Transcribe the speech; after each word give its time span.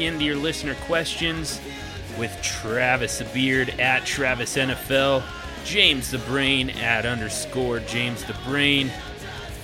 Into 0.00 0.24
your 0.24 0.36
listener 0.36 0.74
questions 0.86 1.60
with 2.18 2.34
Travis 2.40 3.18
the 3.18 3.26
Beard 3.26 3.68
at 3.78 4.06
Travis 4.06 4.56
NFL, 4.56 5.22
James 5.66 6.10
the 6.10 6.18
Brain 6.20 6.70
at 6.70 7.04
underscore 7.04 7.80
James 7.80 8.24
the 8.24 8.34
Brain, 8.46 8.90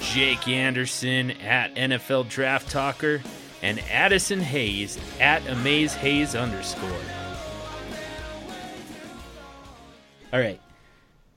Jake 0.03 0.47
Anderson 0.47 1.31
at 1.31 1.75
NFL 1.75 2.29
Draft 2.29 2.71
Talker, 2.71 3.23
and 3.63 3.81
Addison 3.91 4.41
Hayes 4.41 4.99
at 5.21 5.47
Amaze 5.47 5.95
Hayes 5.95 6.35
underscore. 6.35 7.01
All 10.35 10.41
right. 10.41 10.61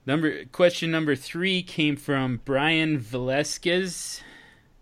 Number 0.05 0.43
question 0.45 0.91
number 0.91 1.15
three 1.15 1.63
came 1.63 1.95
from 1.95 2.41
Brian 2.43 2.99
Velasquez. 2.99 4.21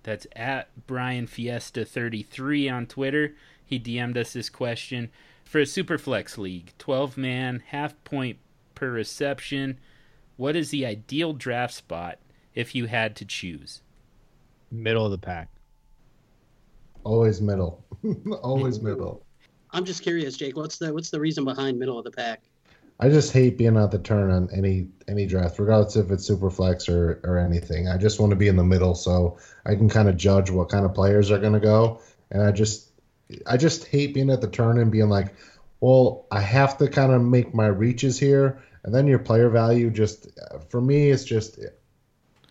That's 0.02 0.26
at 0.36 0.88
Brian 0.88 1.28
Fiesta 1.28 1.86
33 1.86 2.68
on 2.68 2.88
Twitter. 2.88 3.36
He 3.68 3.80
DM'd 3.80 4.18
us 4.18 4.32
this 4.32 4.50
question 4.50 5.12
for 5.44 5.60
a 5.60 5.64
Superflex 5.64 6.38
league, 6.38 6.72
12 6.80 7.18
man, 7.18 7.62
half 7.68 8.02
point 8.06 8.38
per 8.76 8.90
reception. 8.90 9.78
What 10.38 10.56
is 10.56 10.70
the 10.70 10.86
ideal 10.86 11.34
draft 11.34 11.74
spot 11.74 12.20
if 12.56 12.74
you 12.74 12.86
had 12.86 13.16
to 13.18 13.26
choose? 13.26 13.82
Middle 14.72 15.06
of 15.06 15.12
the 15.12 15.18
pack. 15.18 15.50
Always 17.04 17.42
middle. 17.42 17.84
Always 18.42 18.82
middle. 18.82 19.22
I'm 19.72 19.84
just 19.84 20.02
curious, 20.02 20.38
Jake. 20.38 20.56
What's 20.56 20.78
the 20.78 20.94
what's 20.94 21.10
the 21.10 21.20
reason 21.20 21.44
behind 21.44 21.78
middle 21.78 21.98
of 21.98 22.06
the 22.06 22.12
pack? 22.12 22.42
I 23.00 23.10
just 23.10 23.32
hate 23.32 23.58
being 23.58 23.78
out 23.78 23.92
the 23.92 24.00
turn 24.00 24.32
on 24.32 24.50
any 24.54 24.88
any 25.10 25.26
draft, 25.26 25.60
regardless 25.60 25.98
if 25.98 26.10
it's 26.10 26.26
super 26.26 26.50
flex 26.50 26.88
or 26.88 27.20
or 27.24 27.38
anything. 27.38 27.90
I 27.90 27.98
just 27.98 28.20
want 28.20 28.30
to 28.30 28.38
be 28.38 28.48
in 28.48 28.56
the 28.56 28.64
middle 28.64 28.96
so 28.96 29.38
I 29.66 29.76
can 29.76 29.90
kind 29.90 30.08
of 30.08 30.16
judge 30.16 30.50
what 30.50 30.70
kind 30.70 30.86
of 30.86 30.94
players 30.94 31.32
are 31.32 31.40
going 31.40 31.54
to 31.54 31.60
go. 31.60 32.00
And 32.32 32.42
I 32.42 32.52
just 32.52 32.87
I 33.46 33.58
just 33.58 33.86
hate 33.86 34.14
being 34.14 34.30
at 34.30 34.42
the 34.42 34.48
turn 34.48 34.80
and 34.80 34.92
being 34.92 35.10
like, 35.10 35.34
well, 35.80 36.26
I 36.32 36.42
have 36.42 36.78
to 36.80 36.88
kind 36.88 37.12
of 37.12 37.22
make 37.22 37.54
my 37.54 37.68
reaches 37.68 38.20
here, 38.20 38.62
and 38.84 38.94
then 38.94 39.08
your 39.08 39.20
player 39.20 39.50
value 39.50 39.90
just 39.90 40.28
for 40.70 40.82
me 40.82 41.10
it's 41.10 41.24
just 41.24 41.60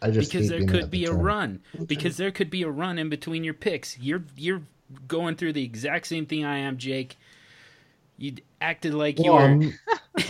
I 0.03 0.11
just 0.11 0.31
because 0.31 0.49
there 0.49 0.65
could 0.65 0.85
the 0.85 0.87
be 0.89 1.07
turn. 1.07 1.17
a 1.17 1.23
run 1.23 1.61
because 1.87 2.17
there 2.17 2.31
could 2.31 2.51
be 2.51 2.63
a 2.63 2.71
run 2.71 2.99
in 2.99 3.09
between 3.09 3.45
your 3.45 3.55
picks. 3.55 3.99
You're 3.99 4.25
you're 4.37 4.63
going 5.09 5.37
through 5.37 5.55
the 5.55 5.65
exact 5.65 6.07
same 6.07 6.27
thing 6.27 6.45
I 6.45 6.59
am, 6.59 6.77
Jake. 6.77 7.17
You 8.19 8.35
acted 8.61 8.95
like 8.95 9.19
you 9.19 9.33
Well, 9.33 9.35
were. 9.35 9.45
I'm, 9.45 9.73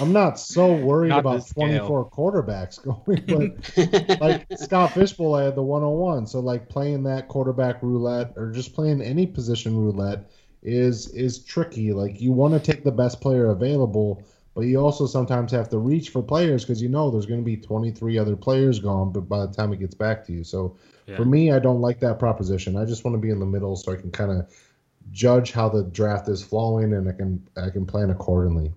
I'm 0.01 0.13
not 0.13 0.39
so 0.39 0.75
worried 0.75 1.11
Not 1.11 1.21
about 1.21 1.49
24 1.55 2.11
quarterbacks 2.11 2.83
going, 3.07 3.23
but 3.27 4.21
like 4.21 4.47
Scott 4.59 4.95
Fish 4.95 5.13
Bowl, 5.13 5.35
I 5.35 5.45
had 5.45 5.55
the 5.55 5.63
101. 5.63 6.27
So 6.27 6.41
like 6.41 6.69
playing 6.69 7.05
that 7.05 7.29
quarterback 7.29 7.83
roulette 7.83 8.33
or 8.37 8.51
just 8.51 8.75
playing 8.75 9.01
any 9.01 9.27
position 9.27 9.77
roulette 9.77 10.31
is 10.63 11.09
is 11.09 11.45
tricky. 11.45 11.93
Like 11.93 12.21
you 12.21 12.33
want 12.33 12.55
to 12.55 12.73
take 12.73 12.83
the 12.83 12.91
best 12.91 13.21
player 13.21 13.51
available, 13.51 14.25
but 14.55 14.63
you 14.63 14.79
also 14.79 15.07
sometimes 15.07 15.53
have 15.53 15.69
to 15.71 15.79
reach 15.79 16.09
for 16.09 16.23
players 16.23 16.65
because 16.65 16.83
you 16.83 16.89
know 16.89 17.11
there's 17.11 17.27
going 17.27 17.41
to 17.41 17.45
be 17.45 17.57
23 17.57 18.19
other 18.19 18.35
players 18.37 18.81
gone, 18.81 19.13
but 19.13 19.29
by 19.29 19.47
the 19.47 19.53
time 19.53 19.73
it 19.73 19.79
gets 19.79 19.95
back 19.95 20.25
to 20.27 20.33
you, 20.33 20.43
so 20.43 20.77
Yeah. 21.07 21.17
for 21.17 21.25
me, 21.25 21.53
I 21.53 21.61
don't 21.61 21.81
like 21.81 22.01
that 22.01 22.19
proposition. 22.19 22.77
I 22.77 22.85
just 22.85 23.05
want 23.05 23.15
to 23.15 23.21
be 23.21 23.31
in 23.31 23.39
the 23.39 23.47
middle 23.47 23.77
so 23.77 23.93
I 23.93 23.97
can 23.97 24.11
kind 24.11 24.33
of 24.33 24.51
judge 25.13 25.53
how 25.53 25.69
the 25.69 25.85
draft 25.85 26.29
is 26.29 26.43
flowing 26.43 26.93
and 26.95 27.09
I 27.09 27.13
can 27.13 27.43
I 27.57 27.71
can 27.71 27.87
plan 27.87 28.11
accordingly. 28.11 28.73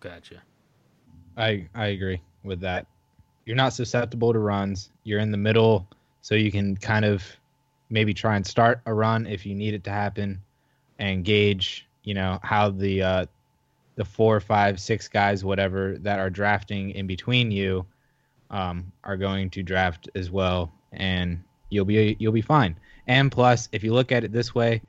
Gotcha. 0.00 0.42
I 1.36 1.68
I 1.74 1.88
agree 1.88 2.20
with 2.42 2.60
that. 2.60 2.86
You're 3.46 3.56
not 3.56 3.72
susceptible 3.72 4.32
to 4.32 4.38
runs. 4.38 4.90
You're 5.04 5.20
in 5.20 5.30
the 5.30 5.36
middle, 5.36 5.88
so 6.20 6.34
you 6.34 6.52
can 6.52 6.76
kind 6.76 7.04
of 7.04 7.24
maybe 7.88 8.14
try 8.14 8.36
and 8.36 8.46
start 8.46 8.80
a 8.86 8.94
run 8.94 9.26
if 9.26 9.44
you 9.44 9.54
need 9.54 9.74
it 9.74 9.84
to 9.84 9.90
happen, 9.90 10.40
and 10.98 11.24
gauge 11.24 11.86
you 12.04 12.14
know 12.14 12.38
how 12.42 12.70
the 12.70 13.02
uh, 13.02 13.26
the 13.96 14.04
four, 14.04 14.40
five, 14.40 14.80
six 14.80 15.08
guys, 15.08 15.44
whatever 15.44 15.98
that 15.98 16.18
are 16.18 16.30
drafting 16.30 16.90
in 16.92 17.06
between 17.06 17.50
you, 17.50 17.84
um, 18.50 18.90
are 19.04 19.16
going 19.16 19.50
to 19.50 19.62
draft 19.62 20.08
as 20.14 20.30
well, 20.30 20.72
and 20.92 21.42
you'll 21.68 21.84
be 21.84 22.16
you'll 22.18 22.32
be 22.32 22.40
fine. 22.40 22.76
And 23.06 23.30
plus, 23.30 23.68
if 23.72 23.82
you 23.84 23.92
look 23.92 24.12
at 24.12 24.24
it 24.24 24.32
this 24.32 24.54
way, 24.54 24.82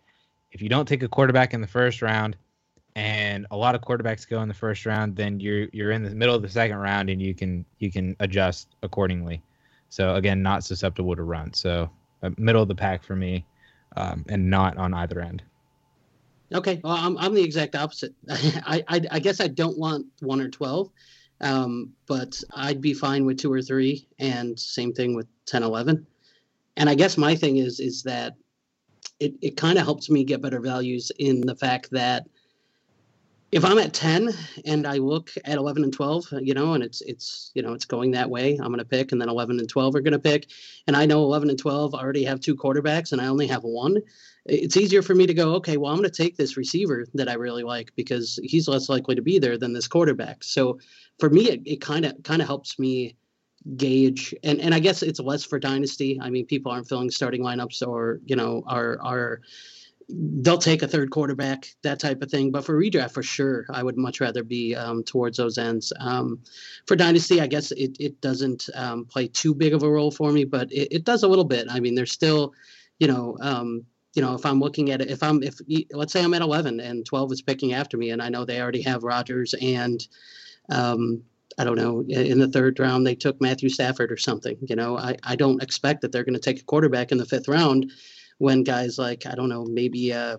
if 0.51 0.61
you 0.61 0.69
don't 0.69 0.87
take 0.87 1.03
a 1.03 1.07
quarterback 1.07 1.53
in 1.53 1.61
the 1.61 1.67
first 1.67 2.01
round, 2.01 2.35
and 2.95 3.47
a 3.51 3.57
lot 3.57 3.73
of 3.73 3.81
quarterbacks 3.81 4.27
go 4.27 4.41
in 4.41 4.47
the 4.47 4.53
first 4.53 4.85
round, 4.85 5.15
then 5.15 5.39
you're 5.39 5.67
you're 5.71 5.91
in 5.91 6.03
the 6.03 6.09
middle 6.09 6.35
of 6.35 6.41
the 6.41 6.49
second 6.49 6.77
round 6.77 7.09
and 7.09 7.21
you 7.21 7.33
can 7.33 7.65
you 7.79 7.91
can 7.91 8.15
adjust 8.19 8.67
accordingly. 8.83 9.41
So 9.89 10.15
again, 10.15 10.41
not 10.41 10.63
susceptible 10.63 11.15
to 11.15 11.23
run. 11.23 11.53
So 11.53 11.89
uh, 12.23 12.31
middle 12.37 12.61
of 12.61 12.67
the 12.67 12.75
pack 12.75 13.03
for 13.03 13.15
me, 13.15 13.45
um, 13.95 14.25
and 14.29 14.49
not 14.49 14.77
on 14.77 14.93
either 14.93 15.19
end. 15.21 15.43
Okay, 16.53 16.81
well, 16.83 16.97
I'm, 16.97 17.17
I'm 17.17 17.33
the 17.33 17.41
exact 17.41 17.75
opposite. 17.75 18.13
I, 18.29 18.83
I 18.87 19.01
I 19.11 19.19
guess 19.19 19.39
I 19.39 19.47
don't 19.47 19.77
want 19.77 20.05
one 20.19 20.41
or 20.41 20.49
twelve, 20.49 20.89
um, 21.39 21.93
but 22.07 22.41
I'd 22.53 22.81
be 22.81 22.93
fine 22.93 23.25
with 23.25 23.39
two 23.39 23.51
or 23.51 23.61
three, 23.61 24.07
and 24.19 24.59
same 24.59 24.93
thing 24.93 25.15
with 25.15 25.27
10, 25.47 25.63
11. 25.63 26.05
And 26.77 26.89
I 26.89 26.95
guess 26.95 27.17
my 27.17 27.35
thing 27.35 27.57
is 27.57 27.79
is 27.79 28.03
that 28.03 28.35
it, 29.21 29.33
it 29.41 29.57
kind 29.57 29.77
of 29.77 29.85
helps 29.85 30.09
me 30.09 30.23
get 30.23 30.41
better 30.41 30.59
values 30.59 31.11
in 31.19 31.41
the 31.41 31.55
fact 31.55 31.91
that 31.91 32.27
if 33.51 33.65
I'm 33.65 33.77
at 33.77 33.93
10 33.93 34.29
and 34.65 34.87
I 34.87 34.97
look 34.97 35.29
at 35.43 35.57
11 35.57 35.83
and 35.83 35.93
12, 35.93 36.33
you 36.41 36.53
know, 36.53 36.73
and 36.73 36.83
it's 36.83 37.01
it's 37.01 37.51
you 37.53 37.61
know 37.61 37.73
it's 37.73 37.85
going 37.85 38.11
that 38.11 38.29
way, 38.29 38.57
I'm 38.57 38.67
going 38.67 38.79
to 38.79 38.85
pick, 38.85 39.11
and 39.11 39.21
then 39.21 39.29
11 39.29 39.59
and 39.59 39.67
12 39.67 39.95
are 39.95 40.01
going 40.01 40.13
to 40.13 40.19
pick, 40.19 40.49
and 40.87 40.95
I 40.95 41.05
know 41.05 41.21
11 41.23 41.49
and 41.49 41.59
12 41.59 41.93
already 41.93 42.23
have 42.23 42.39
two 42.39 42.55
quarterbacks, 42.55 43.11
and 43.11 43.21
I 43.21 43.27
only 43.27 43.47
have 43.47 43.63
one 43.63 44.01
it's 44.45 44.77
easier 44.77 45.01
for 45.01 45.13
me 45.13 45.27
to 45.27 45.33
go, 45.33 45.53
okay, 45.55 45.77
well, 45.77 45.91
I'm 45.91 45.99
going 45.99 46.09
to 46.09 46.23
take 46.23 46.35
this 46.35 46.57
receiver 46.57 47.05
that 47.13 47.29
I 47.29 47.33
really 47.33 47.63
like 47.63 47.93
because 47.95 48.39
he's 48.43 48.67
less 48.67 48.89
likely 48.89 49.15
to 49.15 49.21
be 49.21 49.37
there 49.37 49.57
than 49.57 49.73
this 49.73 49.87
quarterback. 49.87 50.43
So 50.43 50.79
for 51.19 51.29
me, 51.29 51.61
it 51.65 51.81
kind 51.81 52.05
of 52.05 52.21
kind 52.23 52.41
of 52.41 52.47
helps 52.47 52.79
me 52.79 53.15
gauge, 53.75 54.33
and 54.43 54.59
and 54.59 54.73
I 54.73 54.79
guess 54.79 55.03
it's 55.03 55.19
less 55.19 55.43
for 55.43 55.59
dynasty. 55.59 56.19
I 56.21 56.29
mean, 56.29 56.45
people 56.45 56.71
aren't 56.71 56.87
filling 56.87 57.11
starting 57.11 57.41
lineups, 57.41 57.87
or 57.87 58.19
you 58.25 58.35
know, 58.35 58.63
are 58.67 58.99
are 59.01 59.41
they'll 60.13 60.57
take 60.57 60.81
a 60.81 60.87
third 60.87 61.11
quarterback, 61.11 61.73
that 61.83 61.99
type 61.99 62.21
of 62.21 62.29
thing. 62.29 62.51
But 62.51 62.65
for 62.65 62.77
redraft, 62.77 63.11
for 63.11 63.23
sure, 63.23 63.65
I 63.69 63.83
would 63.83 63.97
much 63.97 64.19
rather 64.19 64.43
be 64.43 64.75
um, 64.75 65.03
towards 65.03 65.37
those 65.37 65.57
ends. 65.57 65.93
Um, 65.99 66.39
for 66.85 66.95
dynasty, 66.95 67.41
I 67.41 67.47
guess 67.47 67.71
it 67.71 67.97
it 67.99 68.19
doesn't 68.21 68.69
um, 68.75 69.05
play 69.05 69.27
too 69.27 69.53
big 69.53 69.73
of 69.73 69.83
a 69.83 69.89
role 69.89 70.11
for 70.11 70.31
me, 70.31 70.43
but 70.43 70.71
it, 70.71 70.95
it 70.95 71.03
does 71.03 71.23
a 71.23 71.27
little 71.27 71.45
bit. 71.45 71.67
I 71.69 71.79
mean, 71.79 71.95
there's 71.95 72.11
still, 72.11 72.53
you 72.99 73.07
know. 73.07 73.37
Um, 73.41 73.85
you 74.13 74.21
know, 74.21 74.35
if 74.35 74.45
I'm 74.45 74.59
looking 74.59 74.91
at 74.91 74.99
it, 74.99 75.09
if 75.09 75.23
I'm, 75.23 75.41
if 75.41 75.57
let's 75.93 76.11
say 76.11 76.21
I'm 76.21 76.33
at 76.33 76.41
11 76.41 76.81
and 76.81 77.05
12 77.05 77.31
is 77.31 77.41
picking 77.41 77.71
after 77.71 77.97
me, 77.97 78.09
and 78.09 78.21
I 78.21 78.27
know 78.27 78.43
they 78.43 78.59
already 78.59 78.81
have 78.81 79.03
Rodgers 79.03 79.53
and, 79.53 80.05
um, 80.69 81.23
I 81.57 81.63
don't 81.63 81.77
know, 81.77 82.03
in 82.07 82.39
the 82.39 82.47
third 82.47 82.79
round 82.79 83.05
they 83.05 83.15
took 83.15 83.41
Matthew 83.41 83.69
Stafford 83.69 84.11
or 84.11 84.17
something. 84.17 84.57
You 84.61 84.75
know, 84.75 84.97
I, 84.97 85.15
I 85.23 85.35
don't 85.35 85.61
expect 85.61 86.01
that 86.01 86.11
they're 86.11 86.23
going 86.23 86.35
to 86.35 86.39
take 86.39 86.61
a 86.61 86.65
quarterback 86.65 87.11
in 87.11 87.17
the 87.17 87.25
fifth 87.25 87.47
round 87.47 87.91
when 88.37 88.63
guys 88.63 88.97
like 88.97 89.25
I 89.25 89.35
don't 89.35 89.49
know, 89.49 89.65
maybe 89.65 90.13
uh, 90.13 90.37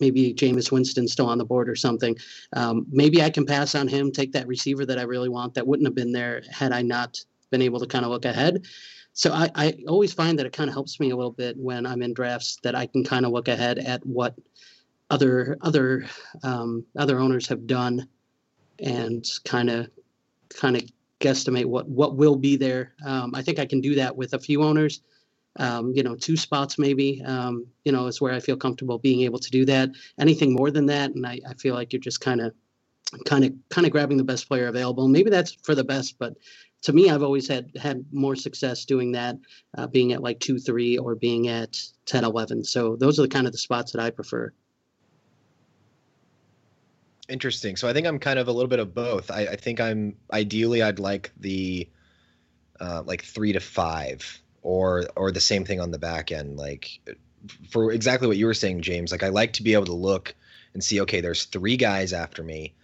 maybe 0.00 0.34
Jameis 0.34 0.72
Winston 0.72 1.08
still 1.08 1.26
on 1.26 1.38
the 1.38 1.44
board 1.44 1.68
or 1.68 1.76
something. 1.76 2.16
Um, 2.54 2.86
maybe 2.90 3.22
I 3.22 3.30
can 3.30 3.46
pass 3.46 3.74
on 3.74 3.88
him, 3.88 4.10
take 4.10 4.32
that 4.32 4.46
receiver 4.46 4.86
that 4.86 4.98
I 4.98 5.02
really 5.02 5.28
want 5.28 5.54
that 5.54 5.66
wouldn't 5.66 5.86
have 5.86 5.94
been 5.94 6.12
there 6.12 6.42
had 6.50 6.72
I 6.72 6.82
not 6.82 7.18
been 7.50 7.62
able 7.62 7.80
to 7.80 7.86
kind 7.86 8.04
of 8.04 8.10
look 8.10 8.24
ahead 8.24 8.62
so 9.14 9.32
I, 9.32 9.50
I 9.54 9.74
always 9.88 10.12
find 10.12 10.38
that 10.38 10.46
it 10.46 10.52
kind 10.52 10.68
of 10.68 10.74
helps 10.74 10.98
me 10.98 11.10
a 11.10 11.16
little 11.16 11.32
bit 11.32 11.56
when 11.58 11.86
I'm 11.86 12.02
in 12.02 12.14
drafts 12.14 12.58
that 12.62 12.74
I 12.74 12.86
can 12.86 13.04
kind 13.04 13.26
of 13.26 13.32
look 13.32 13.48
ahead 13.48 13.78
at 13.78 14.04
what 14.06 14.34
other 15.10 15.58
other 15.60 16.06
um, 16.42 16.84
other 16.96 17.18
owners 17.18 17.46
have 17.48 17.66
done 17.66 18.08
and 18.78 19.24
kind 19.44 19.68
of 19.68 19.90
kind 20.52 20.76
of 20.76 20.82
guesstimate 21.20 21.66
what 21.66 21.88
what 21.88 22.16
will 22.16 22.36
be 22.36 22.56
there. 22.56 22.94
Um, 23.04 23.34
I 23.34 23.42
think 23.42 23.58
I 23.58 23.66
can 23.66 23.80
do 23.80 23.94
that 23.96 24.16
with 24.16 24.34
a 24.34 24.38
few 24.38 24.62
owners. 24.62 25.02
Um, 25.56 25.92
you 25.94 26.02
know, 26.02 26.14
two 26.14 26.36
spots 26.36 26.78
maybe. 26.78 27.22
Um, 27.24 27.66
you 27.84 27.92
know, 27.92 28.06
is 28.06 28.20
where 28.20 28.32
I 28.32 28.40
feel 28.40 28.56
comfortable 28.56 28.98
being 28.98 29.20
able 29.22 29.38
to 29.38 29.50
do 29.50 29.64
that. 29.66 29.90
Anything 30.18 30.54
more 30.54 30.70
than 30.70 30.86
that, 30.86 31.14
and 31.14 31.26
I, 31.26 31.40
I 31.48 31.54
feel 31.54 31.74
like 31.74 31.92
you're 31.92 32.00
just 32.00 32.20
kind 32.20 32.40
of 32.40 32.54
kind 33.26 33.44
of 33.44 33.52
kind 33.68 33.86
of 33.86 33.92
grabbing 33.92 34.16
the 34.16 34.24
best 34.24 34.48
player 34.48 34.68
available. 34.68 35.08
Maybe 35.08 35.30
that's 35.30 35.52
for 35.62 35.74
the 35.74 35.84
best, 35.84 36.18
but 36.18 36.34
to 36.82 36.92
me, 36.92 37.10
I've 37.10 37.22
always 37.22 37.46
had 37.48 37.70
had 37.76 38.04
more 38.12 38.34
success 38.34 38.84
doing 38.84 39.12
that, 39.12 39.36
uh, 39.78 39.86
being 39.86 40.12
at 40.12 40.22
like 40.22 40.40
two, 40.40 40.58
three, 40.58 40.98
or 40.98 41.14
being 41.14 41.48
at 41.48 41.80
10, 42.06 42.24
11. 42.24 42.64
So 42.64 42.96
those 42.96 43.18
are 43.18 43.22
the 43.22 43.28
kind 43.28 43.46
of 43.46 43.52
the 43.52 43.58
spots 43.58 43.92
that 43.92 44.00
I 44.00 44.10
prefer. 44.10 44.52
Interesting. 47.32 47.76
So 47.76 47.88
I 47.88 47.94
think 47.94 48.06
I'm 48.06 48.18
kind 48.18 48.38
of 48.38 48.46
a 48.46 48.52
little 48.52 48.68
bit 48.68 48.78
of 48.78 48.94
both. 48.94 49.30
I, 49.30 49.46
I 49.46 49.56
think 49.56 49.80
I'm 49.80 50.14
ideally 50.32 50.82
I'd 50.82 50.98
like 50.98 51.32
the 51.38 51.88
uh, 52.78 53.02
like 53.06 53.24
three 53.24 53.52
to 53.52 53.60
five, 53.60 54.40
or 54.60 55.06
or 55.16 55.32
the 55.32 55.40
same 55.40 55.64
thing 55.64 55.80
on 55.80 55.90
the 55.90 55.98
back 55.98 56.30
end. 56.30 56.58
Like 56.58 57.00
for 57.70 57.90
exactly 57.90 58.28
what 58.28 58.36
you 58.36 58.46
were 58.46 58.54
saying, 58.54 58.82
James. 58.82 59.12
Like 59.12 59.22
I 59.22 59.28
like 59.28 59.54
to 59.54 59.62
be 59.62 59.72
able 59.72 59.86
to 59.86 59.94
look 59.94 60.34
and 60.74 60.84
see. 60.84 61.00
Okay, 61.00 61.22
there's 61.22 61.44
three 61.44 61.76
guys 61.76 62.12
after 62.12 62.42
me. 62.42 62.74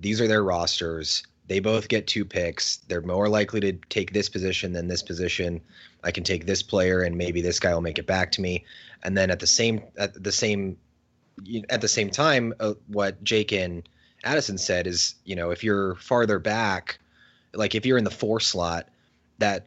These 0.00 0.20
are 0.20 0.26
their 0.26 0.42
rosters 0.42 1.22
they 1.46 1.60
both 1.60 1.88
get 1.88 2.06
two 2.06 2.24
picks. 2.24 2.78
They're 2.88 3.02
more 3.02 3.28
likely 3.28 3.60
to 3.60 3.72
take 3.90 4.12
this 4.12 4.28
position 4.28 4.72
than 4.72 4.88
this 4.88 5.02
position. 5.02 5.60
I 6.02 6.10
can 6.10 6.24
take 6.24 6.46
this 6.46 6.62
player 6.62 7.02
and 7.02 7.16
maybe 7.16 7.42
this 7.42 7.60
guy 7.60 7.74
will 7.74 7.82
make 7.82 7.98
it 7.98 8.06
back 8.06 8.32
to 8.32 8.40
me. 8.40 8.64
And 9.02 9.16
then 9.16 9.30
at 9.30 9.40
the 9.40 9.46
same 9.46 9.82
at 9.98 10.22
the 10.22 10.32
same 10.32 10.78
at 11.70 11.80
the 11.80 11.88
same 11.88 12.10
time, 12.10 12.54
uh, 12.60 12.74
what 12.88 13.22
Jake 13.24 13.52
and 13.52 13.88
Addison 14.24 14.58
said 14.58 14.86
is, 14.86 15.14
you 15.24 15.36
know, 15.36 15.50
if 15.50 15.62
you're 15.62 15.96
farther 15.96 16.38
back, 16.38 16.98
like 17.52 17.74
if 17.74 17.84
you're 17.84 17.98
in 17.98 18.04
the 18.04 18.10
four 18.10 18.40
slot, 18.40 18.88
that 19.38 19.66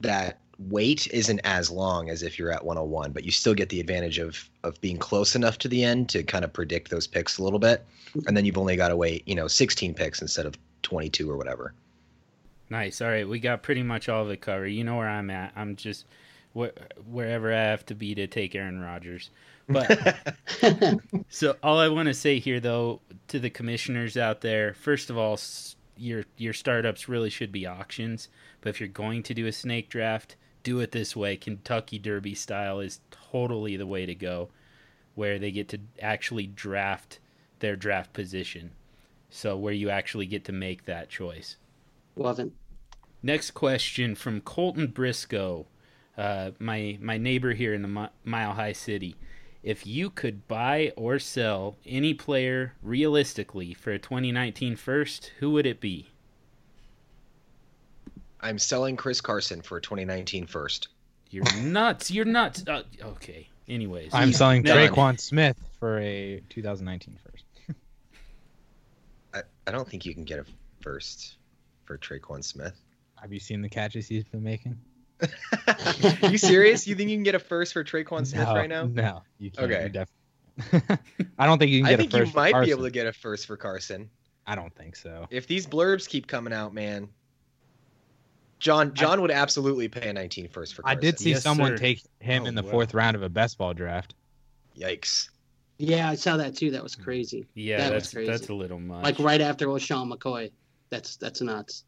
that 0.00 0.38
wait 0.58 1.06
isn't 1.12 1.40
as 1.44 1.70
long 1.70 2.10
as 2.10 2.22
if 2.22 2.38
you're 2.38 2.50
at 2.50 2.64
101, 2.64 3.12
but 3.12 3.24
you 3.24 3.30
still 3.30 3.54
get 3.54 3.68
the 3.68 3.80
advantage 3.80 4.18
of 4.18 4.48
of 4.64 4.80
being 4.80 4.98
close 4.98 5.34
enough 5.34 5.58
to 5.58 5.68
the 5.68 5.84
end 5.84 6.08
to 6.10 6.22
kind 6.22 6.44
of 6.44 6.52
predict 6.52 6.90
those 6.90 7.06
picks 7.06 7.38
a 7.38 7.42
little 7.42 7.58
bit, 7.58 7.84
and 8.26 8.36
then 8.36 8.44
you've 8.44 8.58
only 8.58 8.76
got 8.76 8.88
to 8.88 8.96
wait, 8.96 9.22
you 9.26 9.34
know, 9.34 9.48
16 9.48 9.94
picks 9.94 10.22
instead 10.22 10.46
of 10.46 10.56
22 10.82 11.30
or 11.30 11.36
whatever. 11.36 11.74
Nice. 12.70 13.00
All 13.00 13.08
right, 13.08 13.26
we 13.26 13.40
got 13.40 13.62
pretty 13.62 13.82
much 13.82 14.08
all 14.08 14.22
of 14.22 14.30
it 14.30 14.40
covered. 14.40 14.68
You 14.68 14.84
know 14.84 14.96
where 14.96 15.08
I'm 15.08 15.30
at. 15.30 15.52
I'm 15.56 15.76
just 15.76 16.04
wh- 16.56 16.76
wherever 17.10 17.52
I 17.52 17.62
have 17.62 17.86
to 17.86 17.94
be 17.94 18.14
to 18.14 18.26
take 18.26 18.54
Aaron 18.54 18.80
Rodgers. 18.80 19.30
But 19.68 20.16
so 21.28 21.56
all 21.62 21.78
I 21.78 21.88
want 21.88 22.06
to 22.08 22.14
say 22.14 22.38
here, 22.38 22.60
though, 22.60 23.00
to 23.28 23.38
the 23.38 23.50
commissioners 23.50 24.16
out 24.16 24.40
there, 24.40 24.74
first 24.74 25.10
of 25.10 25.18
all, 25.18 25.38
your 25.96 26.24
your 26.36 26.52
startups 26.52 27.08
really 27.08 27.30
should 27.30 27.52
be 27.52 27.66
auctions. 27.66 28.28
But 28.60 28.70
if 28.70 28.80
you're 28.80 28.88
going 28.88 29.22
to 29.24 29.34
do 29.34 29.46
a 29.46 29.52
snake 29.52 29.88
draft, 29.88 30.36
do 30.62 30.80
it 30.80 30.92
this 30.92 31.14
way. 31.14 31.36
Kentucky 31.36 31.98
Derby 31.98 32.34
style 32.34 32.80
is 32.80 33.00
totally 33.10 33.76
the 33.76 33.86
way 33.86 34.06
to 34.06 34.14
go, 34.14 34.48
where 35.14 35.38
they 35.38 35.50
get 35.50 35.68
to 35.68 35.80
actually 36.00 36.46
draft 36.46 37.18
their 37.58 37.76
draft 37.76 38.12
position. 38.12 38.70
So 39.30 39.56
where 39.56 39.74
you 39.74 39.90
actually 39.90 40.26
get 40.26 40.44
to 40.46 40.52
make 40.52 40.86
that 40.86 41.10
choice. 41.10 41.56
Love 42.16 42.40
it. 42.40 42.50
Next 43.22 43.50
question 43.50 44.14
from 44.14 44.40
Colton 44.40 44.86
Briscoe, 44.86 45.66
uh, 46.16 46.52
my 46.58 46.96
my 47.02 47.18
neighbor 47.18 47.52
here 47.52 47.74
in 47.74 47.82
the 47.82 48.10
Mile 48.24 48.52
High 48.52 48.72
City 48.72 49.16
if 49.68 49.86
you 49.86 50.08
could 50.08 50.48
buy 50.48 50.90
or 50.96 51.18
sell 51.18 51.76
any 51.84 52.14
player 52.14 52.72
realistically 52.82 53.74
for 53.74 53.90
a 53.92 53.98
2019 53.98 54.76
first, 54.76 55.30
who 55.40 55.50
would 55.50 55.66
it 55.66 55.78
be? 55.78 56.08
I'm 58.40 58.58
selling 58.58 58.96
Chris 58.96 59.20
Carson 59.20 59.60
for 59.60 59.76
a 59.76 59.80
2019 59.82 60.46
first. 60.46 60.88
You're 61.28 61.44
nuts. 61.62 62.10
You're 62.10 62.24
nuts. 62.24 62.64
Uh, 62.66 62.82
okay. 63.02 63.46
Anyways, 63.68 64.14
I'm 64.14 64.32
selling 64.32 64.64
Tre'Quan 64.64 65.20
Smith 65.20 65.58
for 65.78 65.98
a 65.98 66.42
2019 66.48 67.18
first. 67.30 67.44
I, 69.34 69.42
I 69.66 69.70
don't 69.70 69.86
think 69.86 70.06
you 70.06 70.14
can 70.14 70.24
get 70.24 70.38
a 70.38 70.46
first 70.80 71.36
for 71.84 71.98
Tre'Quan 71.98 72.42
Smith. 72.42 72.80
Have 73.16 73.34
you 73.34 73.40
seen 73.40 73.60
the 73.60 73.68
catches 73.68 74.08
he's 74.08 74.24
been 74.24 74.42
making? 74.42 74.78
you 76.22 76.38
serious? 76.38 76.86
You 76.86 76.94
think 76.94 77.10
you 77.10 77.16
can 77.16 77.24
get 77.24 77.34
a 77.34 77.38
first 77.38 77.72
for 77.72 77.82
Tre'Quan 77.84 78.26
Smith 78.26 78.46
no, 78.46 78.54
right 78.54 78.68
now? 78.68 78.84
No, 78.84 79.22
you 79.38 79.50
can't. 79.50 79.70
Okay. 79.70 79.88
Def- 79.88 80.98
I 81.38 81.46
don't 81.46 81.58
think 81.58 81.70
you 81.70 81.80
can 81.80 81.88
get 81.88 81.94
I 81.94 81.96
think 81.96 82.12
a 82.12 82.18
first. 82.18 82.30
you 82.30 82.36
might 82.36 82.64
be 82.64 82.70
able 82.70 82.84
to 82.84 82.90
get 82.90 83.06
a 83.06 83.12
first 83.12 83.46
for 83.46 83.56
Carson. 83.56 84.10
I 84.46 84.54
don't 84.54 84.74
think 84.74 84.96
so. 84.96 85.26
If 85.30 85.46
these 85.46 85.66
blurbs 85.66 86.08
keep 86.08 86.26
coming 86.26 86.52
out, 86.52 86.72
man. 86.74 87.08
John 88.58 88.92
John 88.94 89.18
I, 89.18 89.22
would 89.22 89.30
absolutely 89.30 89.86
pay 89.88 90.08
a 90.08 90.12
19 90.12 90.48
first 90.48 90.74
for 90.74 90.82
Carson. 90.82 90.98
I 90.98 91.00
did 91.00 91.18
see 91.18 91.30
yes, 91.30 91.42
someone 91.42 91.76
sir. 91.76 91.78
take 91.78 92.02
him 92.18 92.42
oh, 92.42 92.46
in 92.46 92.54
the 92.56 92.62
wow. 92.62 92.70
fourth 92.70 92.94
round 92.94 93.14
of 93.14 93.22
a 93.22 93.28
best 93.28 93.56
ball 93.56 93.72
draft. 93.72 94.14
Yikes. 94.76 95.28
Yeah, 95.78 96.10
I 96.10 96.16
saw 96.16 96.36
that 96.38 96.56
too. 96.56 96.72
That 96.72 96.82
was 96.82 96.96
crazy. 96.96 97.46
Yeah, 97.54 97.76
that 97.76 97.90
that's 97.90 98.06
was 98.06 98.14
crazy. 98.14 98.30
that's 98.30 98.48
a 98.48 98.54
little 98.54 98.80
much. 98.80 99.04
Like 99.04 99.18
right 99.20 99.40
after 99.40 99.66
LeSean 99.66 100.12
McCoy. 100.12 100.50
That's 100.90 101.16
that's 101.16 101.40
nuts. 101.40 101.84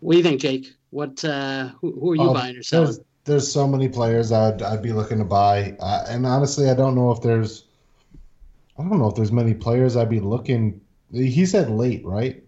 What 0.00 0.12
do 0.12 0.18
you 0.18 0.24
think, 0.24 0.40
Jake? 0.40 0.72
What 0.90 1.24
uh, 1.24 1.68
who, 1.80 1.92
who 1.98 2.12
are 2.12 2.16
you 2.16 2.22
Um, 2.22 2.34
buying 2.34 2.56
or 2.56 2.62
selling? 2.62 2.86
There's, 2.86 3.00
there's 3.24 3.52
so 3.52 3.66
many 3.68 3.88
players 3.88 4.32
I'd 4.32 4.60
I'd 4.62 4.82
be 4.82 4.92
looking 4.92 5.18
to 5.18 5.24
buy, 5.24 5.76
uh, 5.78 6.04
and 6.08 6.26
honestly, 6.26 6.68
I 6.68 6.74
don't 6.74 6.94
know 6.94 7.12
if 7.12 7.20
there's, 7.22 7.64
I 8.78 8.82
don't 8.82 8.98
know 8.98 9.08
if 9.08 9.14
there's 9.14 9.30
many 9.32 9.54
players 9.54 9.96
I'd 9.96 10.08
be 10.08 10.20
looking. 10.20 10.80
He 11.12 11.46
said 11.46 11.70
late, 11.70 12.04
right? 12.04 12.42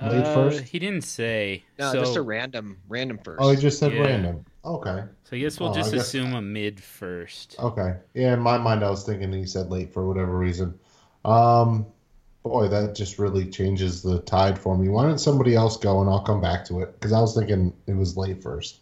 late 0.00 0.24
Uh, 0.26 0.34
first? 0.34 0.64
He 0.64 0.78
didn't 0.78 1.02
say. 1.04 1.64
No, 1.78 1.92
so, 1.92 2.00
just 2.00 2.16
a 2.16 2.22
random 2.22 2.78
random 2.88 3.18
first. 3.22 3.40
Oh, 3.42 3.50
he 3.50 3.56
just 3.56 3.78
said 3.78 3.92
Yeah. 3.92 4.02
random. 4.02 4.44
Okay, 4.64 5.04
so 5.24 5.36
I 5.36 5.40
guess 5.40 5.58
we'll 5.60 5.70
Oh, 5.70 5.74
just 5.74 5.92
guess- 5.92 6.02
assume 6.08 6.34
a 6.34 6.40
mid 6.42 6.80
first. 6.80 7.56
okay. 7.58 7.96
Yeah, 8.14 8.34
in 8.34 8.40
my 8.40 8.56
mind, 8.58 8.84
I 8.84 8.90
was 8.90 9.04
thinking 9.04 9.32
he 9.32 9.44
said 9.44 9.70
late 9.70 9.92
for 9.92 10.06
whatever 10.06 10.38
reason. 10.38 10.78
Um, 11.24 11.86
boy, 12.42 12.68
that 12.68 12.94
just 12.94 13.18
really 13.18 13.46
changes 13.46 14.02
the 14.02 14.20
tide 14.20 14.58
for 14.58 14.76
me. 14.76 14.88
Why 14.88 15.06
don't 15.06 15.18
somebody 15.18 15.54
else 15.54 15.76
go 15.76 16.00
and 16.00 16.10
I'll 16.10 16.22
come 16.22 16.40
back 16.40 16.64
to 16.66 16.80
it 16.80 16.92
because 16.94 17.12
I 17.12 17.20
was 17.20 17.36
thinking 17.36 17.72
it 17.86 17.96
was 17.96 18.16
late 18.16 18.42
first. 18.42 18.80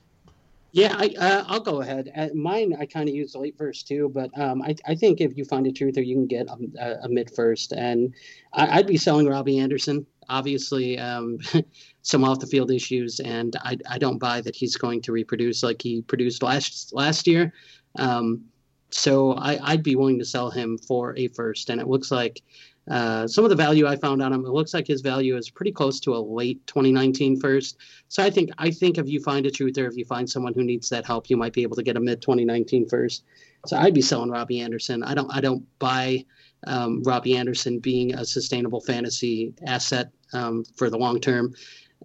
Yeah, 0.72 0.94
I, 0.96 1.14
uh, 1.18 1.44
I'll 1.48 1.60
go 1.60 1.80
ahead. 1.80 2.12
Uh, 2.16 2.28
mine, 2.32 2.76
I 2.78 2.86
kind 2.86 3.08
of 3.08 3.14
use 3.14 3.34
late 3.34 3.58
first 3.58 3.88
too, 3.88 4.08
but 4.14 4.30
um, 4.38 4.62
I, 4.62 4.76
I 4.86 4.94
think 4.94 5.20
if 5.20 5.36
you 5.36 5.44
find 5.44 5.66
a 5.66 5.72
truther, 5.72 6.04
you 6.04 6.14
can 6.14 6.26
get 6.26 6.46
a, 6.46 6.56
a, 6.78 7.04
a 7.04 7.08
mid 7.08 7.34
first. 7.34 7.72
And 7.72 8.14
I, 8.52 8.78
I'd 8.78 8.86
be 8.86 8.96
selling 8.96 9.26
Robbie 9.26 9.58
Anderson. 9.58 10.06
Obviously, 10.28 10.96
um, 10.96 11.38
some 12.02 12.22
off 12.22 12.38
the 12.38 12.46
field 12.46 12.70
issues, 12.70 13.18
and 13.18 13.56
I, 13.62 13.78
I 13.88 13.98
don't 13.98 14.18
buy 14.18 14.40
that 14.42 14.54
he's 14.54 14.76
going 14.76 15.02
to 15.02 15.12
reproduce 15.12 15.64
like 15.64 15.82
he 15.82 16.02
produced 16.02 16.40
last 16.42 16.94
last 16.94 17.26
year. 17.26 17.52
Um, 17.98 18.44
so 18.90 19.32
I, 19.34 19.58
I'd 19.62 19.82
be 19.82 19.96
willing 19.96 20.18
to 20.18 20.24
sell 20.24 20.50
him 20.50 20.78
for 20.78 21.16
a 21.16 21.28
first. 21.28 21.70
And 21.70 21.80
it 21.80 21.88
looks 21.88 22.10
like 22.10 22.42
uh, 22.90 23.28
some 23.28 23.44
of 23.44 23.50
the 23.50 23.56
value 23.56 23.86
I 23.86 23.94
found 23.94 24.20
on 24.20 24.32
him, 24.32 24.44
it 24.44 24.50
looks 24.50 24.74
like 24.74 24.86
his 24.86 25.00
value 25.00 25.36
is 25.36 25.48
pretty 25.48 25.70
close 25.70 26.00
to 26.00 26.14
a 26.14 26.18
late 26.18 26.66
2019 26.66 27.38
first. 27.38 27.78
So 28.08 28.22
I 28.22 28.30
think 28.30 28.50
I 28.58 28.72
think 28.72 28.98
if 28.98 29.08
you 29.08 29.20
find 29.20 29.46
a 29.46 29.50
truther, 29.50 29.88
if 29.88 29.96
you 29.96 30.04
find 30.04 30.28
someone 30.28 30.54
who 30.54 30.64
needs 30.64 30.88
that 30.88 31.06
help, 31.06 31.30
you 31.30 31.36
might 31.36 31.52
be 31.52 31.62
able 31.62 31.76
to 31.76 31.84
get 31.84 31.96
a 31.96 32.00
mid 32.00 32.20
2019 32.20 32.88
first. 32.88 33.22
So 33.66 33.76
I'd 33.76 33.94
be 33.94 34.02
selling 34.02 34.30
Robbie 34.30 34.60
Anderson. 34.60 35.04
I 35.04 35.14
don't 35.14 35.30
I 35.32 35.40
don't 35.40 35.64
buy 35.78 36.24
um, 36.66 37.02
Robbie 37.04 37.36
Anderson 37.36 37.78
being 37.78 38.14
a 38.14 38.24
sustainable 38.24 38.80
fantasy 38.80 39.54
asset 39.64 40.10
um, 40.32 40.64
for 40.76 40.90
the 40.90 40.98
long 40.98 41.20
term, 41.20 41.54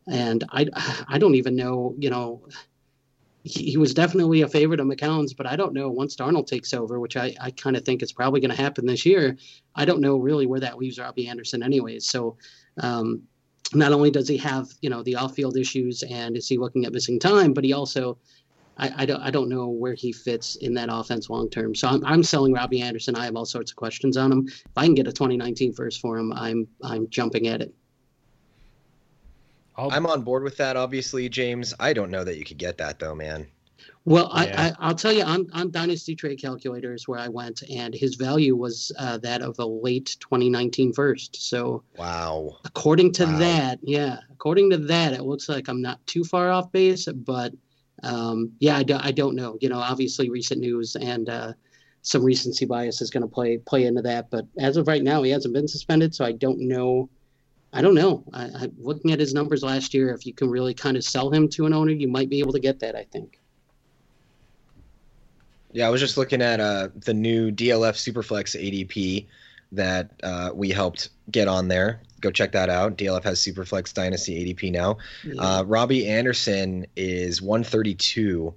and 0.08 0.44
I 0.52 0.68
I 1.08 1.18
don't 1.18 1.36
even 1.36 1.56
know 1.56 1.96
you 1.98 2.12
know. 2.12 2.48
He, 3.46 3.72
he 3.72 3.78
was 3.78 3.94
definitely 3.94 4.42
a 4.42 4.48
favorite 4.48 4.80
of 4.80 4.88
McCown's, 4.88 5.34
but 5.34 5.46
I 5.46 5.56
don't 5.56 5.74
know 5.74 5.90
once 5.90 6.16
Darnold 6.16 6.48
takes 6.48 6.74
over, 6.74 7.00
which 7.00 7.16
I, 7.16 7.34
I 7.40 7.52
kind 7.52 7.78
of 7.78 7.86
think 7.86 8.02
is 8.02 8.12
probably 8.12 8.42
going 8.42 8.56
to 8.56 8.62
happen 8.62 8.86
this 8.86 9.06
year. 9.06 9.38
I 9.76 9.86
don't 9.86 10.02
know 10.02 10.18
really 10.18 10.46
where 10.46 10.60
that 10.60 10.78
leaves 10.78 11.00
Robbie 11.00 11.28
Anderson, 11.28 11.64
anyways. 11.64 12.10
So, 12.10 12.38
um, 12.82 13.24
not 13.74 13.92
only 13.92 14.12
does 14.12 14.28
he 14.28 14.38
have 14.38 14.68
you 14.82 14.90
know 14.90 15.02
the 15.04 15.16
off-field 15.16 15.58
issues 15.58 16.04
and 16.04 16.38
is 16.38 16.48
he 16.48 16.58
looking 16.58 16.86
at 16.86 16.94
missing 16.94 17.20
time, 17.20 17.54
but 17.54 17.64
he 17.64 17.74
also 17.74 18.18
I, 18.78 18.92
I 18.98 19.06
don't 19.06 19.22
I 19.22 19.32
don't 19.32 19.50
know 19.50 19.68
where 19.68 19.94
he 19.94 20.12
fits 20.12 20.56
in 20.58 20.74
that 20.76 20.90
offense 20.92 21.30
long 21.30 21.50
term. 21.50 21.76
So 21.76 21.88
I'm, 21.88 22.06
I'm 22.06 22.24
selling 22.24 22.54
Robbie 22.54 22.82
Anderson. 22.82 23.16
I 23.16 23.26
have 23.26 23.36
all 23.36 23.46
sorts 23.46 23.72
of 23.72 23.78
questions 23.78 24.18
on 24.18 24.32
him. 24.32 24.48
If 24.48 24.72
I 24.76 24.86
can 24.86 24.96
get 24.96 25.08
a 25.08 25.12
2019 25.12 25.74
first 25.74 26.02
for 26.02 26.18
him, 26.18 26.34
I'm 26.34 26.68
I'm 26.84 27.10
jumping 27.10 27.48
at 27.48 27.62
it. 27.62 27.74
I'll, 29.78 29.92
I'm 29.92 30.06
on 30.06 30.22
board 30.24 30.44
with 30.44 30.58
that, 30.58 30.78
obviously, 30.78 31.28
James. 31.30 31.74
I 31.80 31.94
don't 31.94 32.12
know 32.12 32.24
that 32.24 32.38
you 32.38 32.46
could 32.46 32.58
get 32.58 32.78
that 32.78 33.00
though, 33.00 33.16
man. 33.16 33.48
Well, 34.06 34.32
Yeah. 34.36 34.54
I, 34.62 34.68
I, 34.68 34.74
I'll 34.80 34.96
tell 34.96 35.12
you, 35.12 35.24
on, 35.24 35.48
on 35.52 35.72
Dynasty 35.72 36.16
Trade 36.16 36.40
Calculators 36.40 37.08
where 37.08 37.20
I 37.20 37.28
went, 37.28 37.64
and 37.70 37.94
his 37.94 38.16
value 38.16 38.56
was 38.56 38.92
uh, 39.00 39.18
that 39.20 39.42
of 39.42 39.58
a 39.60 39.66
late 39.66 40.16
2019 40.20 40.94
first. 40.94 41.50
So 41.50 41.84
Wow. 41.98 42.58
according 42.66 43.14
to 43.14 43.26
Wow. 43.26 43.38
that, 43.40 43.80
yeah, 43.82 44.20
according 44.32 44.70
to 44.72 44.78
that, 44.78 45.14
it 45.14 45.24
looks 45.24 45.50
like 45.50 45.68
I'm 45.68 45.82
not 45.82 46.06
too 46.06 46.24
far 46.24 46.52
off 46.52 46.72
base, 46.72 47.08
but 47.08 47.54
um, 48.04 48.52
yeah, 48.60 48.78
I, 48.78 48.84
do, 48.84 48.98
I 49.00 49.12
don't 49.12 49.36
know. 49.36 49.58
You 49.60 49.70
know, 49.70 49.80
obviously 49.80 50.30
recent 50.30 50.62
news 50.62 50.96
and 50.96 51.28
uh, 51.28 51.54
some 52.04 52.24
recency 52.24 52.66
bias 52.66 53.02
is 53.02 53.10
going 53.10 53.24
to 53.24 53.28
play 53.28 53.58
play 53.58 53.86
into 53.86 54.04
that. 54.04 54.30
But 54.30 54.46
as 54.60 54.78
of 54.78 54.88
right 54.88 55.02
now, 55.04 55.24
he 55.24 55.32
hasn't 55.32 55.54
been 55.56 55.68
suspended, 55.68 56.14
so 56.14 56.24
I 56.26 56.34
don't 56.34 56.60
know. 56.60 57.10
I 57.74 57.82
don't 57.82 57.96
know. 57.96 58.24
I, 58.34 58.44
I, 58.44 58.70
looking 58.78 59.12
at 59.12 59.20
his 59.20 59.34
numbers 59.34 59.62
last 59.62 59.94
year, 59.94 60.14
if 60.14 60.26
you 60.26 60.34
can 60.34 60.50
really 60.50 60.74
kind 60.74 60.96
of 60.96 61.04
sell 61.04 61.30
him 61.30 61.50
to 61.50 61.66
an 61.66 61.74
owner, 61.74 61.92
you 61.92 62.08
might 62.08 62.30
be 62.30 62.40
able 62.40 62.54
to 62.54 62.60
get 62.60 62.80
that. 62.80 62.96
I 62.96 63.04
think. 63.04 63.40
Yeah, 65.74 65.88
I 65.88 65.90
was 65.90 66.00
just 66.00 66.16
looking 66.16 66.42
at 66.42 66.62
uh, 66.62 66.88
the 66.96 67.14
new 67.14 67.52
DLF 67.52 67.96
Superflex 67.96 68.56
ADP 68.56 69.28
that 69.74 70.12
uh, 70.24 70.52
we 70.54 70.70
helped 70.70 71.10
get 71.30 71.50
on 71.50 71.68
there. 71.68 72.02
Go 72.22 72.32
check 72.32 72.54
that 72.54 72.70
out. 72.70 72.98
DLF 72.98 73.24
has 73.24 73.40
Superflex 73.40 73.94
Dynasty 73.94 74.54
ADP 74.54 74.72
now. 74.72 74.98
Uh, 75.38 75.66
Robbie 75.68 76.08
Anderson 76.08 76.86
is 76.96 77.42
132 77.42 78.54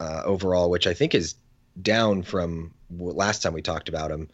uh, 0.00 0.22
overall, 0.24 0.70
which 0.70 0.86
I 0.86 0.94
think 0.94 1.14
is 1.14 1.34
down 1.80 2.22
from 2.22 2.72
last 2.90 3.42
time 3.42 3.52
we 3.52 3.62
talked 3.62 3.88
about 3.88 4.10
him. 4.10 4.28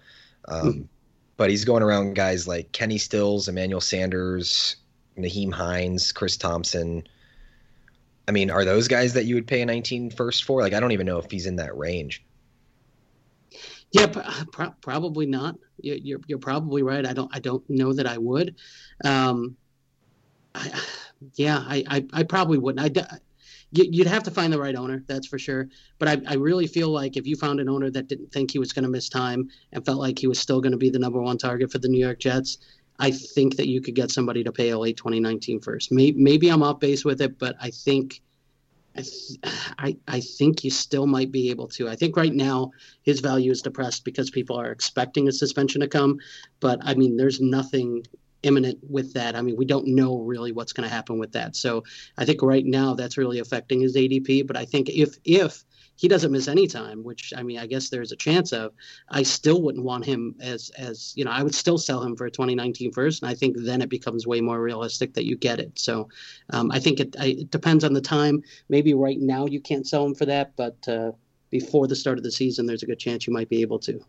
Um, 0.47 0.89
but 1.37 1.51
he's 1.51 1.65
going 1.65 1.83
around 1.83 2.15
guys 2.15 2.47
like 2.47 2.71
Kenny 2.73 2.99
Stills, 2.99 3.49
Emmanuel 3.49 3.81
Sanders, 3.81 4.77
Nyheim 5.19 5.53
Hines, 5.53 6.13
Chris 6.13 6.37
Thompson. 6.37 7.07
I 8.29 8.33
mean, 8.33 8.51
are 8.51 8.65
those 8.65 8.87
guys 8.89 9.13
that 9.15 9.25
you 9.25 9.35
would 9.35 9.47
pay 9.47 9.63
a 9.63 9.67
19 9.67 10.11
first 10.11 10.45
for? 10.45 10.61
Like, 10.61 10.73
I 10.73 10.81
don't 10.81 10.93
even 10.93 11.07
know 11.07 11.19
if 11.19 11.31
he's 11.31 11.47
in 11.47 11.57
that 11.57 11.77
range. 11.77 12.25
Yeah, 13.91 14.07
pro- 14.07 14.71
probably 14.81 15.27
not. 15.27 15.57
You- 15.81 16.01
You're 16.03 16.21
you're 16.27 16.39
probably 16.39 16.83
right. 16.83 17.05
I 17.05 17.13
don't 17.13 17.31
I 17.35 17.41
don't 17.41 17.69
know 17.69 17.93
that 17.93 18.07
I 18.07 18.17
would. 18.17 18.55
Um, 19.05 19.57
I, 20.55 20.71
yeah, 21.35 21.59
I, 21.59 21.85
I 21.89 22.07
I 22.13 22.23
probably 22.23 22.57
wouldn't. 22.59 22.99
I 22.99 23.19
you'd 23.73 24.07
have 24.07 24.23
to 24.25 24.31
find 24.31 24.53
the 24.53 24.61
right 24.61 24.77
owner, 24.77 25.03
that's 25.07 25.27
for 25.27 25.39
sure. 25.39 25.69
But 25.99 26.09
I, 26.09 26.33
I 26.33 26.35
really 26.35 26.67
feel 26.67 26.91
like 26.91 27.17
if 27.17 27.27
you 27.27 27.37
found 27.37 27.61
an 27.61 27.69
owner 27.69 27.91
that 27.91 28.09
didn't 28.09 28.31
think 28.31 28.51
he 28.51 28.59
was 28.59 28.73
going 28.73 28.85
to 28.85 28.91
miss 28.91 29.09
time 29.09 29.49
and 29.73 29.85
felt 29.85 29.99
like 29.99 30.19
he 30.19 30.27
was 30.27 30.39
still 30.39 30.61
going 30.61 30.73
to 30.73 30.79
be 30.79 30.91
the 30.91 30.99
number 30.99 31.21
one 31.21 31.39
target 31.39 31.73
for 31.73 31.79
the 31.79 31.89
New 31.89 32.01
York 32.01 32.19
Jets, 32.19 32.59
I 32.99 33.11
think 33.11 33.57
that 33.57 33.69
you 33.69 33.81
could 33.81 33.95
get 33.95 34.11
somebody 34.11 34.45
to 34.45 34.53
pay 34.53 34.75
late 34.75 34.97
2019 34.97 35.61
first. 35.61 35.91
Maybe, 35.91 36.19
maybe 36.21 36.49
I'm 36.49 36.63
off 36.63 36.81
base 36.81 37.05
with 37.05 37.21
it, 37.21 37.39
but 37.39 37.57
I 37.61 37.71
think 37.71 38.21
I, 38.97 39.05
I, 39.79 39.97
I 40.07 40.21
think 40.21 40.65
you 40.65 40.71
still 40.71 41.07
might 41.07 41.33
be 41.33 41.51
able 41.51 41.69
to. 41.69 41.89
I 41.89 41.97
think 41.97 42.17
right 42.17 42.35
now 42.35 42.73
his 43.03 43.21
value 43.21 43.51
is 43.51 43.63
depressed 43.63 44.05
because 44.05 44.31
people 44.31 44.61
are 44.61 44.71
expecting 44.71 45.29
a 45.29 45.33
suspension 45.33 45.81
to 45.81 45.89
come, 45.89 46.19
but 46.61 46.79
I 46.83 46.95
mean, 46.95 47.17
there's 47.17 47.41
nothing 47.41 48.05
imminent 48.43 48.79
with 48.89 49.15
that. 49.15 49.37
I 49.37 49.43
mean, 49.43 49.57
we 49.57 49.65
don't 49.65 49.87
know 49.89 50.19
really 50.19 50.53
what's 50.53 50.73
going 50.73 50.89
to 50.89 50.95
happen 50.95 51.19
with 51.19 51.33
that. 51.33 51.57
So 51.57 51.85
I 52.19 52.25
think 52.25 52.43
right 52.43 52.65
now 52.65 52.95
that's 52.95 53.19
really 53.19 53.39
affecting 53.39 53.81
his 53.81 53.97
ADP. 53.97 54.47
But 54.47 54.57
I 54.57 54.65
think 54.65 54.89
if 54.89 55.17
if 55.25 55.65
he 55.97 56.09
doesn't 56.09 56.33
miss 56.33 56.49
any 56.49 56.67
time, 56.67 57.05
which 57.05 57.33
I 57.37 57.43
mean, 57.43 57.59
I 57.59 57.67
guess 57.67 57.89
there's 57.89 58.13
a 58.13 58.17
chance 58.17 58.53
of, 58.53 58.73
I 59.09 59.23
still 59.23 59.63
wouldn't 59.63 59.85
want 59.85 60.05
him 60.05 60.35
as 60.41 60.71
as 60.77 61.13
you 61.17 61.25
know, 61.25 61.31
I 61.31 61.43
would 61.43 61.55
still 61.55 61.79
sell 61.79 62.03
him 62.03 62.17
for 62.17 62.27
a 62.27 62.31
2019 62.31 62.93
first, 62.93 63.23
and 63.23 63.31
I 63.31 63.35
think 63.35 63.57
then 63.59 63.83
it 63.83 63.89
becomes 63.89 64.27
way 64.27 64.41
more 64.41 64.61
realistic 64.61 65.15
that 65.15 65.27
you 65.27 65.37
get 65.37 65.61
it. 65.61 65.79
So 65.79 66.09
um, 66.51 66.71
I 66.73 66.81
think 66.81 67.01
it, 67.01 67.15
it 67.19 67.51
depends 67.51 67.85
on 67.85 67.93
the 67.93 68.01
time. 68.01 68.43
Maybe 68.69 68.95
right 68.95 69.21
now 69.21 69.47
you 69.47 69.61
can't 69.61 69.87
sell 69.87 70.05
him 70.05 70.15
for 70.15 70.27
that, 70.27 70.57
but 70.57 70.77
uh, 70.89 71.13
before 71.51 71.87
the 71.87 71.97
start 71.97 72.19
of 72.19 72.25
the 72.25 72.33
season, 72.33 72.67
there's 72.67 72.83
a 72.83 72.87
good 72.87 72.99
chance 72.99 73.27
you 73.27 73.33
might 73.33 73.49
be 73.49 73.61
able 73.61 73.79
to 73.81 74.01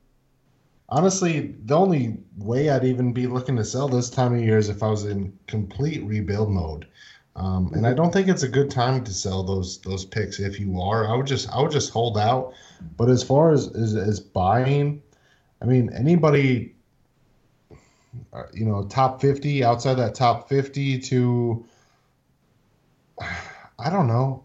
honestly, 0.93 1.55
the 1.65 1.75
only 1.75 2.17
way 2.38 2.69
I'd 2.69 2.83
even 2.83 3.13
be 3.13 3.25
looking 3.25 3.55
to 3.55 3.65
sell 3.65 3.88
this 3.88 4.12
time 4.12 4.35
of 4.35 4.41
year 4.41 4.59
is 4.59 4.69
if 4.69 4.83
I 4.83 4.89
was 4.89 5.05
in 5.05 5.38
complete 5.47 6.03
rebuild 6.03 6.51
mode. 6.51 6.85
Um, 7.35 7.71
and 7.73 7.88
I 7.88 7.95
don't 7.95 8.13
think 8.13 8.27
it's 8.27 8.43
a 8.43 8.47
good 8.47 8.69
time 8.69 9.03
to 9.03 9.12
sell 9.12 9.41
those 9.41 9.79
those 9.79 10.05
picks. 10.05 10.39
If 10.39 10.59
you 10.59 10.79
are, 10.79 11.12
I 11.12 11.15
would 11.15 11.25
just 11.25 11.50
I 11.50 11.59
would 11.63 11.71
just 11.71 11.91
hold 11.91 12.15
out. 12.15 12.53
But 12.95 13.09
as 13.09 13.23
far 13.23 13.51
as 13.51 13.75
as, 13.75 13.95
as 13.95 14.19
buying, 14.19 15.01
I 15.59 15.65
mean 15.65 15.91
anybody, 15.93 16.75
uh, 18.31 18.43
you 18.53 18.65
know, 18.65 18.83
top 18.83 19.19
fifty 19.19 19.63
outside 19.63 19.95
that 19.95 20.13
top 20.13 20.47
fifty 20.47 21.00
to, 21.00 21.65
I 23.79 23.89
don't 23.89 24.07
know, 24.07 24.43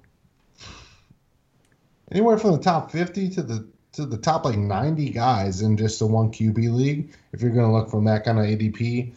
anywhere 2.10 2.38
from 2.38 2.52
the 2.52 2.62
top 2.62 2.90
fifty 2.90 3.28
to 3.28 3.42
the 3.42 3.68
to 3.98 4.06
the 4.06 4.16
top 4.16 4.44
like 4.44 4.56
90 4.56 5.10
guys 5.10 5.60
in 5.60 5.76
just 5.76 6.00
a 6.00 6.06
one 6.06 6.30
QB 6.30 6.72
league, 6.72 7.12
if 7.32 7.42
you're 7.42 7.50
going 7.50 7.66
to 7.66 7.72
look 7.72 7.90
from 7.90 8.04
that 8.04 8.24
kind 8.24 8.38
of 8.38 8.44
ADP, 8.44 9.12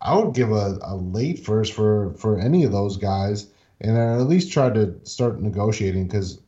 I 0.00 0.16
would 0.16 0.34
give 0.34 0.50
a, 0.50 0.78
a 0.82 0.96
late 0.96 1.44
first 1.44 1.74
for 1.74 2.14
for 2.14 2.38
any 2.38 2.64
of 2.64 2.72
those 2.72 2.96
guys, 2.96 3.46
and 3.82 3.98
I 3.98 4.14
at 4.14 4.26
least 4.26 4.52
try 4.52 4.70
to 4.70 4.98
start 5.04 5.40
negotiating 5.40 6.06
because 6.06 6.40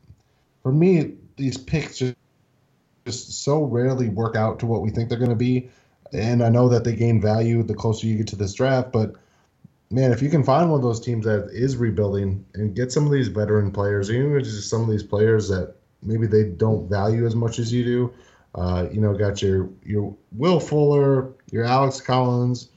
for 0.63 0.73
me 0.73 1.15
these 1.37 1.59
picks 1.59 1.99
just 1.99 2.17
just 3.05 3.45
so 3.45 3.63
rarely 3.65 4.09
work 4.09 4.35
out 4.35 4.59
to 4.61 4.67
what 4.67 4.83
we 4.83 4.91
think 4.91 5.09
they're 5.09 5.19
going 5.19 5.31
to 5.31 5.37
be, 5.37 5.69
and 6.13 6.43
I 6.43 6.49
know 6.49 6.71
that 6.71 6.85
they 6.85 6.95
gain 6.95 7.21
value 7.21 7.63
the 7.63 7.75
closer 7.75 8.07
you 8.07 8.17
get 8.17 8.29
to 8.29 8.37
this 8.37 8.55
draft, 8.55 8.93
but 8.93 9.15
man, 9.91 10.11
if 10.11 10.23
you 10.23 10.31
can 10.31 10.43
find 10.43 10.71
one 10.71 10.79
of 10.79 10.83
those 10.83 11.01
teams 11.01 11.27
that 11.27 11.51
is 11.53 11.77
rebuilding 11.77 12.47
and 12.55 12.75
get 12.75 12.93
some 12.93 13.05
of 13.05 13.13
these 13.13 13.29
veteran 13.29 13.71
players, 13.71 14.11
even 14.11 14.43
just 14.43 14.71
some 14.71 14.83
of 14.83 14.89
these 14.89 15.05
players 15.05 15.49
that 15.49 15.77
maybe 16.07 16.27
they 16.27 16.45
don't 16.45 16.89
value 16.89 17.27
as 17.27 17.35
much 17.35 17.59
as 17.59 17.73
you 17.73 17.85
do. 17.85 18.15
Uh, 18.55 18.89
you 18.91 19.01
know, 19.01 19.13
got 19.15 19.43
your 19.43 19.69
your 19.85 20.17
Will 20.33 20.61
Fuller, 20.61 21.33
your 21.51 21.65
Alex 21.65 22.01
Collins, 22.01 22.71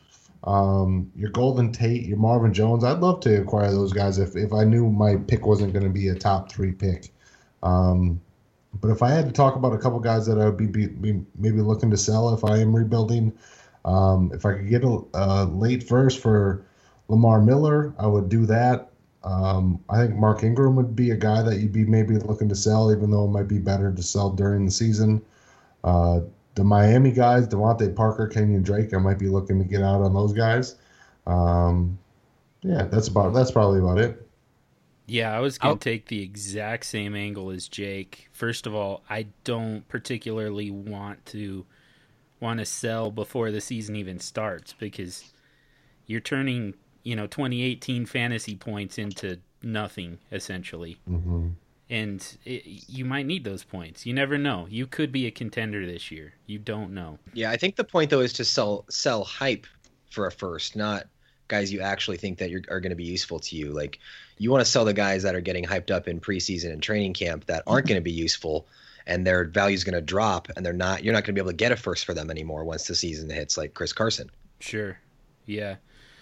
um, 0.44 1.12
your 1.16 1.30
Golden 1.30 1.72
Tate, 1.72 2.06
your 2.06 2.18
Marvin 2.18 2.54
Jones. 2.54 2.84
I'd 2.84 3.00
love 3.00 3.22
to 3.22 3.42
acquire 3.42 3.72
those 3.72 3.94
guys 3.94 4.18
if, 4.20 4.36
if 4.36 4.54
I 4.54 4.64
knew 4.64 4.90
my 4.90 5.16
pick 5.16 5.46
wasn't 5.46 5.74
going 5.74 5.86
to 5.86 5.90
be 5.90 6.10
a 6.10 6.16
top 6.16 6.52
three 6.52 6.74
pick. 6.74 7.14
Um, 7.64 8.20
but 8.82 8.90
if 8.90 9.02
I 9.02 9.10
had 9.10 9.26
to 9.26 9.32
talk 9.32 9.56
about 9.56 9.74
a 9.74 9.78
couple 9.78 10.00
guys 10.00 10.26
that 10.28 10.40
I 10.40 10.46
would 10.46 10.58
be, 10.58 10.68
be, 10.68 10.88
be 10.88 11.22
maybe 11.38 11.62
looking 11.62 11.90
to 11.92 11.98
sell 11.98 12.34
if 12.34 12.44
I 12.44 12.58
am 12.58 12.76
rebuilding, 12.76 13.34
um, 13.86 14.32
if 14.34 14.46
I 14.46 14.54
could 14.54 14.70
get 14.70 14.84
a, 14.84 15.02
a 15.14 15.46
late 15.46 15.84
first 15.84 16.22
for 16.22 16.66
Lamar 17.08 17.42
Miller, 17.42 17.94
I 17.98 18.08
would 18.08 18.30
do 18.30 18.46
that. 18.46 18.92
Um, 19.24 19.84
I 19.90 19.98
think 19.98 20.16
Mark 20.16 20.44
Ingram 20.44 20.76
would 20.76 20.96
be 20.96 21.12
a 21.12 21.18
guy 21.18 21.42
that 21.42 21.60
you'd 21.60 21.74
be 21.74 21.86
maybe 21.86 22.18
looking 22.18 22.48
to 22.50 22.56
sell, 22.56 22.92
even 22.92 23.12
though 23.12 23.26
it 23.26 23.30
might 23.30 23.48
be 23.48 23.58
better 23.58 23.92
to 23.92 24.04
sell 24.04 24.30
during 24.30 24.66
the 24.66 24.72
season. 24.72 25.22
Uh, 25.84 26.22
the 26.56 26.64
Miami 26.64 27.12
guys, 27.12 27.48
DeVante 27.48 27.96
Parker, 27.96 28.28
Kenyan 28.28 28.64
Drake, 28.64 28.94
I 28.94 28.98
might 28.98 29.20
be 29.20 29.28
looking 29.28 29.60
to 29.60 29.66
get 29.66 29.82
out 29.82 30.02
on 30.02 30.14
those 30.14 30.34
guys. 30.34 30.76
Um, 31.28 31.98
yeah, 32.62 32.84
that's 32.84 33.08
about 33.08 33.34
that's 33.34 33.52
probably 33.52 33.80
about 33.80 34.00
it. 34.00 34.26
Yeah, 35.06 35.36
I 35.36 35.40
was 35.40 35.58
gonna 35.58 35.74
I'll... 35.74 35.78
take 35.78 36.08
the 36.08 36.22
exact 36.22 36.86
same 36.86 37.16
angle 37.16 37.50
as 37.50 37.68
Jake. 37.68 38.30
First 38.32 38.68
of 38.68 38.76
all, 38.76 39.04
I 39.10 39.28
don't 39.44 39.88
particularly 39.88 40.70
want 40.70 41.26
to 41.28 41.66
want 42.40 42.60
to 42.60 42.66
sell 42.66 43.12
before 43.12 43.52
the 43.52 43.62
season 43.62 43.96
even 43.96 44.20
starts 44.20 44.74
because 44.74 45.32
you're 46.06 46.22
turning 46.22 46.74
you 47.10 47.16
know 47.16 47.26
2018 47.26 48.06
fantasy 48.06 48.56
points 48.56 49.00
into 49.00 49.40
nothing 49.64 50.20
essentially. 50.32 50.98
Mm-hmm. 51.10 51.50
And 51.90 52.38
it, 52.46 52.88
you 52.88 53.04
might 53.04 53.26
need 53.26 53.44
those 53.44 53.64
points. 53.64 54.06
You 54.06 54.14
never 54.14 54.38
know. 54.38 54.68
You 54.70 54.86
could 54.86 55.12
be 55.12 55.26
a 55.26 55.32
contender 55.32 55.88
this 55.88 56.12
year. 56.12 56.34
You 56.46 56.60
don't 56.60 56.94
know. 56.94 57.18
Yeah, 57.34 57.50
I 57.50 57.58
think 57.58 57.78
the 57.78 57.84
point 57.84 58.12
though 58.12 58.20
is 58.20 58.34
to 58.34 58.46
sell 58.46 58.86
sell 58.90 59.24
hype 59.24 59.66
for 60.12 60.28
a 60.28 60.32
first, 60.32 60.76
not 60.76 61.08
guys 61.48 61.74
you 61.74 61.82
actually 61.82 62.18
think 62.18 62.38
that 62.38 62.52
are 62.70 62.80
going 62.80 62.92
to 62.92 62.96
be 62.96 63.06
useful 63.06 63.40
to 63.40 63.56
you. 63.56 63.72
Like 63.72 63.98
you 64.38 64.52
want 64.52 64.64
to 64.64 64.70
sell 64.70 64.86
the 64.86 64.94
guys 64.94 65.24
that 65.24 65.34
are 65.34 65.42
getting 65.42 65.66
hyped 65.66 65.90
up 65.90 66.08
in 66.08 66.20
preseason 66.20 66.72
and 66.72 66.84
training 66.84 67.16
camp 67.16 67.46
that 67.46 67.64
aren't 67.66 67.88
going 67.88 68.00
to 68.00 68.04
be 68.04 68.12
useful 68.12 68.68
and 69.08 69.26
their 69.26 69.46
value 69.46 69.74
is 69.74 69.84
going 69.84 69.96
to 69.96 70.02
drop 70.02 70.48
and 70.56 70.64
they're 70.64 70.74
not 70.74 71.04
you're 71.04 71.14
not 71.14 71.24
going 71.24 71.34
to 71.34 71.42
be 71.42 71.42
able 71.42 71.50
to 71.50 71.58
get 71.58 71.72
a 71.72 71.76
first 71.76 72.06
for 72.06 72.14
them 72.14 72.30
anymore 72.30 72.64
once 72.64 72.86
the 72.86 72.94
season 72.94 73.32
hits 73.32 73.58
like 73.58 73.74
Chris 73.74 73.94
Carson. 73.94 74.30
Sure. 74.60 75.00
Yeah. 75.48 75.78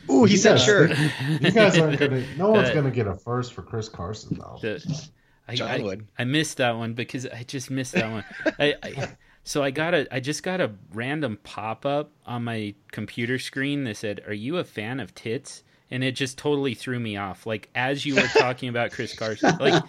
Ooh, 0.10 0.24
he 0.24 0.38
said 0.38 0.58
sure. 0.58 0.88
You 0.88 1.52
guys 1.52 1.78
aren't 1.78 2.00
gonna. 2.00 2.24
No 2.38 2.50
one's 2.52 2.70
gonna 2.72 2.92
get 2.92 3.08
a 3.08 3.16
first 3.16 3.54
for 3.54 3.62
Chris 3.62 3.90
Carson 3.90 4.38
though. 4.40 4.58
The, 4.62 5.10
I, 5.48 5.56
John 5.56 5.70
I, 5.70 5.80
would. 5.80 6.08
I 6.18 6.24
missed 6.24 6.58
that 6.58 6.76
one 6.78 6.94
because 6.94 7.26
I 7.26 7.44
just 7.44 7.70
missed 7.70 7.94
that 7.94 8.12
one. 8.12 8.24
I, 8.60 8.76
I, 8.84 9.10
so 9.44 9.64
I 9.64 9.72
got 9.72 9.94
a. 9.94 10.08
I 10.14 10.20
just 10.20 10.44
got 10.44 10.62
a 10.62 10.72
random 10.94 11.40
pop 11.44 11.86
up 11.86 12.12
on 12.26 12.44
my 12.44 12.76
computer 12.92 13.40
screen 13.40 13.84
that 13.86 13.98
said, 13.98 14.22
"Are 14.28 14.34
you 14.34 14.58
a 14.58 14.64
fan 14.64 15.00
of 15.00 15.16
tits?" 15.16 15.64
And 15.90 16.04
it 16.04 16.14
just 16.14 16.38
totally 16.38 16.74
threw 16.74 17.00
me 17.00 17.16
off. 17.16 17.46
Like 17.46 17.70
as 17.74 18.06
you 18.06 18.16
were 18.16 18.28
talking 18.38 18.70
about 18.70 18.92
Chris 18.92 19.18
Carson, 19.18 19.58
like 19.58 19.84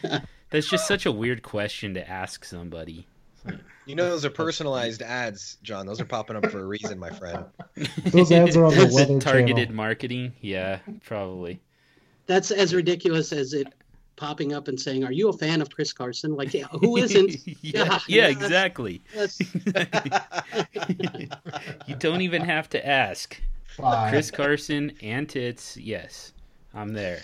that's 0.50 0.68
just 0.68 0.86
such 0.86 1.06
a 1.06 1.12
weird 1.12 1.42
question 1.42 1.94
to 1.94 2.08
ask 2.08 2.44
somebody. 2.44 3.06
You 3.88 3.94
know 3.94 4.10
those 4.10 4.26
are 4.26 4.30
personalized 4.30 5.00
ads, 5.00 5.56
John. 5.62 5.86
Those 5.86 5.98
are 5.98 6.04
popping 6.04 6.36
up 6.36 6.44
for 6.50 6.60
a 6.60 6.66
reason, 6.66 6.98
my 6.98 7.08
friend. 7.08 7.46
those 8.04 8.30
ads 8.30 8.54
are 8.54 8.66
on 8.66 8.74
the 8.74 8.90
weather 8.92 9.18
targeted 9.18 9.68
channel. 9.68 9.74
marketing. 9.74 10.34
Yeah, 10.42 10.80
probably. 11.06 11.58
That's 12.26 12.50
as 12.50 12.74
ridiculous 12.74 13.32
as 13.32 13.54
it 13.54 13.66
popping 14.16 14.52
up 14.52 14.68
and 14.68 14.78
saying, 14.78 15.04
"Are 15.04 15.12
you 15.12 15.30
a 15.30 15.32
fan 15.32 15.62
of 15.62 15.70
Chris 15.70 15.94
Carson?" 15.94 16.36
Like, 16.36 16.52
yeah, 16.52 16.66
who 16.66 16.98
isn't? 16.98 17.34
yeah, 17.46 17.54
yeah, 17.62 17.98
yeah 18.08 18.26
exactly. 18.28 19.00
Yes. 19.14 19.40
you 21.86 21.96
don't 21.96 22.20
even 22.20 22.42
have 22.42 22.68
to 22.68 22.86
ask. 22.86 23.40
Bye. 23.78 24.10
Chris 24.10 24.30
Carson 24.30 24.92
and 25.00 25.26
tits. 25.26 25.78
Yes, 25.78 26.34
I'm 26.74 26.92
there. 26.92 27.20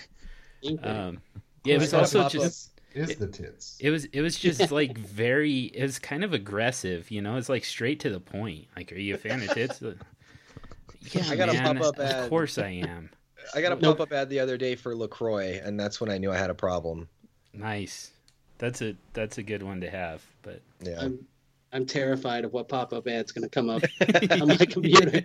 Um, 0.83 1.21
yeah, 1.63 1.75
it 1.75 1.81
was 1.81 1.93
also 1.93 2.27
just 2.27 2.71
is 2.95 3.11
it, 3.11 3.19
the 3.19 3.27
tits. 3.27 3.77
It 3.81 3.91
was 3.91 4.05
it 4.07 4.21
was 4.21 4.39
just 4.39 4.71
like 4.71 4.97
very 4.97 5.65
it 5.65 5.83
was 5.83 5.99
kind 5.99 6.25
of 6.25 6.33
aggressive, 6.33 7.11
you 7.11 7.21
know. 7.21 7.37
It's 7.37 7.49
like 7.49 7.65
straight 7.65 8.01
to 8.01 8.11
the 8.11 8.21
point. 8.21 8.67
Like, 8.77 8.93
are 8.93 8.97
you 8.97 9.15
a 9.15 9.19
fan 9.19 9.43
of 9.43 9.51
tits? 9.51 9.83
yeah, 11.13 11.25
I 11.29 11.37
got 11.37 11.53
man, 11.53 11.77
a 11.77 11.81
pop 11.81 11.89
up 11.89 12.01
ad. 12.01 12.25
Of 12.25 12.31
course 12.31 12.59
I 12.59 12.69
am. 12.69 13.11
I 13.55 13.61
got 13.61 13.73
a 13.73 13.77
pop 13.77 14.01
up 14.01 14.13
ad 14.13 14.31
the 14.31 14.41
other 14.41 14.57
day 14.57 14.75
for 14.75 14.95
Lacroix, 14.95 15.61
and 15.63 15.79
that's 15.79 16.01
when 16.01 16.11
I 16.11 16.19
knew 16.19 16.31
I 16.33 16.37
had 16.37 16.51
a 16.51 16.55
problem. 16.55 17.09
Nice. 17.53 18.13
That's 18.59 18.81
a 18.81 18.97
that's 19.13 19.39
a 19.39 19.43
good 19.43 19.63
one 19.63 19.81
to 19.81 19.91
have. 19.91 20.25
But 20.43 20.61
yeah. 20.81 21.01
I'm, 21.01 21.27
I'm 21.73 21.87
terrified 21.87 22.45
of 22.45 22.53
what 22.53 22.69
pop 22.69 22.93
up 22.93 23.09
ad's 23.09 23.33
going 23.33 23.43
to 23.43 23.49
come 23.49 23.69
up 23.69 23.83
on 24.41 24.49
my 24.49 24.57
computer. 24.57 25.23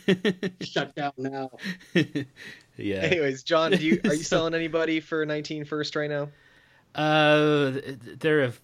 Shut 0.62 0.94
down 0.94 1.12
now. 1.18 1.50
yeah. 2.76 2.96
Anyways, 2.96 3.42
John, 3.42 3.72
do 3.72 3.84
you 3.84 4.00
are 4.04 4.14
you 4.14 4.22
selling 4.22 4.54
anybody 4.54 5.00
for 5.00 5.26
19 5.26 5.66
first 5.66 5.94
right 5.94 6.10
now? 6.10 6.28
Uh, 6.94 7.72
there 8.18 8.42
have 8.42 8.60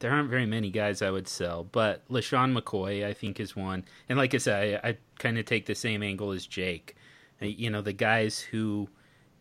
there 0.00 0.12
aren't 0.12 0.30
very 0.30 0.46
many 0.46 0.70
guys 0.70 1.02
I 1.02 1.10
would 1.10 1.28
sell, 1.28 1.64
but 1.64 2.08
LeSean 2.08 2.56
McCoy 2.56 3.04
I 3.04 3.12
think 3.12 3.40
is 3.40 3.56
one. 3.56 3.84
And 4.08 4.18
like 4.18 4.34
I 4.34 4.38
said, 4.38 4.80
I, 4.84 4.88
I 4.90 4.96
kind 5.18 5.38
of 5.38 5.44
take 5.44 5.66
the 5.66 5.74
same 5.74 6.02
angle 6.02 6.32
as 6.32 6.46
Jake. 6.46 6.96
Uh, 7.42 7.46
you 7.46 7.70
know, 7.70 7.82
the 7.82 7.92
guys 7.92 8.40
who, 8.40 8.88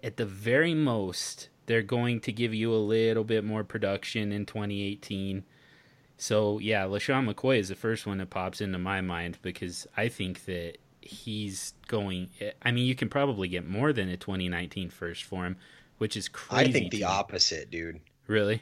at 0.04 0.18
the 0.18 0.26
very 0.26 0.74
most, 0.74 1.50
they're 1.68 1.84
going 1.84 2.20
to 2.22 2.32
give 2.32 2.54
you 2.54 2.74
a 2.74 2.78
little 2.78 3.24
bit 3.24 3.44
more 3.44 3.64
production 3.64 4.32
in 4.32 4.46
2018. 4.46 5.44
So 6.18 6.60
yeah, 6.60 6.84
LeSean 6.86 7.32
McCoy 7.32 7.60
is 7.60 7.70
the 7.70 7.76
first 7.76 8.08
one 8.08 8.18
that 8.18 8.30
pops 8.30 8.60
into 8.60 8.80
my 8.80 9.02
mind 9.02 9.38
because 9.42 9.86
I 9.96 10.08
think 10.08 10.46
that 10.46 10.78
he's 11.02 11.74
going. 11.88 12.30
I 12.64 12.72
mean, 12.72 12.86
you 12.86 12.96
can 12.96 13.10
probably 13.10 13.48
get 13.48 13.68
more 13.68 13.94
than 13.94 14.10
a 14.10 14.18
2019 14.18 14.90
first 14.90 15.24
for 15.24 15.46
him, 15.46 15.58
which 16.00 16.18
is 16.18 16.28
crazy. 16.28 16.70
I 16.70 16.72
think 16.72 16.92
the 16.92 17.04
opposite, 17.04 17.70
dude. 17.70 18.02
Really? 18.28 18.62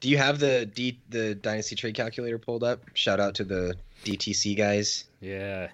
Do 0.00 0.08
you 0.08 0.16
have 0.16 0.38
the 0.38 0.66
D 0.66 0.98
the 1.10 1.34
dynasty 1.34 1.76
trade 1.76 1.94
calculator 1.94 2.38
pulled 2.38 2.64
up? 2.64 2.80
Shout 2.94 3.20
out 3.20 3.34
to 3.36 3.44
the 3.44 3.76
DTC 4.04 4.56
guys. 4.56 5.04
Yeah. 5.20 5.68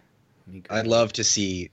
Let 0.47 0.55
me 0.55 0.61
go- 0.61 0.75
I'd 0.75 0.87
love 0.87 1.13
to 1.15 1.25
see 1.25 1.71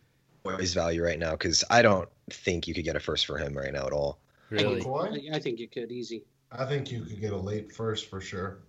his 0.59 0.73
value 0.73 1.03
right 1.03 1.17
now 1.17 1.31
because 1.31 1.63
I 1.69 1.81
don't 1.81 2.09
think 2.29 2.67
you 2.67 2.73
could 2.73 2.83
get 2.83 2.95
a 2.95 2.99
first 2.99 3.25
for 3.25 3.37
him 3.37 3.55
right 3.57 3.73
now 3.73 3.85
at 3.87 3.93
all. 3.93 4.19
Really? 4.49 4.81
I, 4.85 5.35
I 5.35 5.39
think 5.39 5.59
you 5.59 5.67
could 5.67 5.91
easy. 5.91 6.23
I 6.51 6.65
think 6.65 6.91
you 6.91 7.01
could 7.01 7.19
get 7.19 7.33
a 7.33 7.37
late 7.37 7.71
first 7.71 8.09
for 8.09 8.21
sure. 8.21 8.59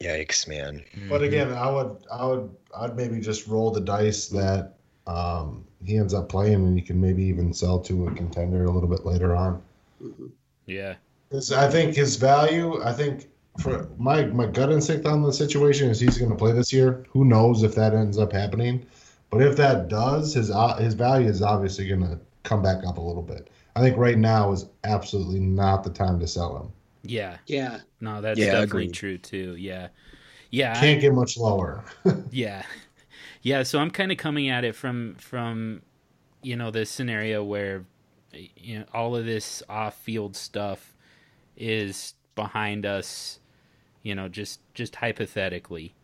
Yikes, 0.00 0.46
man. 0.48 0.84
But 1.08 1.20
Mhm. 1.22 1.26
again, 1.26 1.52
I 1.52 1.70
would, 1.70 1.96
I 2.10 2.24
would, 2.26 2.50
I'd 2.76 2.96
maybe 2.96 3.18
just 3.20 3.46
roll 3.46 3.70
the 3.70 3.80
dice 3.80 4.28
that 4.28 4.74
um, 5.06 5.64
he 5.84 5.96
ends 5.96 6.14
up 6.14 6.28
playing, 6.28 6.54
and 6.54 6.76
you 6.78 6.82
can 6.84 7.00
maybe 7.00 7.22
even 7.24 7.52
sell 7.52 7.78
to 7.80 8.08
a 8.08 8.14
contender 8.14 8.64
a 8.64 8.70
little 8.70 8.88
bit 8.88 9.04
later 9.06 9.34
on. 9.36 9.62
Mhm. 10.02 10.30
Yeah. 10.66 10.94
'Cause 11.30 11.52
I 11.52 11.68
think 11.68 11.94
his 11.96 12.16
value. 12.16 12.82
I 12.82 12.92
think 12.92 13.28
for 13.60 13.88
my 13.98 14.26
my 14.26 14.46
gut 14.46 14.70
instinct 14.70 15.06
on 15.06 15.22
the 15.22 15.32
situation 15.32 15.90
is 15.90 15.98
he's 16.00 16.18
going 16.18 16.30
to 16.30 16.36
play 16.36 16.52
this 16.52 16.72
year. 16.72 17.04
Who 17.10 17.24
knows 17.24 17.62
if 17.62 17.74
that 17.74 17.94
ends 17.94 18.18
up 18.18 18.32
happening? 18.32 18.86
But 19.30 19.42
if 19.42 19.56
that 19.56 19.88
does, 19.88 20.34
his 20.34 20.50
uh, 20.50 20.76
his 20.76 20.94
value 20.94 21.28
is 21.28 21.42
obviously 21.42 21.88
going 21.88 22.02
to 22.02 22.18
come 22.44 22.62
back 22.62 22.84
up 22.86 22.98
a 22.98 23.00
little 23.00 23.22
bit. 23.22 23.50
I 23.74 23.80
think 23.80 23.96
right 23.96 24.16
now 24.18 24.52
is 24.52 24.66
absolutely 24.84 25.40
not 25.40 25.82
the 25.84 25.90
time 25.90 26.18
to 26.20 26.26
sell 26.28 26.56
him. 26.58 26.72
Yeah. 27.02 27.38
Yeah. 27.46 27.80
No, 28.00 28.20
that's 28.20 28.38
Yeah, 28.38 28.46
definitely 28.52 28.84
agreed. 28.84 28.94
true 28.94 29.18
too. 29.18 29.56
Yeah. 29.58 29.88
Yeah. 30.50 30.78
Can't 30.80 31.00
get 31.00 31.12
much 31.12 31.36
lower. 31.36 31.84
Yeah. 32.30 32.62
Yeah, 33.42 33.62
so 33.62 33.78
I'm 33.78 33.90
kind 33.90 34.10
of 34.10 34.18
coming 34.18 34.48
at 34.48 34.64
it 34.64 34.74
from 34.74 35.14
from 35.18 35.82
you 36.42 36.56
know 36.56 36.70
this 36.70 36.90
scenario 36.90 37.42
where 37.44 37.84
you 38.32 38.78
know 38.80 38.84
all 38.92 39.16
of 39.16 39.24
this 39.24 39.62
off-field 39.68 40.36
stuff 40.36 40.94
is 41.56 42.14
behind 42.34 42.86
us, 42.86 43.40
you 44.02 44.14
know, 44.14 44.28
just 44.28 44.60
just 44.74 44.96
hypothetically. 44.96 45.94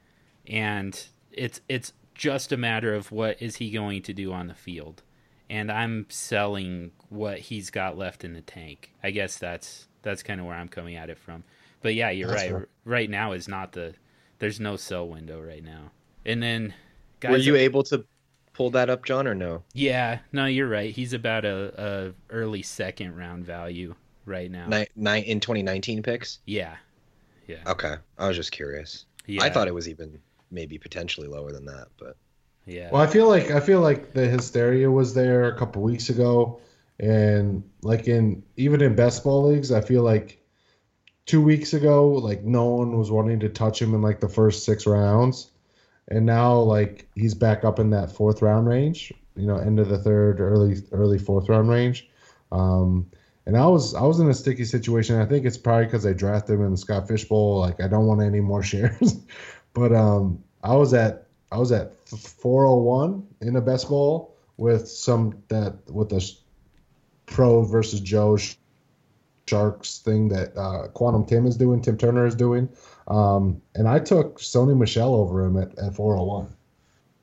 And 0.46 1.00
it's 1.30 1.60
it's 1.68 1.92
just 2.14 2.52
a 2.52 2.56
matter 2.56 2.94
of 2.94 3.10
what 3.12 3.40
is 3.40 3.56
he 3.56 3.70
going 3.70 4.02
to 4.02 4.12
do 4.12 4.32
on 4.32 4.48
the 4.48 4.54
field. 4.54 5.02
And 5.48 5.70
I'm 5.70 6.06
selling 6.08 6.92
what 7.10 7.38
he's 7.38 7.70
got 7.70 7.98
left 7.98 8.24
in 8.24 8.32
the 8.32 8.40
tank. 8.40 8.92
I 9.02 9.10
guess 9.10 9.38
that's 9.38 9.88
that's 10.02 10.22
kind 10.22 10.40
of 10.40 10.46
where 10.46 10.56
I'm 10.56 10.68
coming 10.68 10.96
at 10.96 11.10
it 11.10 11.18
from. 11.18 11.44
But 11.82 11.94
yeah, 11.94 12.10
you're 12.10 12.28
That's 12.28 12.42
right. 12.42 12.50
fair. 12.50 12.68
Right 12.84 13.10
now 13.10 13.32
is 13.32 13.48
not 13.48 13.72
the 13.72 13.94
there's 14.38 14.60
no 14.60 14.76
sell 14.76 15.08
window 15.08 15.40
right 15.40 15.64
now. 15.64 15.90
And 16.24 16.42
then 16.42 16.74
guys 17.20 17.32
Were 17.32 17.38
you 17.38 17.56
able 17.56 17.82
to 17.84 18.04
pull 18.52 18.70
that 18.70 18.90
up, 18.90 19.04
John, 19.04 19.26
or 19.26 19.34
no? 19.34 19.62
Yeah, 19.72 20.20
no, 20.32 20.46
you're 20.46 20.68
right. 20.68 20.92
He's 20.94 21.12
about 21.12 21.44
a, 21.44 22.12
a 22.30 22.34
early 22.34 22.62
second 22.62 23.16
round 23.16 23.44
value 23.44 23.94
right 24.24 24.50
now. 24.50 24.66
Nine, 24.66 24.86
nine 24.96 25.22
in 25.24 25.40
2019 25.40 26.02
picks. 26.02 26.38
Yeah. 26.46 26.76
Yeah. 27.46 27.58
Okay, 27.66 27.96
I 28.18 28.28
was 28.28 28.36
just 28.36 28.52
curious. 28.52 29.04
Yeah. 29.26 29.42
I 29.42 29.50
thought 29.50 29.68
it 29.68 29.74
was 29.74 29.88
even 29.88 30.18
maybe 30.50 30.78
potentially 30.78 31.28
lower 31.28 31.52
than 31.52 31.66
that, 31.66 31.88
but 31.98 32.16
Yeah. 32.66 32.90
Well, 32.92 33.02
I 33.02 33.06
feel 33.06 33.28
like 33.28 33.50
I 33.50 33.60
feel 33.60 33.80
like 33.80 34.12
the 34.12 34.26
hysteria 34.26 34.90
was 34.90 35.14
there 35.14 35.48
a 35.48 35.58
couple 35.58 35.82
weeks 35.82 36.08
ago, 36.08 36.60
and 37.00 37.64
like 37.82 38.06
in 38.06 38.42
even 38.56 38.80
in 38.80 38.94
best 38.94 39.24
ball 39.24 39.48
leagues, 39.48 39.72
I 39.72 39.80
feel 39.80 40.02
like 40.02 40.40
two 41.26 41.42
weeks 41.42 41.72
ago, 41.74 42.08
like 42.08 42.44
no 42.44 42.66
one 42.66 42.98
was 42.98 43.10
wanting 43.10 43.40
to 43.40 43.48
touch 43.48 43.80
him 43.82 43.94
in 43.94 44.02
like 44.02 44.20
the 44.20 44.28
first 44.28 44.64
six 44.64 44.86
rounds, 44.86 45.50
and 46.08 46.24
now 46.24 46.54
like 46.58 47.08
he's 47.14 47.34
back 47.34 47.64
up 47.64 47.78
in 47.78 47.90
that 47.90 48.12
fourth 48.12 48.42
round 48.42 48.68
range. 48.68 49.12
You 49.34 49.46
know, 49.46 49.56
end 49.56 49.80
of 49.80 49.88
the 49.88 49.98
third, 49.98 50.40
early 50.40 50.76
early 50.92 51.18
fourth 51.18 51.48
round 51.48 51.68
range. 51.68 52.08
Um, 52.52 53.10
and 53.46 53.56
I 53.56 53.66
was 53.66 53.94
I 53.94 54.02
was 54.02 54.20
in 54.20 54.28
a 54.28 54.34
sticky 54.34 54.64
situation. 54.64 55.20
I 55.20 55.26
think 55.26 55.44
it's 55.44 55.58
probably 55.58 55.86
because 55.86 56.06
I 56.06 56.12
drafted 56.12 56.56
him 56.56 56.64
in 56.64 56.70
the 56.72 56.76
Scott 56.76 57.08
Fish 57.08 57.24
Bowl. 57.24 57.58
Like 57.58 57.80
I 57.80 57.88
don't 57.88 58.06
want 58.06 58.22
any 58.22 58.40
more 58.40 58.62
shares, 58.72 59.16
but 59.72 59.92
um, 59.92 60.42
I 60.62 60.74
was 60.74 60.94
at 60.94 61.26
I 61.50 61.58
was 61.58 61.72
at 61.72 61.94
401 62.08 63.26
in 63.40 63.56
a 63.56 63.60
best 63.60 63.88
ball 63.88 64.34
with 64.56 64.88
some 64.88 65.42
that 65.48 65.76
with 65.90 66.08
the 66.10 66.32
pro 67.26 67.62
versus 67.62 68.00
Joe 68.00 68.36
sh- 68.36 68.56
Sharks 69.48 69.98
thing 69.98 70.28
that 70.28 70.56
uh, 70.56 70.88
Quantum 70.88 71.26
Tim 71.26 71.46
is 71.46 71.56
doing, 71.56 71.82
Tim 71.82 71.98
Turner 71.98 72.26
is 72.26 72.34
doing, 72.34 72.68
um, 73.08 73.60
and 73.74 73.88
I 73.88 73.98
took 73.98 74.38
Sony 74.38 74.76
Michel 74.76 75.14
over 75.14 75.44
him 75.44 75.56
at, 75.56 75.76
at 75.78 75.94
401. 75.94 76.46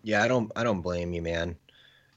yeah, 0.04 0.22
I 0.24 0.28
don't 0.28 0.52
I 0.56 0.64
don't 0.64 0.82
blame 0.82 1.14
you, 1.14 1.22
man. 1.22 1.56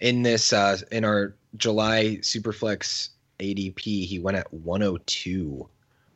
In 0.00 0.22
this 0.22 0.52
uh 0.52 0.78
in 0.90 1.04
our 1.04 1.34
July 1.56 2.18
Superflex 2.20 3.10
ADP, 3.42 4.06
he 4.06 4.18
went 4.18 4.36
at 4.36 4.52
102. 4.52 5.68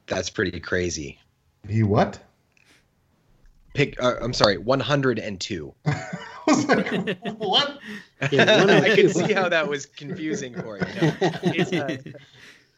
That's 0.06 0.30
pretty 0.30 0.60
crazy. 0.60 1.18
He 1.68 1.82
what? 1.82 2.18
Pick 3.74 4.02
uh, 4.02 4.14
I'm 4.22 4.32
sorry, 4.32 4.56
102. 4.58 5.74
I 5.86 6.08
like, 6.48 7.18
what? 7.38 7.78
Yeah, 8.30 8.64
I 8.84 8.94
can 8.94 9.08
see 9.10 9.32
how 9.32 9.48
that 9.48 9.68
was 9.68 9.84
confusing 9.84 10.54
for 10.54 10.78
you. 10.78 10.84
No, 11.02 11.78
uh, 11.84 11.96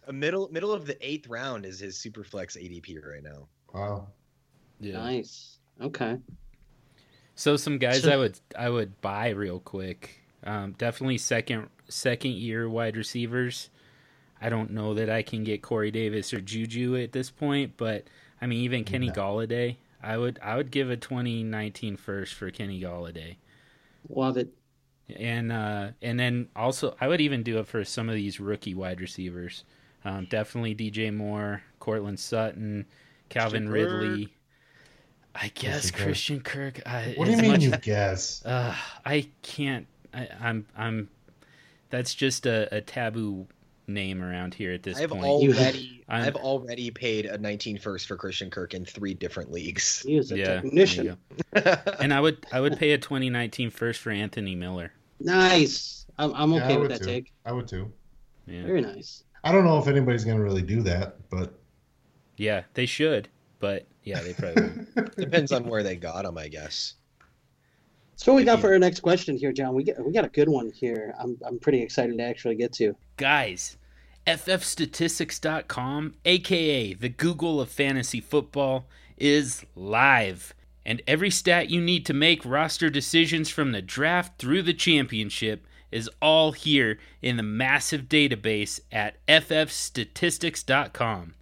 a 0.09 0.13
middle 0.13 0.49
middle 0.51 0.73
of 0.73 0.87
the 0.87 0.97
eighth 1.07 1.29
round 1.29 1.67
is 1.67 1.79
his 1.79 1.97
Superflex 1.97 2.57
ADP 2.57 3.05
right 3.05 3.23
now. 3.23 3.47
Wow. 3.75 4.09
yeah. 4.81 4.95
Nice. 4.95 5.59
Okay. 5.81 6.17
So 7.35 7.57
some 7.57 7.79
guys 7.79 8.03
So- 8.03 8.11
I 8.11 8.17
would 8.17 8.41
I 8.59 8.71
would 8.71 9.01
buy 9.01 9.29
real 9.29 9.61
quick. 9.61 10.23
Um, 10.45 10.75
definitely 10.79 11.19
second 11.19 11.69
second 11.89 12.33
year 12.33 12.69
wide 12.69 12.97
receivers. 12.97 13.71
I 14.40 14.48
don't 14.48 14.70
know 14.70 14.94
that 14.94 15.11
I 15.11 15.22
can 15.22 15.44
get 15.44 15.62
Corey 15.62 15.90
Davis 15.90 16.33
or 16.33 16.40
Juju 16.40 16.96
at 16.96 17.12
this 17.12 17.31
point, 17.31 17.72
but 17.77 18.05
I 18.40 18.46
mean 18.46 18.61
even 18.61 18.85
Kenny 18.85 19.09
No. 19.09 19.12
Golladay. 19.14 19.77
I 20.03 20.16
would 20.16 20.38
I 20.42 20.57
would 20.57 20.70
give 20.70 20.90
a 20.90 20.96
2019 20.96 21.96
first 21.96 22.35
for 22.35 22.51
Kenny 22.51 22.81
Golladay. 22.81 23.37
Love 24.09 24.37
it. 24.37 24.48
and 25.16 25.51
uh, 25.51 25.88
and 26.03 26.18
then 26.20 26.48
also 26.55 26.94
I 27.01 27.09
would 27.09 27.20
even 27.20 27.42
do 27.42 27.59
it 27.59 27.66
for 27.66 27.85
some 27.85 28.09
of 28.09 28.14
these 28.14 28.38
rookie 28.38 28.74
wide 28.74 29.01
receivers. 29.01 29.64
Um, 30.05 30.27
definitely 30.31 30.74
DJ 30.77 31.12
Moore, 31.12 31.62
Courtland 31.81 32.20
Sutton, 32.20 32.87
Calvin 33.29 33.68
Christian 33.68 33.90
Kirk. 33.90 34.01
Ridley. 34.03 34.35
I 35.35 35.48
guess 35.55 35.90
Christian 35.90 35.96
Kirk. 35.98 36.05
Christian 36.05 36.40
Kirk. 36.40 36.83
I, 36.87 37.14
What 37.16 37.24
do 37.27 37.33
you 37.33 37.37
mean 37.38 37.51
much- 37.53 37.62
you 37.62 37.70
guess? 37.79 38.44
Uh, 38.46 38.74
I 39.05 39.29
can't. 39.42 39.87
I, 40.14 40.29
I'm. 40.40 40.66
I'm. 40.77 41.09
That's 41.90 42.14
just 42.14 42.46
a, 42.46 42.72
a 42.74 42.81
taboo 42.81 43.46
name 43.88 44.22
around 44.22 44.55
here 44.55 44.72
at 44.72 44.83
this 44.83 44.98
I've 44.98 45.11
point. 45.11 45.24
already 45.24 46.05
I'm- 46.09 46.24
I've 46.24 46.37
already 46.37 46.90
paid 46.90 47.27
a 47.27 47.38
19 47.38 47.79
first 47.79 48.07
for 48.07 48.16
Christian 48.16 48.51
Kirk 48.51 48.74
in 48.74 48.85
three 48.85 49.14
different 49.14 49.51
leagues. 49.51 50.01
He 50.03 50.16
is 50.16 50.31
a 50.33 50.38
yeah, 50.38 50.61
technician. 50.61 51.16
go. 51.55 51.74
and 52.01 52.12
I 52.14 52.20
would 52.20 52.46
I 52.53 52.61
would 52.61 52.77
pay 52.79 52.92
a 52.92 52.98
2019 52.98 53.70
first 53.70 54.01
for 54.01 54.11
Anthony 54.11 54.55
Miller. 54.55 54.92
Nice. 55.20 56.07
I'm, 56.18 56.33
I'm 56.35 56.53
Yeah, 56.53 56.64
okay 56.64 56.77
with 56.77 56.83
would 56.83 56.90
that 56.92 57.01
too. 57.01 57.07
take. 57.07 57.33
I 57.44 57.53
would 57.53 57.66
too. 57.68 57.92
Yeah, 58.46 58.64
Very 58.64 58.81
nice. 58.81 59.24
I 59.44 59.53
don't 59.53 59.64
know 59.64 59.79
if 59.79 59.87
anybody's 59.88 60.24
going 60.24 60.37
to 60.38 60.42
really 60.42 60.62
do 60.62 60.83
that, 60.83 61.16
but 61.31 61.55
yeah, 62.37 62.62
they 62.74 62.87
should, 62.87 63.29
but 63.61 63.87
yeah, 64.03 64.20
they 64.22 64.33
probably 64.35 64.62
won't. 64.96 65.16
Depends 65.16 65.53
on 65.53 65.64
where 65.64 65.83
they 65.83 65.96
got 65.96 66.24
him, 66.24 66.37
I 66.38 66.48
guess. 66.48 66.94
So 68.16 68.33
what 68.33 68.38
we 68.40 68.44
got 68.44 68.61
for 68.61 68.72
our 68.72 68.79
next 68.81 69.01
question 69.01 69.37
here, 69.37 69.53
John? 69.53 69.74
We 69.74 69.85
got 69.85 70.05
we 70.05 70.12
got 70.12 70.24
a 70.24 70.29
good 70.29 70.48
one 70.48 70.70
here. 70.72 71.14
I'm 71.20 71.38
I'm 71.46 71.59
pretty 71.61 71.81
excited 71.83 72.18
to 72.18 72.24
actually 72.24 72.57
get 72.57 72.72
to. 72.74 72.96
Guys, 73.16 73.77
ffstatistics.com, 74.29 76.14
aka 76.27 76.93
the 76.93 77.09
Google 77.09 77.62
of 77.62 77.71
fantasy 77.71 78.21
football, 78.21 78.85
is 79.17 79.64
live. 79.75 80.55
And 80.85 81.01
every 81.07 81.31
stat 81.31 81.71
you 81.71 81.81
need 81.81 82.05
to 82.07 82.12
make 82.12 82.45
roster 82.45 82.91
decisions 82.91 83.49
from 83.49 83.73
the 83.73 83.81
draft 83.81 84.38
through 84.38 84.61
the 84.62 84.75
championship 84.75 85.64
is 85.91 86.11
all 86.21 86.53
here 86.53 86.99
in 87.23 87.38
the 87.38 87.43
massive 87.43 88.03
database 88.03 88.81
at 88.93 89.17
ffstatistics.com. 89.27 91.35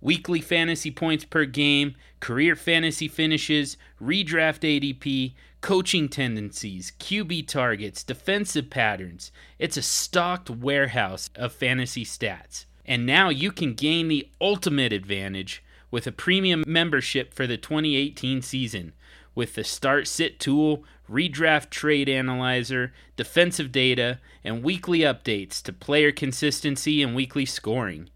Weekly 0.00 0.40
fantasy 0.40 0.90
points 0.90 1.24
per 1.24 1.44
game, 1.44 1.94
career 2.18 2.56
fantasy 2.56 3.06
finishes, 3.08 3.76
redraft 4.02 4.60
ADP, 4.60 5.34
coaching 5.60 6.08
tendencies, 6.08 6.92
QB 6.98 7.48
targets, 7.48 8.02
defensive 8.04 8.70
patterns. 8.70 9.32
It's 9.58 9.76
a 9.76 9.82
stocked 9.82 10.50
warehouse 10.50 11.30
of 11.34 11.52
fantasy 11.52 12.04
stats. 12.04 12.64
And 12.84 13.04
now 13.04 13.28
you 13.28 13.52
can 13.52 13.74
gain 13.74 14.08
the 14.08 14.28
ultimate 14.40 14.92
advantage 14.92 15.62
with 15.90 16.06
a 16.06 16.12
premium 16.12 16.64
membership 16.66 17.34
for 17.34 17.46
the 17.46 17.56
2018 17.56 18.42
season 18.42 18.92
with 19.34 19.54
the 19.54 19.64
Start 19.64 20.08
Sit 20.08 20.40
tool, 20.40 20.84
Redraft 21.08 21.70
Trade 21.70 22.08
Analyzer, 22.08 22.92
defensive 23.16 23.70
data, 23.70 24.18
and 24.42 24.64
weekly 24.64 25.00
updates 25.00 25.62
to 25.62 25.72
player 25.72 26.10
consistency 26.10 27.02
and 27.02 27.14
weekly 27.14 27.46
scoring. 27.46 28.10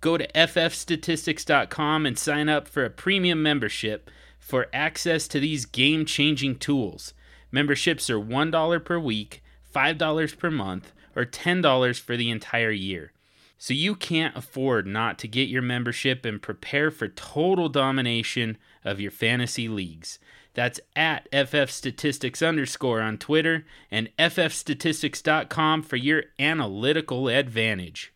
Go 0.00 0.18
to 0.18 0.26
ffstatistics.com 0.34 2.06
and 2.06 2.18
sign 2.18 2.48
up 2.48 2.66
for 2.68 2.84
a 2.84 2.90
premium 2.90 3.42
membership 3.42 4.10
for 4.44 4.66
access 4.74 5.26
to 5.26 5.40
these 5.40 5.64
game 5.64 6.04
changing 6.04 6.54
tools. 6.56 7.14
Memberships 7.50 8.10
are 8.10 8.20
$1 8.20 8.84
per 8.84 8.98
week, 8.98 9.42
$5 9.74 10.38
per 10.38 10.50
month, 10.50 10.92
or 11.16 11.24
$10 11.24 11.98
for 11.98 12.14
the 12.14 12.30
entire 12.30 12.70
year. 12.70 13.12
So 13.56 13.72
you 13.72 13.94
can't 13.94 14.36
afford 14.36 14.86
not 14.86 15.18
to 15.20 15.28
get 15.28 15.48
your 15.48 15.62
membership 15.62 16.26
and 16.26 16.42
prepare 16.42 16.90
for 16.90 17.08
total 17.08 17.70
domination 17.70 18.58
of 18.84 19.00
your 19.00 19.10
fantasy 19.10 19.66
leagues. 19.66 20.18
That's 20.52 20.78
at 20.94 21.26
ffstatistics 21.32 22.46
underscore 22.46 23.00
on 23.00 23.16
Twitter 23.16 23.64
and 23.90 24.10
ffstatistics.com 24.18 25.82
for 25.84 25.96
your 25.96 26.24
analytical 26.38 27.28
advantage. 27.28 28.12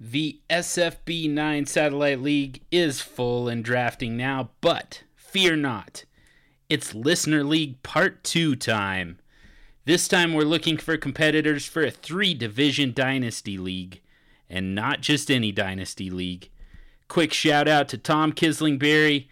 The 0.00 0.40
SFB 0.48 1.28
9 1.28 1.66
Satellite 1.66 2.20
League 2.20 2.62
is 2.70 3.02
full 3.02 3.48
and 3.48 3.62
drafting 3.62 4.16
now, 4.16 4.50
but 4.62 5.02
fear 5.34 5.56
not. 5.56 6.04
It's 6.68 6.94
Listener 6.94 7.42
League 7.42 7.82
Part 7.82 8.22
2 8.22 8.54
time. 8.54 9.18
This 9.84 10.06
time 10.06 10.32
we're 10.32 10.42
looking 10.42 10.76
for 10.76 10.96
competitors 10.96 11.66
for 11.66 11.82
a 11.82 11.90
three 11.90 12.34
division 12.34 12.92
dynasty 12.94 13.58
league, 13.58 14.00
and 14.48 14.76
not 14.76 15.00
just 15.00 15.32
any 15.32 15.50
dynasty 15.50 16.08
league. 16.08 16.50
Quick 17.08 17.32
shout 17.32 17.66
out 17.66 17.88
to 17.88 17.98
Tom 17.98 18.32
Kislingbury 18.32 19.26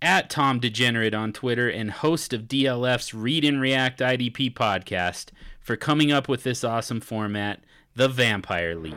at 0.00 0.30
Tom 0.30 0.60
Degenerate 0.60 1.12
on 1.12 1.30
Twitter 1.30 1.68
and 1.68 1.90
host 1.90 2.32
of 2.32 2.44
DLF's 2.44 3.12
Read 3.12 3.44
and 3.44 3.60
React 3.60 4.00
IDP 4.00 4.54
podcast 4.54 5.26
for 5.60 5.76
coming 5.76 6.10
up 6.10 6.26
with 6.26 6.42
this 6.44 6.64
awesome 6.64 7.02
format, 7.02 7.62
the 7.94 8.08
Vampire 8.08 8.74
League. 8.76 8.94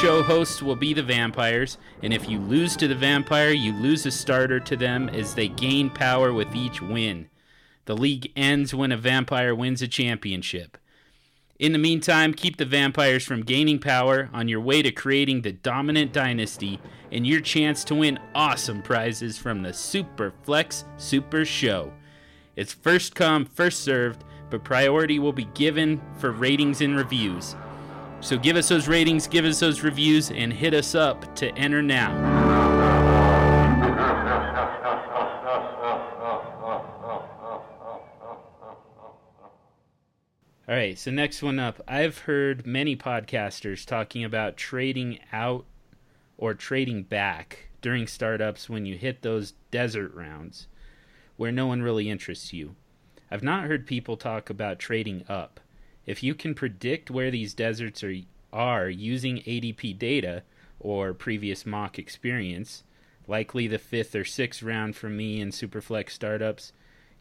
Show 0.00 0.22
hosts 0.22 0.62
will 0.62 0.76
be 0.76 0.92
the 0.92 1.02
vampires, 1.02 1.78
and 2.02 2.12
if 2.12 2.28
you 2.28 2.38
lose 2.38 2.76
to 2.76 2.86
the 2.86 2.94
vampire, 2.94 3.52
you 3.52 3.72
lose 3.72 4.04
a 4.04 4.10
starter 4.10 4.60
to 4.60 4.76
them 4.76 5.08
as 5.08 5.34
they 5.34 5.48
gain 5.48 5.88
power 5.88 6.34
with 6.34 6.54
each 6.54 6.82
win. 6.82 7.30
The 7.86 7.96
league 7.96 8.30
ends 8.36 8.74
when 8.74 8.92
a 8.92 8.98
vampire 8.98 9.54
wins 9.54 9.80
a 9.80 9.88
championship. 9.88 10.76
In 11.58 11.72
the 11.72 11.78
meantime, 11.78 12.34
keep 12.34 12.58
the 12.58 12.66
vampires 12.66 13.24
from 13.24 13.42
gaining 13.42 13.78
power 13.78 14.28
on 14.34 14.48
your 14.48 14.60
way 14.60 14.82
to 14.82 14.92
creating 14.92 15.40
the 15.40 15.52
dominant 15.52 16.12
dynasty 16.12 16.78
and 17.10 17.26
your 17.26 17.40
chance 17.40 17.82
to 17.84 17.94
win 17.94 18.18
awesome 18.34 18.82
prizes 18.82 19.38
from 19.38 19.62
the 19.62 19.72
Super 19.72 20.34
Flex 20.42 20.84
Super 20.98 21.46
Show. 21.46 21.90
It's 22.54 22.74
first 22.74 23.14
come, 23.14 23.46
first 23.46 23.80
served, 23.80 24.24
but 24.50 24.62
priority 24.62 25.18
will 25.18 25.32
be 25.32 25.48
given 25.54 26.02
for 26.18 26.32
ratings 26.32 26.82
and 26.82 26.98
reviews. 26.98 27.56
So 28.20 28.38
give 28.38 28.56
us 28.56 28.68
those 28.68 28.88
ratings, 28.88 29.26
give 29.26 29.44
us 29.44 29.60
those 29.60 29.82
reviews, 29.82 30.30
and 30.30 30.52
hit 30.52 30.74
us 30.74 30.94
up 30.94 31.36
to 31.36 31.50
enter 31.56 31.82
now. 31.82 32.14
All 40.68 40.74
right, 40.74 40.98
so 40.98 41.12
next 41.12 41.42
one 41.42 41.60
up. 41.60 41.80
I've 41.86 42.18
heard 42.18 42.66
many 42.66 42.96
podcasters 42.96 43.86
talking 43.86 44.24
about 44.24 44.56
trading 44.56 45.20
out 45.32 45.64
or 46.36 46.54
trading 46.54 47.04
back 47.04 47.68
during 47.80 48.08
startups 48.08 48.68
when 48.68 48.84
you 48.84 48.96
hit 48.96 49.22
those 49.22 49.52
desert 49.70 50.12
rounds 50.12 50.66
where 51.36 51.52
no 51.52 51.68
one 51.68 51.82
really 51.82 52.10
interests 52.10 52.52
you. 52.52 52.74
I've 53.30 53.44
not 53.44 53.64
heard 53.64 53.86
people 53.86 54.16
talk 54.16 54.50
about 54.50 54.80
trading 54.80 55.24
up. 55.28 55.60
If 56.06 56.22
you 56.22 56.34
can 56.34 56.54
predict 56.54 57.10
where 57.10 57.30
these 57.30 57.52
deserts 57.52 58.04
are, 58.04 58.14
are 58.52 58.88
using 58.88 59.38
ADP 59.38 59.98
data 59.98 60.44
or 60.78 61.12
previous 61.12 61.66
mock 61.66 61.98
experience, 61.98 62.84
likely 63.26 63.66
the 63.66 63.78
fifth 63.78 64.14
or 64.14 64.24
sixth 64.24 64.62
round 64.62 64.94
for 64.94 65.08
me 65.08 65.40
in 65.40 65.50
Superflex 65.50 66.10
startups, 66.10 66.72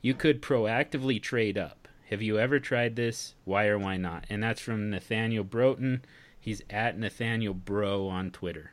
you 0.01 0.13
could 0.13 0.41
proactively 0.41 1.21
trade 1.21 1.57
up. 1.57 1.87
Have 2.09 2.21
you 2.21 2.37
ever 2.37 2.59
tried 2.59 2.95
this? 2.95 3.33
Why 3.43 3.65
or 3.65 3.79
why 3.79 3.97
not? 3.97 4.25
And 4.29 4.43
that's 4.43 4.61
from 4.61 4.91
Nathaniel 4.91 5.43
Broughton. 5.43 6.05
He's 6.39 6.61
at 6.69 6.99
Nathaniel 6.99 7.55
Bro 7.55 8.07
on 8.07 8.29
Twitter. 8.29 8.71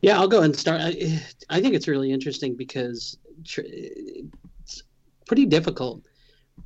Yeah, 0.00 0.18
I'll 0.18 0.26
go 0.26 0.42
and 0.42 0.56
start. 0.56 0.80
I, 0.80 1.22
I 1.48 1.60
think 1.60 1.76
it's 1.76 1.86
really 1.86 2.10
interesting 2.10 2.56
because 2.56 3.16
tr- 3.44 3.60
it's 3.64 4.82
pretty 5.28 5.46
difficult 5.46 6.02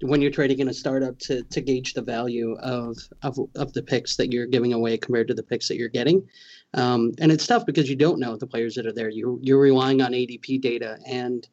when 0.03 0.21
you're 0.21 0.31
trading 0.31 0.59
in 0.59 0.69
a 0.69 0.75
startup 0.75 1.19
to, 1.21 1.43
to 1.45 1.61
gauge 1.61 1.95
the 1.95 2.03
value 2.03 2.55
of, 2.57 2.97
of 3.23 3.39
of 3.55 3.73
the 3.73 3.83
picks 3.83 4.17
that 4.17 4.33
you're 4.33 4.47
giving 4.47 4.73
away 4.73 4.99
compared 4.99 5.29
to 5.29 5.35
the 5.35 5.43
picks 5.43 5.69
that 5.69 5.77
you're 5.77 5.89
getting. 5.89 6.27
Um, 6.75 7.13
and 7.19 7.33
it's 7.33 7.47
tough 7.47 7.65
because 7.65 7.89
you 7.89 7.97
don't 7.97 8.21
know 8.21 8.37
the 8.37 8.47
players 8.47 8.75
that 8.75 8.87
are 8.87 8.93
there. 8.93 9.09
You 9.09 9.39
you're 9.43 9.61
relying 9.61 10.03
on 10.03 10.13
ADP 10.13 10.61
data 10.61 10.99
and 11.07 11.47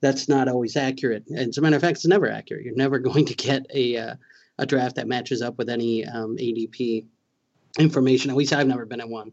that's 0.00 0.28
not 0.28 0.48
always 0.48 0.76
accurate. 0.76 1.24
And 1.28 1.48
as 1.50 1.58
a 1.58 1.60
matter 1.60 1.76
of 1.76 1.82
fact, 1.82 1.98
it's 1.98 2.06
never 2.06 2.30
accurate. 2.30 2.64
You're 2.64 2.74
never 2.76 2.98
going 3.10 3.26
to 3.26 3.34
get 3.34 3.66
a 3.74 3.96
uh, 3.96 4.14
a 4.58 4.66
draft 4.66 4.96
that 4.96 5.08
matches 5.08 5.42
up 5.42 5.58
with 5.58 5.68
any 5.68 6.06
um, 6.06 6.36
ADP 6.36 7.06
information. 7.78 8.30
At 8.30 8.36
least 8.36 8.52
I've 8.52 8.66
never 8.66 8.86
been 8.86 9.00
in 9.00 9.10
one 9.10 9.32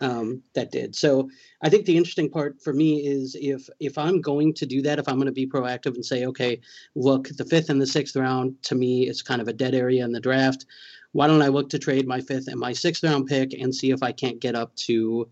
um, 0.00 0.42
that 0.54 0.72
did. 0.72 0.94
So 0.96 1.30
I 1.62 1.68
think 1.68 1.86
the 1.86 1.96
interesting 1.96 2.30
part 2.30 2.60
for 2.62 2.72
me 2.72 3.06
is 3.06 3.36
if 3.40 3.68
if 3.80 3.96
I'm 3.96 4.20
going 4.20 4.54
to 4.54 4.66
do 4.66 4.82
that, 4.82 4.98
if 4.98 5.08
I'm 5.08 5.16
going 5.16 5.26
to 5.26 5.32
be 5.32 5.46
proactive 5.46 5.94
and 5.94 6.04
say, 6.04 6.26
okay, 6.26 6.60
look, 6.94 7.28
the 7.28 7.44
fifth 7.44 7.70
and 7.70 7.80
the 7.80 7.86
sixth 7.86 8.16
round 8.16 8.62
to 8.64 8.74
me 8.74 9.08
is 9.08 9.22
kind 9.22 9.40
of 9.40 9.48
a 9.48 9.52
dead 9.52 9.74
area 9.74 10.04
in 10.04 10.12
the 10.12 10.20
draft. 10.20 10.66
Why 11.12 11.28
don't 11.28 11.42
I 11.42 11.48
look 11.48 11.70
to 11.70 11.78
trade 11.78 12.08
my 12.08 12.20
fifth 12.20 12.48
and 12.48 12.58
my 12.58 12.72
sixth 12.72 13.04
round 13.04 13.26
pick 13.26 13.52
and 13.52 13.74
see 13.74 13.90
if 13.90 14.02
I 14.02 14.12
can't 14.12 14.40
get 14.40 14.56
up 14.56 14.74
to 14.76 15.28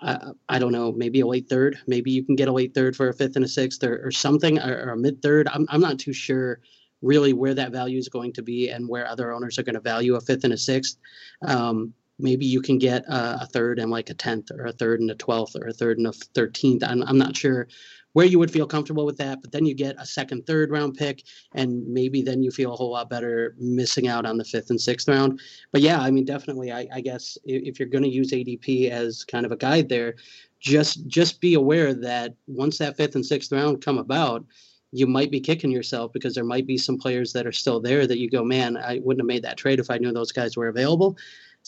uh, 0.00 0.32
I 0.48 0.58
don't 0.58 0.72
know, 0.72 0.92
maybe 0.92 1.20
a 1.20 1.26
late 1.26 1.48
third. 1.48 1.78
Maybe 1.86 2.12
you 2.12 2.22
can 2.22 2.36
get 2.36 2.48
a 2.48 2.52
late 2.52 2.74
third 2.74 2.94
for 2.94 3.08
a 3.08 3.14
fifth 3.14 3.36
and 3.36 3.44
a 3.44 3.48
sixth 3.48 3.82
or, 3.82 4.06
or 4.06 4.10
something, 4.12 4.58
or, 4.60 4.86
or 4.86 4.90
a 4.90 4.96
mid 4.96 5.20
third. 5.22 5.48
I'm, 5.48 5.66
I'm 5.68 5.80
not 5.80 5.98
too 5.98 6.12
sure 6.12 6.60
really 7.02 7.32
where 7.32 7.54
that 7.54 7.72
value 7.72 7.98
is 7.98 8.08
going 8.08 8.32
to 8.34 8.42
be 8.42 8.70
and 8.70 8.88
where 8.88 9.06
other 9.06 9.32
owners 9.32 9.58
are 9.58 9.62
going 9.62 9.74
to 9.74 9.80
value 9.80 10.14
a 10.14 10.20
fifth 10.20 10.44
and 10.44 10.52
a 10.52 10.58
sixth. 10.58 10.98
Um, 11.42 11.94
maybe 12.18 12.46
you 12.46 12.60
can 12.60 12.78
get 12.78 13.04
a, 13.06 13.42
a, 13.42 13.46
third 13.46 13.78
and 13.78 13.90
like 13.90 14.10
a 14.10 14.14
tenth 14.14 14.50
or 14.50 14.66
a 14.66 14.72
third 14.72 15.00
and 15.00 15.10
a 15.10 15.14
twelfth 15.14 15.56
or 15.56 15.68
a 15.68 15.72
third 15.72 15.98
and 15.98 16.06
a 16.06 16.12
thirteenth. 16.12 16.82
I'm, 16.84 17.02
I'm 17.02 17.18
not 17.18 17.36
sure 17.36 17.68
where 18.14 18.26
you 18.26 18.38
would 18.38 18.50
feel 18.50 18.66
comfortable 18.66 19.04
with 19.04 19.18
that, 19.18 19.40
but 19.42 19.52
then 19.52 19.66
you 19.66 19.74
get 19.74 19.94
a 19.98 20.06
second, 20.06 20.46
third 20.46 20.70
round 20.70 20.94
pick, 20.94 21.22
and 21.54 21.86
maybe 21.86 22.22
then 22.22 22.42
you 22.42 22.50
feel 22.50 22.72
a 22.72 22.76
whole 22.76 22.90
lot 22.90 23.10
better 23.10 23.54
missing 23.58 24.08
out 24.08 24.26
on 24.26 24.38
the 24.38 24.44
fifth 24.44 24.70
and 24.70 24.80
sixth 24.80 25.08
round. 25.08 25.40
But 25.72 25.82
yeah, 25.82 26.00
I 26.00 26.10
mean, 26.10 26.24
definitely, 26.24 26.72
I, 26.72 26.88
I 26.92 27.00
guess 27.00 27.38
if 27.44 27.78
you're 27.78 27.88
going 27.88 28.04
to 28.04 28.10
use 28.10 28.32
ADP 28.32 28.90
as 28.90 29.24
kind 29.24 29.46
of 29.46 29.52
a 29.52 29.56
guide 29.56 29.88
there, 29.88 30.16
just 30.58 31.06
just 31.06 31.40
be 31.40 31.54
aware 31.54 31.94
that 31.94 32.34
once 32.46 32.78
that 32.78 32.96
fifth 32.96 33.14
and 33.14 33.24
sixth 33.24 33.52
round 33.52 33.84
come 33.84 33.98
about, 33.98 34.44
you 34.90 35.06
might 35.06 35.30
be 35.30 35.40
kicking 35.40 35.70
yourself 35.70 36.12
because 36.12 36.34
there 36.34 36.44
might 36.44 36.66
be 36.66 36.78
some 36.78 36.98
players 36.98 37.32
that 37.34 37.46
are 37.46 37.52
still 37.52 37.78
there 37.80 38.06
that 38.06 38.18
you 38.18 38.30
go, 38.30 38.42
man, 38.42 38.76
I 38.76 39.00
wouldn't 39.04 39.20
have 39.20 39.26
made 39.26 39.44
that 39.44 39.58
trade 39.58 39.80
if 39.80 39.90
I 39.90 39.98
knew 39.98 40.12
those 40.12 40.32
guys 40.32 40.56
were 40.56 40.68
available. 40.68 41.16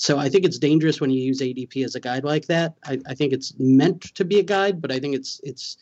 So 0.01 0.19
I 0.19 0.31
think 0.31 0.47
it's 0.47 0.59
dangerous 0.59 0.99
when 0.99 1.11
you 1.11 1.21
use 1.21 1.43
ADP 1.43 1.85
as 1.85 1.95
a 1.95 2.01
guide 2.01 2.25
like 2.25 2.47
that. 2.47 2.75
I, 2.87 2.99
I 3.07 3.15
think 3.15 3.35
it's 3.35 3.53
meant 3.59 4.01
to 4.15 4.25
be 4.25 4.39
a 4.39 4.43
guide, 4.43 4.81
but 4.81 4.91
I 4.91 4.99
think 4.99 5.15
it's 5.15 5.43
it's 5.45 5.77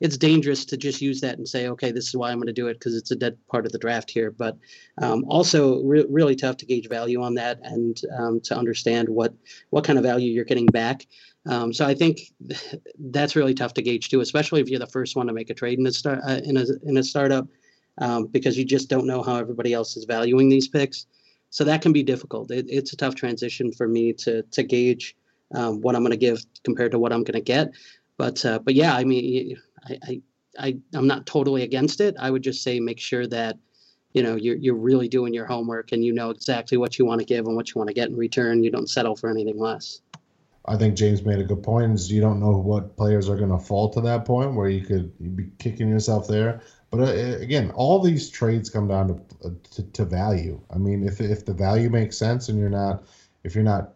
it's 0.00 0.16
dangerous 0.16 0.64
to 0.66 0.76
just 0.76 1.02
use 1.02 1.20
that 1.22 1.38
and 1.38 1.48
say, 1.48 1.66
okay, 1.66 1.90
this 1.90 2.06
is 2.06 2.14
why 2.14 2.30
I'm 2.30 2.38
going 2.38 2.46
to 2.46 2.52
do 2.52 2.68
it 2.68 2.74
because 2.74 2.94
it's 2.94 3.10
a 3.10 3.16
dead 3.16 3.36
part 3.48 3.66
of 3.66 3.72
the 3.72 3.78
draft 3.80 4.12
here. 4.12 4.30
But 4.30 4.56
um, 5.02 5.24
also 5.26 5.82
re- 5.82 6.06
really 6.08 6.36
tough 6.36 6.56
to 6.58 6.66
gauge 6.66 6.88
value 6.88 7.20
on 7.20 7.34
that 7.34 7.58
and 7.64 8.00
um, 8.16 8.40
to 8.42 8.56
understand 8.56 9.08
what 9.08 9.34
what 9.70 9.82
kind 9.82 9.98
of 9.98 10.04
value 10.04 10.30
you're 10.30 10.44
getting 10.44 10.66
back. 10.66 11.08
Um, 11.44 11.72
so 11.72 11.84
I 11.84 11.94
think 11.94 12.20
that's 13.10 13.34
really 13.34 13.54
tough 13.54 13.74
to 13.74 13.82
gauge 13.82 14.08
too, 14.08 14.20
especially 14.20 14.60
if 14.60 14.68
you're 14.68 14.78
the 14.78 14.86
first 14.86 15.16
one 15.16 15.26
to 15.26 15.32
make 15.32 15.50
a 15.50 15.54
trade 15.54 15.80
in 15.80 15.86
a 15.88 15.92
start 15.92 16.20
uh, 16.24 16.40
in 16.44 16.56
a 16.56 16.64
in 16.84 16.96
a 16.96 17.02
startup 17.02 17.48
um, 17.98 18.26
because 18.26 18.56
you 18.56 18.64
just 18.64 18.88
don't 18.88 19.08
know 19.08 19.20
how 19.20 19.34
everybody 19.34 19.72
else 19.72 19.96
is 19.96 20.04
valuing 20.04 20.48
these 20.48 20.68
picks. 20.68 21.06
So 21.54 21.62
that 21.62 21.82
can 21.82 21.92
be 21.92 22.02
difficult. 22.02 22.50
It, 22.50 22.66
it's 22.68 22.92
a 22.94 22.96
tough 22.96 23.14
transition 23.14 23.70
for 23.70 23.86
me 23.86 24.12
to 24.14 24.42
to 24.42 24.64
gauge 24.64 25.14
um, 25.54 25.80
what 25.82 25.94
I'm 25.94 26.02
going 26.02 26.10
to 26.10 26.16
give 26.16 26.44
compared 26.64 26.90
to 26.90 26.98
what 26.98 27.12
I'm 27.12 27.22
going 27.22 27.38
to 27.38 27.40
get. 27.40 27.70
But 28.16 28.44
uh, 28.44 28.58
but 28.58 28.74
yeah, 28.74 28.96
I 28.96 29.04
mean, 29.04 29.56
I, 29.84 29.98
I 30.02 30.22
I 30.58 30.76
I'm 30.94 31.06
not 31.06 31.26
totally 31.26 31.62
against 31.62 32.00
it. 32.00 32.16
I 32.18 32.32
would 32.32 32.42
just 32.42 32.64
say 32.64 32.80
make 32.80 32.98
sure 32.98 33.28
that 33.28 33.56
you 34.14 34.24
know 34.24 34.34
you're 34.34 34.56
you're 34.56 34.74
really 34.74 35.06
doing 35.06 35.32
your 35.32 35.46
homework 35.46 35.92
and 35.92 36.04
you 36.04 36.12
know 36.12 36.30
exactly 36.30 36.76
what 36.76 36.98
you 36.98 37.06
want 37.06 37.20
to 37.20 37.24
give 37.24 37.46
and 37.46 37.54
what 37.54 37.68
you 37.68 37.78
want 37.78 37.86
to 37.86 37.94
get 37.94 38.08
in 38.08 38.16
return. 38.16 38.64
You 38.64 38.72
don't 38.72 38.90
settle 38.90 39.14
for 39.14 39.30
anything 39.30 39.56
less. 39.56 40.00
I 40.66 40.76
think 40.76 40.96
James 40.96 41.24
made 41.24 41.38
a 41.38 41.44
good 41.44 41.62
point. 41.62 41.92
Is 41.92 42.10
you 42.10 42.20
don't 42.20 42.40
know 42.40 42.58
what 42.58 42.96
players 42.96 43.28
are 43.28 43.36
going 43.36 43.56
to 43.56 43.64
fall 43.64 43.90
to 43.90 44.00
that 44.00 44.24
point 44.24 44.54
where 44.54 44.68
you 44.68 44.84
could 44.84 45.36
be 45.36 45.50
kicking 45.60 45.88
yourself 45.88 46.26
there. 46.26 46.62
But 46.94 47.08
uh, 47.08 47.38
again, 47.38 47.72
all 47.72 47.98
these 47.98 48.30
trades 48.30 48.70
come 48.70 48.86
down 48.86 49.08
to, 49.08 49.14
uh, 49.48 49.50
to, 49.72 49.82
to 49.82 50.04
value. 50.04 50.60
I 50.72 50.78
mean, 50.78 51.02
if 51.02 51.20
if 51.20 51.44
the 51.44 51.52
value 51.52 51.90
makes 51.90 52.16
sense 52.16 52.48
and 52.48 52.56
you're 52.56 52.70
not 52.70 53.02
if 53.42 53.56
you're 53.56 53.64
not 53.64 53.94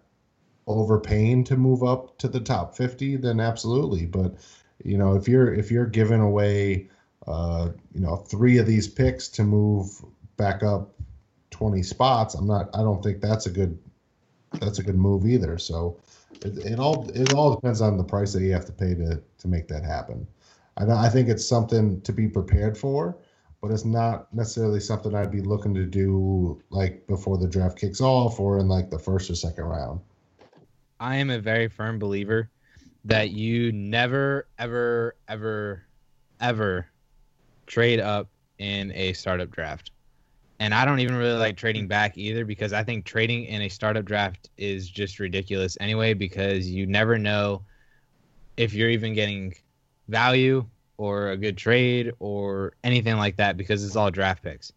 overpaying 0.67 1.45
to 1.45 1.57
move 1.57 1.85
up 1.85 2.19
to 2.19 2.27
the 2.27 2.41
top 2.41 2.77
50, 2.77 3.17
then 3.19 3.39
absolutely. 3.39 4.05
But 4.05 4.35
you 4.83 4.99
know, 4.99 5.15
if 5.15 5.29
you're 5.29 5.55
if 5.55 5.71
you're 5.71 5.87
giving 5.87 6.21
away, 6.21 6.89
uh, 7.29 7.69
you 7.95 8.01
know, 8.01 8.17
three 8.17 8.59
of 8.59 8.67
these 8.67 8.89
picks 8.89 9.29
to 9.29 9.45
move 9.45 10.05
back 10.37 10.65
up 10.65 10.93
20 11.51 11.85
spots, 11.85 12.35
I'm 12.35 12.49
not. 12.49 12.69
I 12.75 12.79
don't 12.79 13.01
think 13.01 13.21
that's 13.21 13.47
a 13.47 13.51
good 13.51 13.79
that's 14.61 14.81
a 14.81 14.83
good 14.83 14.99
move 14.99 15.25
either. 15.25 15.57
So 15.57 16.01
it, 16.45 16.59
it 16.67 16.81
all 16.81 17.09
it 17.15 17.33
all 17.33 17.55
depends 17.55 17.81
on 17.81 17.97
the 17.97 18.03
price 18.03 18.33
that 18.33 18.43
you 18.43 18.53
have 18.55 18.67
to 18.67 18.73
pay 18.73 18.97
to 18.97 19.23
to 19.39 19.49
make 19.49 19.69
that 19.69 19.85
happen. 19.85 20.27
I, 20.79 21.07
I 21.07 21.09
think 21.09 21.29
it's 21.29 21.47
something 21.47 22.01
to 22.03 22.13
be 22.13 22.29
prepared 22.29 22.77
for, 22.77 23.19
but 23.61 23.71
it's 23.71 23.85
not 23.85 24.33
necessarily 24.33 24.81
something 24.81 25.15
I'd 25.15 25.31
be 25.31 25.41
looking 25.41 25.75
to 25.75 25.85
do 25.85 26.63
like 26.71 27.07
before 27.07 27.39
the 27.39 27.49
draft 27.49 27.79
kicks 27.79 28.01
off 28.01 28.39
or 28.41 28.59
in 28.59 28.69
like 28.69 28.91
the 28.91 28.99
first 28.99 29.31
or 29.31 29.35
second 29.35 29.65
round. 29.65 30.01
I 31.01 31.17
am 31.17 31.31
a 31.31 31.39
very 31.39 31.69
firm 31.69 31.99
believer 31.99 32.51
that 33.05 33.31
you 33.31 33.73
never, 33.73 34.49
ever, 34.59 35.17
ever, 35.29 35.85
ever 36.41 36.87
trade 37.67 38.01
up 38.01 38.29
in 38.59 38.93
a 38.93 39.13
startup 39.13 39.51
draft. 39.51 39.93
And 40.61 40.75
I 40.75 40.85
don't 40.85 40.99
even 40.99 41.15
really 41.15 41.39
like 41.39 41.57
trading 41.57 41.87
back 41.87 42.19
either 42.19 42.45
because 42.45 42.73
I 42.73 42.83
think 42.83 43.05
trading 43.05 43.45
in 43.45 43.63
a 43.63 43.69
startup 43.69 44.05
draft 44.05 44.51
is 44.57 44.91
just 44.91 45.21
ridiculous 45.21 45.79
anyway 45.81 46.15
because 46.15 46.69
you 46.69 46.85
never 46.85 47.17
know 47.17 47.63
if 48.57 48.75
you're 48.75 48.91
even 48.91 49.15
getting 49.15 49.55
value 50.09 50.67
or 50.97 51.31
a 51.31 51.37
good 51.37 51.57
trade 51.57 52.13
or 52.19 52.73
anything 52.83 53.17
like 53.17 53.37
that 53.37 53.57
because 53.57 53.85
it's 53.85 53.97
all 53.97 54.11
draft 54.11 54.43
picks. 54.43 54.73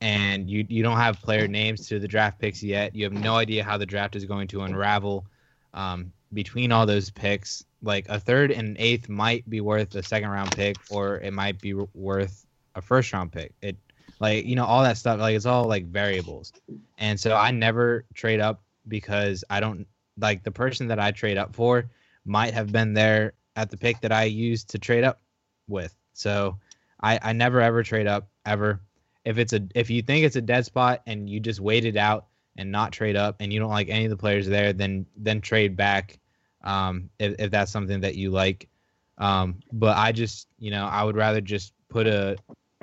And 0.00 0.48
you 0.48 0.64
you 0.68 0.82
don't 0.82 0.96
have 0.96 1.20
player 1.20 1.46
names 1.46 1.86
to 1.88 1.98
the 1.98 2.08
draft 2.08 2.38
picks 2.38 2.62
yet. 2.62 2.94
You 2.94 3.04
have 3.04 3.12
no 3.12 3.36
idea 3.36 3.62
how 3.62 3.76
the 3.76 3.84
draft 3.84 4.16
is 4.16 4.24
going 4.24 4.48
to 4.48 4.62
unravel 4.62 5.26
um, 5.74 6.12
between 6.32 6.72
all 6.72 6.86
those 6.86 7.10
picks. 7.10 7.66
Like 7.82 8.08
a 8.08 8.18
third 8.18 8.50
and 8.50 8.76
eighth 8.78 9.10
might 9.10 9.48
be 9.48 9.60
worth 9.60 9.94
a 9.94 10.02
second 10.02 10.30
round 10.30 10.52
pick, 10.52 10.76
or 10.90 11.18
it 11.18 11.34
might 11.34 11.60
be 11.60 11.74
worth 11.74 12.46
a 12.74 12.80
first 12.80 13.12
round 13.12 13.30
pick. 13.30 13.52
It 13.60 13.76
like 14.20 14.46
you 14.46 14.56
know 14.56 14.64
all 14.64 14.82
that 14.82 14.96
stuff. 14.96 15.20
Like 15.20 15.36
it's 15.36 15.44
all 15.44 15.66
like 15.66 15.86
variables. 15.86 16.52
And 16.96 17.20
so 17.20 17.36
I 17.36 17.50
never 17.50 18.06
trade 18.14 18.40
up 18.40 18.62
because 18.88 19.44
I 19.50 19.60
don't 19.60 19.86
like 20.18 20.44
the 20.44 20.50
person 20.50 20.88
that 20.88 20.98
I 20.98 21.10
trade 21.10 21.36
up 21.36 21.54
for 21.54 21.90
might 22.24 22.54
have 22.54 22.72
been 22.72 22.94
there 22.94 23.34
at 23.56 23.70
the 23.70 23.76
pick 23.76 24.00
that 24.00 24.12
I 24.12 24.24
used 24.24 24.70
to 24.70 24.78
trade 24.78 25.04
up 25.04 25.20
with. 25.68 25.94
So 26.12 26.58
I, 27.02 27.18
I 27.22 27.32
never 27.32 27.60
ever 27.60 27.82
trade 27.82 28.06
up 28.06 28.28
ever. 28.44 28.80
If 29.24 29.38
it's 29.38 29.52
a 29.52 29.66
if 29.74 29.90
you 29.90 30.02
think 30.02 30.24
it's 30.24 30.36
a 30.36 30.42
dead 30.42 30.64
spot 30.64 31.02
and 31.06 31.28
you 31.28 31.40
just 31.40 31.60
wait 31.60 31.84
it 31.84 31.96
out 31.96 32.26
and 32.56 32.72
not 32.72 32.92
trade 32.92 33.16
up 33.16 33.36
and 33.40 33.52
you 33.52 33.60
don't 33.60 33.70
like 33.70 33.88
any 33.88 34.04
of 34.04 34.10
the 34.10 34.16
players 34.16 34.46
there, 34.46 34.72
then 34.72 35.06
then 35.16 35.40
trade 35.40 35.76
back. 35.76 36.18
Um, 36.62 37.08
if, 37.18 37.36
if 37.38 37.50
that's 37.50 37.72
something 37.72 38.00
that 38.00 38.16
you 38.16 38.30
like. 38.30 38.68
Um, 39.16 39.60
but 39.72 39.96
I 39.96 40.12
just 40.12 40.48
you 40.58 40.70
know 40.70 40.86
I 40.86 41.04
would 41.04 41.16
rather 41.16 41.40
just 41.40 41.72
put 41.88 42.06
a 42.06 42.36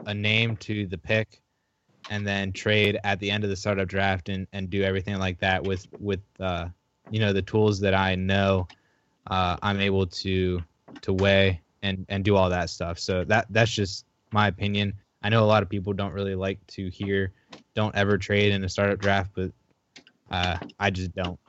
a 0.06 0.14
name 0.14 0.58
to 0.58 0.86
the 0.86 0.98
pick 0.98 1.42
and 2.10 2.26
then 2.26 2.54
trade 2.54 3.00
at 3.04 3.20
the 3.20 3.30
end 3.30 3.44
of 3.44 3.50
the 3.50 3.56
startup 3.56 3.88
draft 3.88 4.30
and, 4.30 4.48
and 4.54 4.70
do 4.70 4.84
everything 4.84 5.18
like 5.18 5.40
that 5.40 5.64
with 5.64 5.88
with 6.00 6.22
uh, 6.40 6.68
you 7.10 7.20
know 7.20 7.34
the 7.34 7.42
tools 7.42 7.80
that 7.80 7.94
I 7.94 8.16
know 8.16 8.68
uh, 9.30 9.58
I'm 9.62 9.80
able 9.80 10.08
to 10.08 10.62
to 11.02 11.14
weigh 11.14 11.62
and 11.82 12.06
and 12.10 12.24
do 12.24 12.36
all 12.36 12.50
that 12.50 12.70
stuff. 12.70 13.00
So 13.00 13.24
that 13.26 13.48
that's 13.50 13.72
just 13.72 14.06
my 14.32 14.48
opinion. 14.48 14.94
I 15.22 15.30
know 15.30 15.44
a 15.44 15.46
lot 15.46 15.64
of 15.64 15.70
people 15.70 15.94
don't 15.94 16.14
really 16.14 16.36
like 16.36 16.66
to 16.68 16.90
hear 16.90 17.34
don't 17.76 17.96
ever 17.96 18.18
trade 18.18 18.52
in 18.52 18.64
a 18.64 18.70
startup 18.70 19.00
draft, 19.00 19.32
but 19.36 19.52
uh, 20.32 20.58
I 20.80 20.90
just 20.90 21.14
don't. 21.14 21.40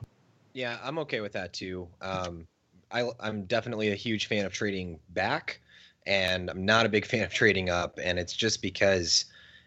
Yeah, 0.53 0.77
I'm 0.83 0.99
okay 0.99 1.21
with 1.21 1.33
that 1.33 1.53
too. 1.53 1.87
Um, 2.01 2.47
I, 2.91 3.09
I'm 3.19 3.45
definitely 3.45 3.91
a 3.91 3.95
huge 3.95 4.27
fan 4.27 4.45
of 4.45 4.53
trading 4.53 4.99
back, 5.09 5.61
and 6.05 6.49
I'm 6.49 6.65
not 6.65 6.85
a 6.85 6.89
big 6.89 7.05
fan 7.07 7.23
of 7.23 7.33
trading 7.33 7.69
up. 7.69 7.99
And 8.01 8.19
it's 8.19 8.35
just 8.35 8.61
because 8.61 9.25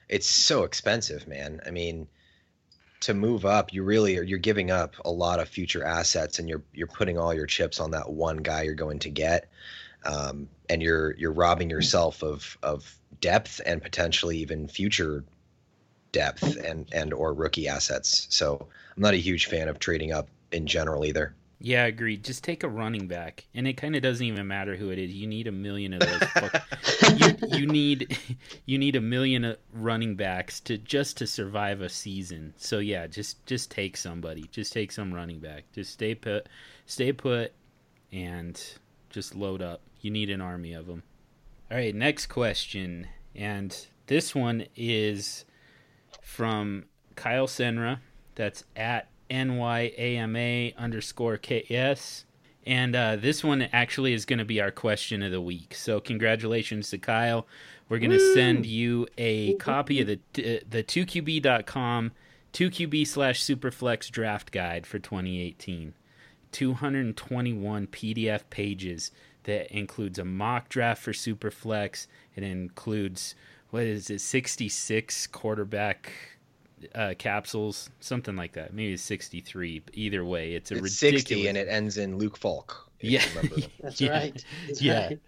it's 0.08 0.28
so 0.28 0.64
expensive, 0.64 1.26
man. 1.26 1.60
I 1.66 1.70
mean, 1.70 2.08
to 3.02 3.14
move 3.14 3.44
up, 3.44 3.72
you 3.72 3.82
really 3.82 4.18
are 4.18 4.22
you're 4.22 4.38
giving 4.38 4.70
up 4.70 4.94
a 5.04 5.10
lot 5.10 5.40
of 5.40 5.48
future 5.48 5.84
assets, 5.84 6.38
and 6.38 6.48
you're 6.48 6.62
you're 6.72 6.86
putting 6.86 7.18
all 7.18 7.34
your 7.34 7.46
chips 7.46 7.80
on 7.80 7.90
that 7.92 8.10
one 8.10 8.38
guy 8.38 8.62
you're 8.62 8.74
going 8.74 8.98
to 9.00 9.10
get 9.10 9.48
um, 10.04 10.48
and 10.68 10.82
you're 10.82 11.14
you're 11.16 11.32
robbing 11.32 11.70
yourself 11.70 12.22
of 12.22 12.58
of 12.62 12.98
depth 13.20 13.60
and 13.66 13.82
potentially 13.82 14.38
even 14.38 14.68
future 14.68 15.24
depth 16.12 16.56
and 16.56 16.88
and 16.92 17.12
or 17.12 17.32
rookie 17.32 17.68
assets. 17.68 18.26
So 18.30 18.68
I'm 18.96 19.02
not 19.02 19.14
a 19.14 19.18
huge 19.18 19.46
fan 19.46 19.68
of 19.68 19.78
trading 19.78 20.12
up 20.12 20.28
in 20.50 20.66
general 20.66 21.04
either. 21.04 21.34
Yeah, 21.64 21.84
agreed. 21.84 22.24
Just 22.24 22.42
take 22.42 22.64
a 22.64 22.68
running 22.68 23.06
back, 23.06 23.46
and 23.54 23.68
it 23.68 23.74
kind 23.74 23.94
of 23.94 24.02
doesn't 24.02 24.26
even 24.26 24.48
matter 24.48 24.74
who 24.74 24.90
it 24.90 24.98
is. 24.98 25.12
You 25.12 25.28
need 25.28 25.46
a 25.46 25.52
million 25.52 25.94
of 25.94 26.00
those. 26.00 26.50
you, 27.16 27.58
you 27.58 27.66
need 27.68 28.18
you 28.66 28.78
need 28.78 28.96
a 28.96 29.00
million 29.00 29.54
running 29.72 30.16
backs 30.16 30.58
to 30.60 30.76
just 30.76 31.18
to 31.18 31.26
survive 31.26 31.80
a 31.80 31.88
season. 31.88 32.52
So 32.56 32.80
yeah, 32.80 33.06
just 33.06 33.46
just 33.46 33.70
take 33.70 33.96
somebody. 33.96 34.48
Just 34.50 34.72
take 34.72 34.90
some 34.90 35.14
running 35.14 35.38
back. 35.38 35.62
Just 35.72 35.92
stay 35.92 36.16
put, 36.16 36.48
stay 36.86 37.12
put, 37.12 37.52
and 38.10 38.60
just 39.10 39.36
load 39.36 39.62
up. 39.62 39.82
You 40.00 40.10
need 40.10 40.30
an 40.30 40.40
army 40.40 40.72
of 40.72 40.86
them. 40.86 41.04
All 41.70 41.76
right, 41.76 41.94
next 41.94 42.26
question. 42.26 43.06
And 43.36 43.86
this 44.08 44.34
one 44.34 44.66
is 44.74 45.44
from 46.22 46.86
Kyle 47.14 47.46
Senra. 47.46 48.00
That's 48.34 48.64
at 48.74 49.11
NYAMA 49.32 50.76
underscore 50.76 51.38
KS. 51.38 52.24
And 52.64 52.94
uh, 52.94 53.16
this 53.16 53.42
one 53.42 53.62
actually 53.72 54.12
is 54.12 54.24
going 54.24 54.38
to 54.38 54.44
be 54.44 54.60
our 54.60 54.70
question 54.70 55.22
of 55.22 55.32
the 55.32 55.40
week. 55.40 55.74
So 55.74 56.00
congratulations 56.00 56.90
to 56.90 56.98
Kyle. 56.98 57.46
We're 57.88 57.98
going 57.98 58.12
to 58.12 58.34
send 58.34 58.66
you 58.66 59.08
a 59.18 59.54
copy 59.54 60.00
of 60.00 60.06
the 60.06 60.20
the 60.34 60.82
2QB.com 60.82 62.12
2QB 62.52 63.06
slash 63.06 63.42
Superflex 63.42 64.10
draft 64.10 64.52
guide 64.52 64.86
for 64.86 64.98
2018. 64.98 65.94
221 66.52 67.86
PDF 67.86 68.42
pages 68.50 69.10
that 69.44 69.74
includes 69.74 70.18
a 70.18 70.24
mock 70.24 70.68
draft 70.68 71.02
for 71.02 71.12
Superflex. 71.12 72.06
It 72.36 72.44
includes 72.44 73.34
what 73.70 73.84
is 73.84 74.10
it, 74.10 74.20
66 74.20 75.26
quarterback 75.28 76.12
uh, 76.94 77.14
capsules, 77.18 77.90
something 78.00 78.36
like 78.36 78.52
that. 78.52 78.74
Maybe 78.74 78.96
63. 78.96 79.82
Either 79.92 80.24
way, 80.24 80.54
it's 80.54 80.70
a 80.70 80.74
it's 80.74 81.02
ridiculous. 81.02 81.22
60 81.22 81.46
and 81.48 81.58
it 81.58 81.68
ends 81.68 81.98
in 81.98 82.18
Luke 82.18 82.36
Falk. 82.36 82.88
Yeah, 83.00 83.24
That's 83.80 84.00
yeah. 84.00 84.10
right. 84.10 84.44
That's 84.66 84.82
yeah, 84.82 85.06
right. 85.06 85.20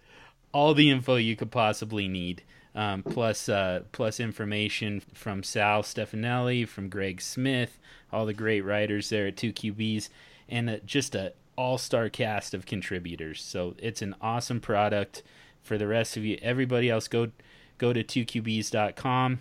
all 0.53 0.73
the 0.73 0.89
info 0.89 1.15
you 1.15 1.35
could 1.35 1.51
possibly 1.51 2.07
need. 2.07 2.43
Um, 2.73 3.03
plus, 3.03 3.47
uh, 3.47 3.83
plus 3.93 4.19
information 4.19 5.01
from 5.13 5.43
Sal 5.43 5.81
Stefanelli, 5.81 6.67
from 6.67 6.89
Greg 6.89 7.21
Smith, 7.21 7.79
all 8.11 8.25
the 8.25 8.33
great 8.33 8.61
writers 8.61 9.09
there 9.09 9.27
at 9.27 9.37
Two 9.37 9.53
QBs, 9.53 10.09
and 10.49 10.69
uh, 10.69 10.77
just 10.85 11.15
a 11.15 11.33
all-star 11.57 12.09
cast 12.09 12.53
of 12.53 12.65
contributors. 12.65 13.41
So 13.41 13.75
it's 13.77 14.01
an 14.01 14.13
awesome 14.21 14.59
product. 14.59 15.23
For 15.61 15.77
the 15.77 15.87
rest 15.87 16.17
of 16.17 16.25
you, 16.25 16.37
everybody 16.41 16.89
else, 16.89 17.07
go 17.07 17.31
go 17.77 17.91
to 17.91 18.03
2qbs.com 18.03 19.39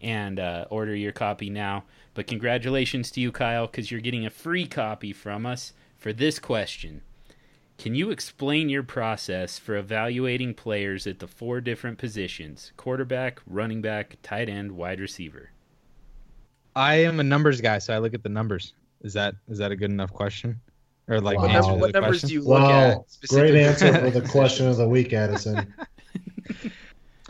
and 0.00 0.38
uh, 0.40 0.66
order 0.70 0.94
your 0.94 1.12
copy 1.12 1.50
now. 1.50 1.84
But 2.14 2.26
congratulations 2.26 3.10
to 3.12 3.20
you, 3.20 3.32
Kyle, 3.32 3.66
because 3.66 3.90
you're 3.90 4.00
getting 4.00 4.26
a 4.26 4.30
free 4.30 4.66
copy 4.66 5.12
from 5.12 5.46
us 5.46 5.72
for 5.96 6.12
this 6.12 6.38
question. 6.38 7.02
Can 7.78 7.94
you 7.94 8.10
explain 8.10 8.68
your 8.68 8.82
process 8.82 9.58
for 9.58 9.74
evaluating 9.76 10.52
players 10.54 11.06
at 11.06 11.18
the 11.18 11.26
four 11.26 11.60
different 11.62 11.96
positions 11.98 12.72
quarterback, 12.76 13.40
running 13.46 13.80
back, 13.80 14.16
tight 14.22 14.48
end, 14.50 14.72
wide 14.72 15.00
receiver? 15.00 15.50
I 16.76 16.96
am 16.96 17.20
a 17.20 17.22
numbers 17.24 17.60
guy, 17.60 17.78
so 17.78 17.94
I 17.94 17.98
look 17.98 18.12
at 18.14 18.22
the 18.22 18.28
numbers. 18.28 18.74
Is 19.02 19.14
that 19.14 19.34
is 19.48 19.58
that 19.58 19.72
a 19.72 19.76
good 19.76 19.90
enough 19.90 20.12
question? 20.12 20.60
Or 21.08 21.20
like 21.20 21.38
Wow. 21.38 21.44
What, 21.44 21.50
answer 21.52 21.68
num- 21.70 21.76
to 21.78 21.80
what 21.80 21.92
the 21.92 22.00
numbers 22.00 22.22
do 22.22 22.32
you 22.34 22.40
look 22.42 22.60
Wow, 22.60 22.90
at? 22.90 23.28
great 23.28 23.54
answer 23.54 23.92
for 23.98 24.10
the 24.10 24.20
question 24.28 24.68
of 24.68 24.76
the 24.76 24.86
week, 24.88 25.12
Addison. 25.12 25.72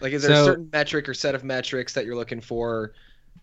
Like, 0.00 0.12
is 0.12 0.22
there 0.22 0.32
a 0.32 0.36
certain 0.36 0.70
metric 0.72 1.08
or 1.08 1.14
set 1.14 1.34
of 1.34 1.44
metrics 1.44 1.94
that 1.94 2.04
you're 2.06 2.16
looking 2.16 2.40
for 2.40 2.94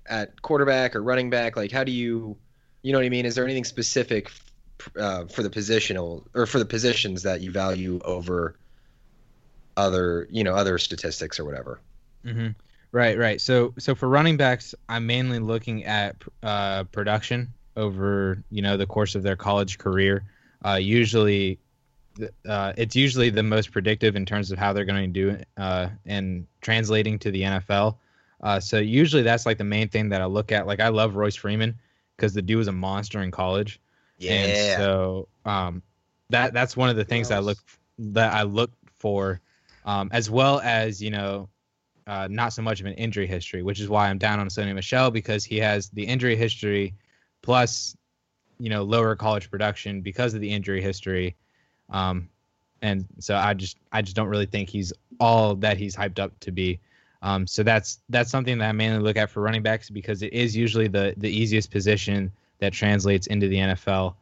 at 0.07 0.41
quarterback 0.41 0.95
or 0.95 1.03
running 1.03 1.29
back? 1.29 1.55
Like, 1.57 1.71
how 1.71 1.83
do 1.83 1.91
you, 1.91 2.37
you 2.83 2.91
know 2.91 2.99
what 2.99 3.05
I 3.05 3.09
mean? 3.09 3.25
Is 3.25 3.35
there 3.35 3.45
anything 3.45 3.65
specific 3.65 4.31
uh, 4.99 5.25
for 5.27 5.43
the 5.43 5.49
positional 5.49 6.25
or 6.35 6.45
for 6.45 6.59
the 6.59 6.65
positions 6.65 7.23
that 7.23 7.41
you 7.41 7.51
value 7.51 7.99
over 8.05 8.59
other, 9.75 10.27
you 10.31 10.43
know, 10.43 10.55
other 10.55 10.77
statistics 10.77 11.39
or 11.39 11.45
whatever? 11.45 11.81
hmm 12.23 12.47
Right, 12.93 13.17
right. 13.17 13.39
So, 13.41 13.73
so 13.77 13.95
for 13.95 14.07
running 14.07 14.37
backs, 14.37 14.73
I'm 14.87 15.05
mainly 15.05 15.39
looking 15.39 15.83
at 15.83 16.15
uh, 16.41 16.85
production 16.85 17.53
over 17.75 18.43
you 18.49 18.61
know 18.61 18.77
the 18.77 18.87
course 18.87 19.13
of 19.13 19.23
their 19.23 19.35
college 19.35 19.77
career. 19.77 20.23
Uh, 20.65 20.75
usually, 20.75 21.59
uh, 22.47 22.73
it's 22.77 22.95
usually 22.95 23.29
the 23.29 23.43
most 23.43 23.71
predictive 23.71 24.15
in 24.15 24.25
terms 24.25 24.51
of 24.51 24.57
how 24.57 24.73
they're 24.73 24.85
going 24.85 25.13
to 25.13 25.35
do 25.35 25.43
uh, 25.57 25.89
and 26.05 26.45
translating 26.61 27.19
to 27.19 27.31
the 27.31 27.43
NFL. 27.43 27.97
Uh, 28.41 28.59
so 28.59 28.77
usually 28.77 29.23
that's 29.23 29.45
like 29.45 29.57
the 29.57 29.63
main 29.63 29.89
thing 29.89 30.09
that 30.09 30.21
I 30.21 30.25
look 30.25 30.51
at. 30.51 30.67
Like 30.67 30.79
I 30.79 30.89
love 30.89 31.15
Royce 31.15 31.35
Freeman 31.35 31.75
because 32.15 32.33
the 32.33 32.41
dude 32.41 32.57
was 32.57 32.67
a 32.67 32.71
monster 32.71 33.21
in 33.21 33.31
college. 33.31 33.79
And 34.33 34.77
so 34.77 35.27
um, 35.45 35.81
that 36.29 36.53
that's 36.53 36.75
one 36.75 36.89
of 36.89 36.95
the 36.95 37.05
things 37.05 37.29
that 37.29 37.37
I 37.37 37.39
look 37.39 37.57
that 37.99 38.33
I 38.33 38.43
look 38.43 38.71
for, 38.95 39.41
um, 39.85 40.09
as 40.11 40.29
well 40.29 40.59
as 40.61 41.01
you 41.01 41.11
know, 41.11 41.49
uh, 42.07 42.27
not 42.29 42.53
so 42.53 42.61
much 42.61 42.79
of 42.79 42.85
an 42.85 42.93
injury 42.93 43.27
history, 43.27 43.63
which 43.63 43.79
is 43.79 43.89
why 43.89 44.09
I'm 44.09 44.17
down 44.17 44.39
on 44.39 44.47
Sony 44.47 44.73
Michel 44.73 45.11
because 45.11 45.43
he 45.45 45.57
has 45.57 45.89
the 45.89 46.05
injury 46.05 46.35
history, 46.35 46.93
plus 47.41 47.95
you 48.59 48.69
know 48.69 48.83
lower 48.83 49.15
college 49.15 49.49
production 49.49 50.01
because 50.01 50.33
of 50.33 50.41
the 50.41 50.49
injury 50.49 50.81
history, 50.81 51.35
um, 51.89 52.29
and 52.81 53.05
so 53.19 53.35
I 53.35 53.53
just 53.53 53.77
I 53.91 54.01
just 54.01 54.15
don't 54.15 54.27
really 54.27 54.45
think 54.45 54.69
he's 54.69 54.93
all 55.19 55.55
that 55.55 55.77
he's 55.77 55.95
hyped 55.95 56.19
up 56.19 56.39
to 56.41 56.51
be. 56.51 56.79
Um, 57.21 57.47
so 57.47 57.63
that's 57.63 57.99
that's 58.09 58.29
something 58.29 58.57
that 58.59 58.69
I 58.69 58.71
mainly 58.71 58.99
look 58.99 59.17
at 59.17 59.29
for 59.29 59.41
running 59.41 59.63
backs 59.63 59.89
because 59.89 60.21
it 60.21 60.33
is 60.33 60.55
usually 60.55 60.87
the 60.87 61.13
the 61.17 61.29
easiest 61.29 61.71
position 61.71 62.31
that 62.59 62.73
translates 62.73 63.27
into 63.27 63.47
the 63.47 63.57
NFL. 63.57 64.15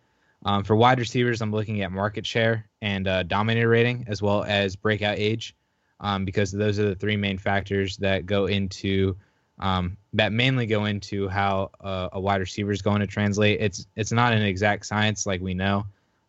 Um, 0.46 0.64
for 0.64 0.76
wide 0.76 1.00
receivers, 1.00 1.42
I'm 1.42 1.52
looking 1.52 1.82
at 1.82 1.92
market 1.92 2.26
share 2.26 2.68
and 2.82 3.08
uh, 3.08 3.24
dominator 3.24 3.68
rating 3.68 4.06
as 4.08 4.22
well 4.22 4.44
as 4.44 4.76
breakout 4.76 5.18
age, 5.18 5.56
um, 6.00 6.24
because 6.24 6.52
those 6.52 6.80
are 6.80 6.90
the 6.90 6.96
three 6.96 7.18
main 7.18 7.38
factors 7.38 7.98
that 7.98 8.26
go 8.26 8.46
into 8.46 9.16
um, 9.60 9.98
that 10.14 10.32
mainly 10.32 10.66
go 10.66 10.86
into 10.86 11.28
how 11.28 11.72
uh, 11.82 12.10
a 12.14 12.20
wide 12.20 12.42
receiver 12.42 12.72
is 12.72 12.82
going 12.82 13.00
to 13.00 13.08
translate. 13.08 13.60
It's 13.62 13.88
it's 13.96 14.12
not 14.12 14.34
an 14.34 14.42
exact 14.42 14.86
science 14.86 15.26
like 15.26 15.42
we 15.42 15.54
know, 15.54 15.86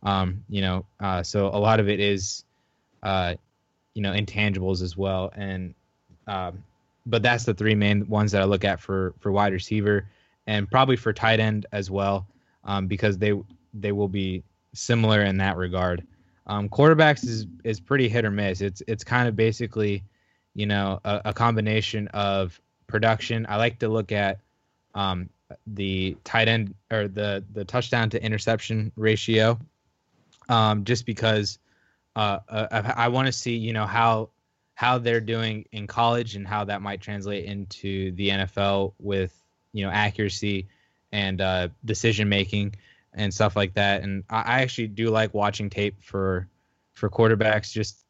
um, 0.07 0.45
you 0.49 0.62
know. 0.62 0.87
Uh, 1.01 1.23
so 1.23 1.49
a 1.49 1.59
lot 1.59 1.81
of 1.81 1.88
it 1.90 2.01
is, 2.01 2.45
uh, 3.03 3.35
you 3.92 4.01
know, 4.01 4.12
intangibles 4.12 4.81
as 4.81 4.97
well. 4.97 5.33
And 5.37 5.75
um, 6.27 6.62
but 7.05 7.23
that's 7.23 7.45
the 7.45 7.55
three 7.55 7.75
main 7.75 8.09
ones 8.09 8.33
that 8.33 8.40
I 8.40 8.45
look 8.45 8.64
at 8.64 8.81
for 8.81 9.14
for 9.21 9.31
wide 9.31 9.53
receiver 9.53 10.09
and 10.47 10.71
probably 10.71 10.97
for 10.97 11.12
tight 11.12 11.40
end 11.40 11.66
as 11.73 11.90
well, 11.90 12.27
um, 12.64 12.87
because 12.87 13.19
they 13.19 13.35
they 13.75 13.92
will 13.92 14.09
be 14.09 14.42
similar 14.73 15.23
in 15.23 15.37
that 15.38 15.57
regard. 15.57 16.07
Um, 16.47 16.69
quarterbacks 16.69 17.25
is 17.27 17.47
is 17.64 17.81
pretty 17.81 18.09
hit 18.09 18.25
or 18.25 18.31
miss. 18.31 18.61
It's 18.61 18.83
it's 18.87 19.03
kind 19.03 19.29
of 19.29 19.35
basically, 19.35 20.05
you 20.55 20.66
know, 20.66 21.01
a, 21.05 21.23
a 21.27 21.35
combination 21.35 22.07
of 22.09 22.61
production. 22.87 23.45
I 23.49 23.57
like 23.57 23.81
to 23.81 23.88
look 23.88 24.12
at 24.12 24.38
um, 24.95 25.29
the 25.66 26.16
tight 26.23 26.47
end 26.47 26.75
or 26.92 27.09
the 27.09 27.45
the 27.53 27.64
touchdown 27.64 28.09
to 28.11 28.23
interception 28.23 28.92
ratio, 28.95 29.59
um, 30.49 30.85
just 30.85 31.07
because 31.07 31.59
uh, 32.15 32.39
uh, 32.49 32.67
I, 32.71 33.05
I 33.05 33.09
want 33.09 33.27
to 33.27 33.33
see 33.33 33.57
you 33.57 33.73
know 33.73 33.87
how 33.87 34.31
how 34.75 34.99
they're 34.99 35.21
doing 35.21 35.65
in 35.73 35.87
college 35.87 36.37
and 36.37 36.47
how 36.47 36.65
that 36.65 36.83
might 36.83 37.01
translate 37.01 37.47
into 37.47 38.13
the 38.13 38.29
NFL 38.29 38.95
with 38.99 39.35
you 39.73 39.85
know 39.85 39.91
accuracy 39.91 40.69
and 41.13 41.41
uh, 41.41 41.69
decision 41.85 42.29
making 42.29 42.75
and 43.15 43.33
stuff 43.33 43.57
like 43.57 43.75
that. 43.75 44.03
And 44.03 44.23
I, 44.31 44.37
I 44.37 44.63
actually 44.63 44.89
do 44.89 45.11
like 45.11 45.35
watching 45.35 45.71
tape 45.71 45.97
for 46.03 46.49
for 46.95 47.11
quarterbacks 47.11 47.73
just 47.73 48.05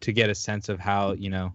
to 0.00 0.12
get 0.12 0.30
a 0.30 0.34
sense 0.34 0.68
of 0.68 0.78
how 0.78 1.12
you 1.12 1.30
know 1.30 1.52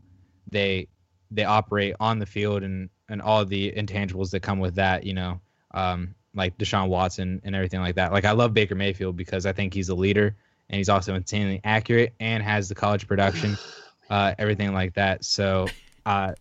they 0.50 0.88
they 1.32 1.44
operate 1.46 1.96
on 2.00 2.20
the 2.20 2.26
field 2.26 2.64
and 2.64 2.90
and 3.10 3.22
all 3.22 3.46
the 3.46 3.72
intangibles 3.72 4.32
that 4.32 4.42
come 4.42 4.60
with 4.60 4.76
that. 4.76 5.06
You 5.06 5.14
know, 5.14 5.42
um, 5.74 6.16
like 6.36 6.58
Deshaun 6.58 6.90
Watson 6.90 7.42
and 7.44 7.56
everything 7.56 7.82
like 7.82 7.96
that. 7.96 8.12
Like 8.12 8.26
I 8.26 8.32
love 8.32 8.54
Baker 8.54 8.76
Mayfield 8.76 9.16
because 9.16 9.46
I 9.46 9.54
think 9.54 9.74
he's 9.74 9.90
a 9.90 9.96
leader 9.96 10.36
and 10.70 10.78
he's 10.78 10.90
also 10.90 11.16
insanely 11.16 11.62
accurate 11.64 12.14
and 12.20 12.42
has 12.44 12.70
the 12.70 12.76
college 12.76 13.08
production, 13.08 13.58
uh, 14.10 14.34
everything 14.38 14.74
like 14.74 14.94
that. 14.96 15.24
So, 15.24 15.68
uh, 16.06 16.34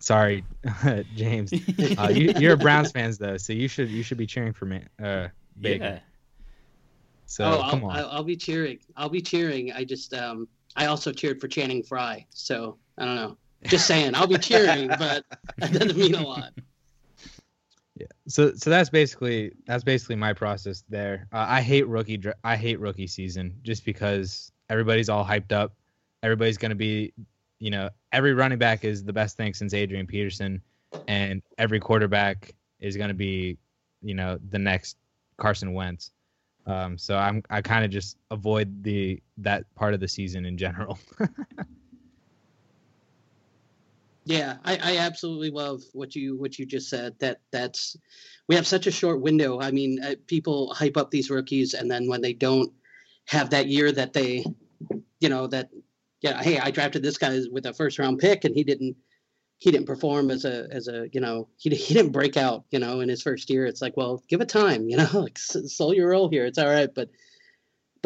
sorry, 0.00 0.44
James, 1.14 1.52
uh, 1.98 2.12
you, 2.12 2.48
are 2.48 2.54
a 2.54 2.56
Browns 2.56 2.92
fans 2.92 3.18
though, 3.18 3.36
so 3.36 3.52
you 3.52 3.68
should 3.68 3.90
you 3.90 4.02
should 4.02 4.18
be 4.18 4.26
cheering 4.26 4.52
for 4.52 4.66
me, 4.66 4.82
uh, 5.02 5.28
Baker. 5.60 5.84
Yeah. 5.84 5.98
So 7.26 7.44
oh, 7.44 7.70
come 7.70 7.84
I'll, 7.84 7.90
on, 7.90 8.08
I'll 8.12 8.24
be 8.24 8.36
cheering. 8.36 8.78
I'll 8.96 9.08
be 9.08 9.20
cheering. 9.20 9.72
I 9.72 9.84
just 9.84 10.14
um, 10.14 10.48
I 10.76 10.86
also 10.86 11.12
cheered 11.12 11.40
for 11.40 11.48
Channing 11.48 11.82
Frye, 11.82 12.24
so 12.30 12.78
I 12.98 13.04
don't 13.04 13.16
know. 13.16 13.36
Just 13.64 13.86
saying, 13.86 14.14
I'll 14.14 14.28
be 14.28 14.38
cheering, 14.38 14.88
but 14.88 15.24
that 15.56 15.72
doesn't 15.72 15.96
mean 15.96 16.14
a 16.14 16.22
lot. 16.22 16.52
Yeah. 17.96 18.06
So 18.28 18.52
so 18.54 18.68
that's 18.68 18.90
basically 18.90 19.52
that's 19.66 19.82
basically 19.82 20.16
my 20.16 20.34
process 20.34 20.84
there. 20.88 21.26
Uh, 21.32 21.46
I 21.48 21.62
hate 21.62 21.88
rookie 21.88 22.22
I 22.44 22.56
hate 22.56 22.78
rookie 22.78 23.06
season 23.06 23.58
just 23.62 23.84
because 23.86 24.52
everybody's 24.68 25.08
all 25.08 25.24
hyped 25.24 25.52
up. 25.52 25.72
Everybody's 26.22 26.58
going 26.58 26.70
to 26.70 26.76
be, 26.76 27.14
you 27.58 27.70
know, 27.70 27.88
every 28.12 28.34
running 28.34 28.58
back 28.58 28.84
is 28.84 29.02
the 29.02 29.12
best 29.12 29.36
thing 29.38 29.54
since 29.54 29.72
Adrian 29.72 30.06
Peterson 30.06 30.60
and 31.08 31.42
every 31.56 31.80
quarterback 31.80 32.54
is 32.80 32.96
going 32.96 33.08
to 33.08 33.14
be, 33.14 33.56
you 34.02 34.14
know, 34.14 34.38
the 34.50 34.58
next 34.58 34.98
Carson 35.38 35.72
Wentz. 35.72 36.10
Um, 36.66 36.98
so 36.98 37.16
I'm 37.16 37.42
I 37.48 37.62
kind 37.62 37.84
of 37.84 37.90
just 37.90 38.18
avoid 38.30 38.82
the 38.82 39.22
that 39.38 39.64
part 39.74 39.94
of 39.94 40.00
the 40.00 40.08
season 40.08 40.44
in 40.44 40.58
general. 40.58 40.98
Yeah, 44.26 44.56
I, 44.64 44.76
I 44.82 44.96
absolutely 44.98 45.50
love 45.50 45.82
what 45.92 46.16
you 46.16 46.36
what 46.36 46.58
you 46.58 46.66
just 46.66 46.90
said. 46.90 47.14
That 47.20 47.40
that's 47.52 47.96
we 48.48 48.56
have 48.56 48.66
such 48.66 48.88
a 48.88 48.90
short 48.90 49.20
window. 49.22 49.60
I 49.60 49.70
mean, 49.70 50.02
uh, 50.02 50.16
people 50.26 50.74
hype 50.74 50.96
up 50.96 51.12
these 51.12 51.30
rookies, 51.30 51.74
and 51.74 51.88
then 51.88 52.08
when 52.08 52.22
they 52.22 52.32
don't 52.32 52.72
have 53.26 53.50
that 53.50 53.68
year 53.68 53.92
that 53.92 54.12
they, 54.12 54.44
you 55.20 55.28
know, 55.28 55.46
that 55.46 55.70
yeah, 56.22 56.42
hey, 56.42 56.58
I 56.58 56.72
drafted 56.72 57.04
this 57.04 57.18
guy 57.18 57.38
with 57.52 57.66
a 57.66 57.72
first 57.72 58.00
round 58.00 58.18
pick, 58.18 58.44
and 58.44 58.52
he 58.52 58.64
didn't 58.64 58.96
he 59.58 59.70
didn't 59.70 59.86
perform 59.86 60.30
as 60.32 60.44
a 60.44 60.66
as 60.72 60.88
a 60.88 61.08
you 61.12 61.20
know 61.20 61.48
he 61.56 61.70
he 61.70 61.94
didn't 61.94 62.12
break 62.12 62.36
out 62.36 62.64
you 62.72 62.80
know 62.80 62.98
in 63.00 63.08
his 63.08 63.22
first 63.22 63.48
year. 63.48 63.64
It's 63.64 63.80
like 63.80 63.96
well, 63.96 64.24
give 64.28 64.40
it 64.40 64.48
time, 64.48 64.88
you 64.88 64.96
know, 64.96 65.08
like 65.14 65.38
slow 65.38 65.92
your 65.92 66.10
roll 66.10 66.28
here. 66.28 66.46
It's 66.46 66.58
all 66.58 66.68
right, 66.68 66.90
but 66.92 67.10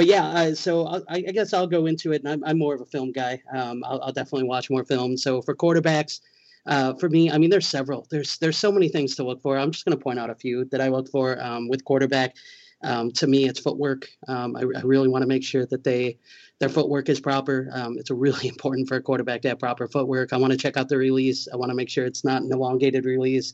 but 0.00 0.06
yeah, 0.06 0.28
uh, 0.28 0.54
so 0.54 0.86
I, 0.86 1.02
I, 1.10 1.20
guess 1.20 1.52
I'll 1.52 1.66
go 1.66 1.84
into 1.84 2.12
it. 2.12 2.22
And 2.22 2.32
I'm, 2.32 2.42
I'm 2.42 2.58
more 2.58 2.74
of 2.74 2.80
a 2.80 2.86
film 2.86 3.12
guy. 3.12 3.42
Um, 3.54 3.84
I'll, 3.84 4.00
I'll, 4.00 4.12
definitely 4.14 4.48
watch 4.48 4.70
more 4.70 4.82
films. 4.82 5.22
So 5.22 5.42
for 5.42 5.54
quarterbacks, 5.54 6.20
uh, 6.64 6.94
for 6.94 7.10
me, 7.10 7.30
I 7.30 7.36
mean, 7.36 7.50
there's 7.50 7.66
several. 7.66 8.06
There's 8.10 8.38
there's 8.38 8.56
so 8.56 8.72
many 8.72 8.88
things 8.88 9.14
to 9.16 9.24
look 9.24 9.42
for. 9.42 9.58
I'm 9.58 9.70
just 9.70 9.84
going 9.84 9.94
to 9.94 10.02
point 10.02 10.18
out 10.18 10.30
a 10.30 10.34
few 10.34 10.64
that 10.70 10.80
I 10.80 10.88
look 10.88 11.10
for 11.10 11.38
um, 11.42 11.68
with 11.68 11.84
quarterback. 11.84 12.34
Um, 12.82 13.10
to 13.10 13.26
me, 13.26 13.44
it's 13.44 13.60
footwork. 13.60 14.08
Um, 14.26 14.56
I, 14.56 14.60
I, 14.60 14.80
really 14.84 15.08
want 15.08 15.20
to 15.20 15.28
make 15.28 15.44
sure 15.44 15.66
that 15.66 15.84
they 15.84 16.18
their 16.60 16.70
footwork 16.70 17.10
is 17.10 17.20
proper. 17.20 17.68
Um, 17.70 17.98
it's 17.98 18.10
really 18.10 18.48
important 18.54 18.88
for 18.88 18.96
a 18.96 19.02
quarterback 19.02 19.42
to 19.42 19.48
have 19.50 19.58
proper 19.58 19.86
footwork. 19.86 20.32
I 20.32 20.38
want 20.38 20.52
to 20.54 20.58
check 20.58 20.78
out 20.78 20.88
the 20.88 20.96
release. 20.96 21.46
I 21.52 21.56
want 21.56 21.68
to 21.72 21.76
make 21.76 21.90
sure 21.90 22.06
it's 22.06 22.24
not 22.24 22.40
an 22.40 22.50
elongated 22.50 23.04
release. 23.04 23.52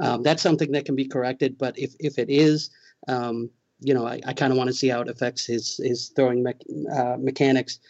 Um, 0.00 0.22
that's 0.22 0.44
something 0.44 0.70
that 0.70 0.84
can 0.84 0.94
be 0.94 1.08
corrected. 1.08 1.58
But 1.58 1.76
if 1.76 1.96
if 1.98 2.20
it 2.20 2.30
is, 2.30 2.70
um, 3.08 3.50
you 3.82 3.94
know, 3.94 4.06
I, 4.06 4.20
I 4.26 4.32
kind 4.32 4.52
of 4.52 4.58
want 4.58 4.68
to 4.68 4.74
see 4.74 4.88
how 4.88 5.00
it 5.00 5.08
affects 5.08 5.44
his 5.44 5.78
his 5.82 6.08
throwing 6.08 6.42
me- 6.42 6.86
uh, 6.92 7.16
mechanics, 7.18 7.80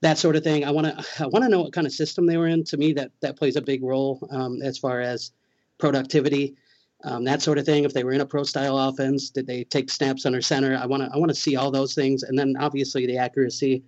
that 0.00 0.18
sort 0.18 0.36
of 0.36 0.44
thing. 0.44 0.64
I 0.64 0.70
want 0.70 0.86
to 0.86 1.04
I 1.22 1.26
want 1.26 1.44
to 1.44 1.48
know 1.48 1.60
what 1.60 1.72
kind 1.72 1.86
of 1.86 1.92
system 1.92 2.26
they 2.26 2.36
were 2.36 2.46
in. 2.46 2.64
To 2.64 2.76
me, 2.76 2.92
that 2.94 3.10
that 3.20 3.36
plays 3.36 3.56
a 3.56 3.62
big 3.62 3.82
role 3.82 4.26
um, 4.30 4.62
as 4.62 4.78
far 4.78 5.00
as 5.00 5.32
productivity, 5.78 6.56
um, 7.04 7.24
that 7.24 7.42
sort 7.42 7.58
of 7.58 7.66
thing. 7.66 7.84
If 7.84 7.92
they 7.92 8.04
were 8.04 8.12
in 8.12 8.20
a 8.20 8.26
pro 8.26 8.44
style 8.44 8.78
offense, 8.78 9.30
did 9.30 9.46
they 9.46 9.64
take 9.64 9.90
snaps 9.90 10.26
under 10.26 10.40
center? 10.40 10.76
I 10.76 10.86
want 10.86 11.02
to 11.02 11.10
I 11.12 11.18
want 11.18 11.30
to 11.30 11.34
see 11.34 11.56
all 11.56 11.70
those 11.70 11.94
things, 11.94 12.22
and 12.22 12.38
then 12.38 12.56
obviously 12.58 13.06
the 13.06 13.18
accuracy, 13.18 13.82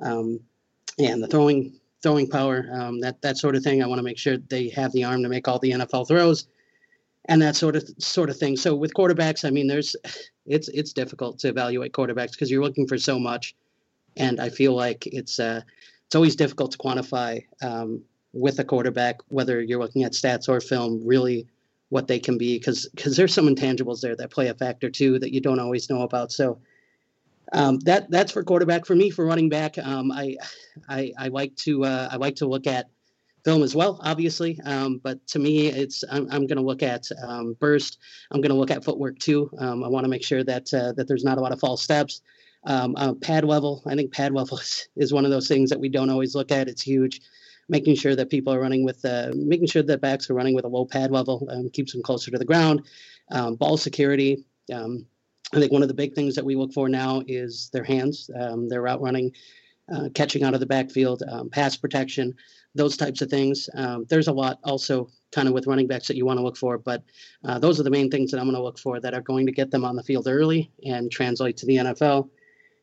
um, 0.00 0.40
and 0.98 1.22
the 1.22 1.28
throwing 1.28 1.78
throwing 2.02 2.28
power, 2.28 2.68
um, 2.72 3.00
that 3.00 3.20
that 3.22 3.38
sort 3.38 3.56
of 3.56 3.62
thing. 3.62 3.82
I 3.82 3.86
want 3.86 3.98
to 3.98 4.04
make 4.04 4.18
sure 4.18 4.36
they 4.36 4.68
have 4.70 4.92
the 4.92 5.04
arm 5.04 5.22
to 5.22 5.28
make 5.28 5.48
all 5.48 5.58
the 5.58 5.72
NFL 5.72 6.08
throws 6.08 6.46
and 7.28 7.42
that 7.42 7.56
sort 7.56 7.76
of 7.76 7.88
sort 7.98 8.30
of 8.30 8.36
thing. 8.36 8.56
So 8.56 8.74
with 8.74 8.94
quarterbacks, 8.94 9.46
I 9.46 9.50
mean, 9.50 9.66
there's 9.68 9.94
it's 10.48 10.68
it's 10.68 10.92
difficult 10.92 11.38
to 11.40 11.48
evaluate 11.48 11.92
quarterbacks 11.92 12.32
because 12.32 12.50
you're 12.50 12.62
looking 12.62 12.86
for 12.86 12.98
so 12.98 13.18
much, 13.18 13.54
and 14.16 14.40
I 14.40 14.48
feel 14.48 14.74
like 14.74 15.06
it's 15.06 15.38
uh, 15.38 15.62
it's 16.06 16.14
always 16.14 16.36
difficult 16.36 16.72
to 16.72 16.78
quantify 16.78 17.44
um, 17.62 18.02
with 18.32 18.58
a 18.58 18.64
quarterback 18.64 19.16
whether 19.28 19.60
you're 19.60 19.78
looking 19.78 20.04
at 20.04 20.12
stats 20.12 20.48
or 20.48 20.60
film 20.60 21.00
really 21.04 21.46
what 21.90 22.08
they 22.08 22.18
can 22.18 22.36
be 22.38 22.58
because 22.58 22.88
because 22.94 23.16
there's 23.16 23.34
some 23.34 23.46
intangibles 23.46 24.00
there 24.00 24.16
that 24.16 24.30
play 24.30 24.48
a 24.48 24.54
factor 24.54 24.90
too 24.90 25.18
that 25.18 25.32
you 25.32 25.40
don't 25.40 25.60
always 25.60 25.88
know 25.90 26.02
about. 26.02 26.32
So. 26.32 26.58
Um, 27.50 27.78
that 27.86 28.10
that's 28.10 28.30
for 28.30 28.44
quarterback. 28.44 28.84
For 28.84 28.94
me, 28.94 29.08
for 29.08 29.24
running 29.24 29.48
back, 29.48 29.78
um, 29.78 30.12
I, 30.12 30.36
I 30.86 31.12
I 31.16 31.28
like 31.28 31.56
to 31.64 31.82
uh, 31.82 32.08
I 32.12 32.16
like 32.16 32.36
to 32.36 32.46
look 32.46 32.66
at 32.66 32.90
film 33.48 33.62
as 33.62 33.74
well, 33.74 33.98
obviously. 34.04 34.60
Um, 34.62 35.00
but 35.02 35.26
to 35.28 35.38
me, 35.38 35.68
it's 35.68 36.04
I'm, 36.10 36.28
I'm 36.30 36.46
going 36.46 36.58
to 36.58 36.62
look 36.62 36.82
at 36.82 37.06
um, 37.26 37.56
burst. 37.58 37.96
I'm 38.30 38.42
going 38.42 38.50
to 38.50 38.58
look 38.58 38.70
at 38.70 38.84
footwork 38.84 39.18
too. 39.18 39.50
Um, 39.56 39.82
I 39.82 39.88
want 39.88 40.04
to 40.04 40.10
make 40.10 40.22
sure 40.22 40.44
that 40.44 40.74
uh, 40.74 40.92
that 40.92 41.08
there's 41.08 41.24
not 41.24 41.38
a 41.38 41.40
lot 41.40 41.52
of 41.52 41.58
false 41.58 41.82
steps. 41.82 42.20
Um, 42.64 42.94
uh, 42.98 43.14
pad 43.14 43.44
level. 43.44 43.82
I 43.86 43.94
think 43.94 44.12
pad 44.12 44.34
level 44.34 44.58
is, 44.62 44.88
is 44.96 45.14
one 45.14 45.24
of 45.24 45.30
those 45.30 45.48
things 45.48 45.70
that 45.70 45.80
we 45.80 45.88
don't 45.88 46.10
always 46.10 46.34
look 46.34 46.52
at. 46.52 46.68
It's 46.68 46.82
huge. 46.82 47.22
Making 47.70 47.96
sure 47.96 48.14
that 48.16 48.28
people 48.28 48.52
are 48.52 48.60
running 48.60 48.84
with, 48.84 49.02
uh, 49.02 49.30
making 49.34 49.68
sure 49.68 49.82
that 49.82 50.02
backs 50.02 50.28
are 50.28 50.34
running 50.34 50.54
with 50.54 50.66
a 50.66 50.68
low 50.68 50.84
pad 50.84 51.10
level 51.10 51.48
um, 51.50 51.70
keeps 51.70 51.92
them 51.92 52.02
closer 52.02 52.30
to 52.30 52.38
the 52.38 52.44
ground. 52.44 52.82
Um, 53.30 53.54
ball 53.54 53.78
security. 53.78 54.44
I 54.70 55.58
think 55.58 55.72
one 55.72 55.80
of 55.80 55.88
the 55.88 55.94
big 55.94 56.14
things 56.14 56.34
that 56.34 56.44
we 56.44 56.54
look 56.54 56.74
for 56.74 56.90
now 56.90 57.22
is 57.26 57.70
their 57.72 57.84
hands, 57.84 58.28
their 58.68 58.82
route 58.82 59.00
running, 59.00 59.32
uh, 59.90 60.10
catching 60.14 60.42
out 60.42 60.52
of 60.52 60.60
the 60.60 60.66
backfield, 60.66 61.22
pass 61.50 61.76
protection 61.76 62.34
those 62.74 62.96
types 62.96 63.22
of 63.22 63.30
things. 63.30 63.68
Um, 63.74 64.06
there's 64.08 64.28
a 64.28 64.32
lot 64.32 64.58
also 64.64 65.08
kind 65.32 65.48
of 65.48 65.54
with 65.54 65.66
running 65.66 65.86
backs 65.86 66.08
that 66.08 66.16
you 66.16 66.24
want 66.24 66.38
to 66.38 66.42
look 66.42 66.56
for, 66.56 66.78
but 66.78 67.02
uh, 67.44 67.58
those 67.58 67.78
are 67.78 67.82
the 67.82 67.90
main 67.90 68.10
things 68.10 68.30
that 68.30 68.38
I'm 68.38 68.46
going 68.46 68.56
to 68.56 68.62
look 68.62 68.78
for 68.78 69.00
that 69.00 69.14
are 69.14 69.20
going 69.20 69.46
to 69.46 69.52
get 69.52 69.70
them 69.70 69.84
on 69.84 69.96
the 69.96 70.02
field 70.02 70.28
early 70.28 70.70
and 70.84 71.10
translate 71.10 71.56
to 71.58 71.66
the 71.66 71.76
NFL. 71.76 72.28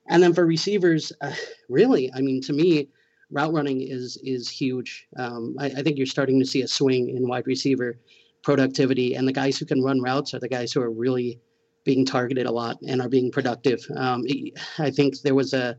And 0.07 0.21
then 0.21 0.33
for 0.33 0.45
receivers, 0.45 1.11
uh, 1.21 1.33
really, 1.69 2.11
I 2.13 2.21
mean, 2.21 2.41
to 2.41 2.53
me, 2.53 2.89
route 3.31 3.53
running 3.53 3.81
is 3.81 4.17
is 4.23 4.49
huge. 4.49 5.07
Um, 5.17 5.55
I, 5.59 5.65
I, 5.65 5.81
think 5.81 5.97
you're 5.97 6.05
starting 6.05 6.39
to 6.39 6.45
see 6.45 6.61
a 6.61 6.67
swing 6.67 7.09
in 7.09 7.27
wide 7.27 7.47
receiver 7.47 7.97
productivity, 8.43 9.15
and 9.15 9.27
the 9.27 9.33
guys 9.33 9.57
who 9.57 9.65
can 9.65 9.81
run 9.81 9.99
routes 10.01 10.33
are 10.33 10.39
the 10.39 10.47
guys 10.47 10.71
who 10.71 10.81
are 10.81 10.91
really 10.91 11.39
being 11.85 12.05
targeted 12.05 12.45
a 12.45 12.51
lot 12.51 12.77
and 12.87 13.01
are 13.01 13.09
being 13.09 13.31
productive. 13.31 13.79
Um, 13.95 14.23
I 14.77 14.91
think 14.91 15.21
there 15.21 15.35
was 15.35 15.53
a 15.53 15.77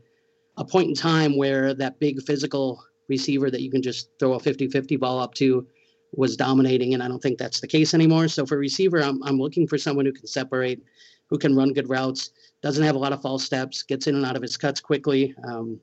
a 0.57 0.65
point 0.65 0.89
in 0.89 0.95
time 0.95 1.37
where 1.37 1.73
that 1.73 1.99
big 1.99 2.21
physical 2.23 2.83
receiver 3.07 3.49
that 3.49 3.61
you 3.61 3.71
can 3.71 3.81
just 3.81 4.09
throw 4.19 4.33
a 4.33 4.39
50-50 4.39 4.99
ball 4.99 5.19
up 5.19 5.33
to 5.35 5.67
was 6.13 6.37
dominating, 6.37 6.93
and 6.93 7.03
I 7.03 7.07
don't 7.07 7.21
think 7.21 7.37
that's 7.37 7.59
the 7.59 7.67
case 7.67 7.93
anymore. 7.93 8.27
So 8.27 8.45
for 8.45 8.57
receiver, 8.57 9.01
I'm 9.01 9.21
I'm 9.23 9.37
looking 9.37 9.67
for 9.67 9.77
someone 9.77 10.05
who 10.05 10.13
can 10.13 10.27
separate, 10.27 10.83
who 11.29 11.37
can 11.37 11.55
run 11.55 11.73
good 11.73 11.89
routes, 11.89 12.31
doesn't 12.61 12.83
have 12.83 12.95
a 12.95 12.99
lot 12.99 13.13
of 13.13 13.21
false 13.21 13.43
steps, 13.43 13.83
gets 13.83 14.07
in 14.07 14.15
and 14.15 14.25
out 14.25 14.35
of 14.35 14.41
his 14.41 14.57
cuts 14.57 14.79
quickly, 14.79 15.35
um, 15.43 15.79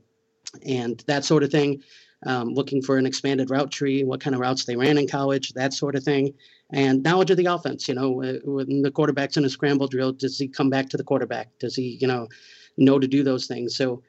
and 0.66 1.02
that 1.06 1.24
sort 1.24 1.42
of 1.42 1.50
thing. 1.50 1.82
Um, 2.26 2.54
looking 2.54 2.80
for 2.80 2.96
an 2.96 3.04
expanded 3.04 3.50
route 3.50 3.70
tree, 3.70 4.02
what 4.02 4.18
kind 4.18 4.34
of 4.34 4.40
routes 4.40 4.64
they 4.64 4.76
ran 4.76 4.96
in 4.96 5.06
college, 5.06 5.52
that 5.52 5.74
sort 5.74 5.94
of 5.94 6.02
thing, 6.02 6.32
and 6.72 7.02
knowledge 7.02 7.30
of 7.30 7.36
the 7.36 7.44
offense. 7.44 7.86
You 7.86 7.96
know, 7.96 8.22
uh, 8.22 8.38
when 8.44 8.80
the 8.80 8.90
quarterback's 8.90 9.36
in 9.36 9.44
a 9.44 9.50
scramble 9.50 9.88
drill, 9.88 10.12
does 10.12 10.38
he 10.38 10.48
come 10.48 10.70
back 10.70 10.88
to 10.88 10.96
the 10.96 11.04
quarterback? 11.04 11.50
Does 11.58 11.76
he, 11.76 11.98
you 12.00 12.06
know, 12.06 12.28
know 12.78 12.98
to 12.98 13.06
do 13.06 13.22
those 13.22 13.46
things? 13.46 13.76
So 13.76 14.02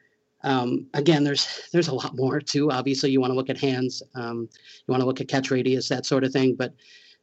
um, 0.46 0.86
again, 0.94 1.24
there's 1.24 1.68
there's 1.72 1.88
a 1.88 1.94
lot 1.94 2.16
more 2.16 2.40
too. 2.40 2.70
Obviously, 2.70 3.10
you 3.10 3.20
want 3.20 3.32
to 3.32 3.34
look 3.34 3.50
at 3.50 3.58
hands, 3.58 4.02
um, 4.14 4.48
you 4.52 4.92
want 4.92 5.00
to 5.00 5.06
look 5.06 5.20
at 5.20 5.28
catch 5.28 5.50
radius, 5.50 5.88
that 5.88 6.06
sort 6.06 6.24
of 6.24 6.32
thing. 6.32 6.54
But 6.54 6.72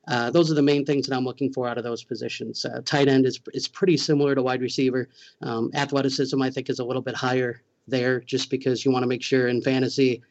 uh, 0.09 0.30
those 0.30 0.51
are 0.51 0.55
the 0.55 0.61
main 0.61 0.86
things 0.86 1.07
that 1.07 1.15
I'm 1.15 1.24
looking 1.24 1.51
for 1.51 1.67
out 1.67 1.78
of 1.78 1.86
those 1.86 2.03
positions. 2.03 2.65
Uh, 2.65 2.82
tight 2.84 3.07
end 3.07 3.26
is 3.26 3.39
is 3.53 3.67
pretty 3.67 3.95
similar 3.95 4.36
to 4.36 4.43
wide 4.43 4.61
receiver. 4.61 5.07
Um, 5.41 5.71
athleticism, 5.74 6.39
I 6.41 6.49
think, 6.49 6.69
is 6.69 6.80
a 6.80 6.84
little 6.84 7.01
bit 7.01 7.15
higher 7.15 7.61
there, 7.88 8.19
just 8.19 8.49
because 8.49 8.84
you 8.84 8.91
want 8.91 9.03
to 9.03 9.07
make 9.07 9.24
sure 9.24 9.47
in 9.47 9.61
fantasy 9.61 10.21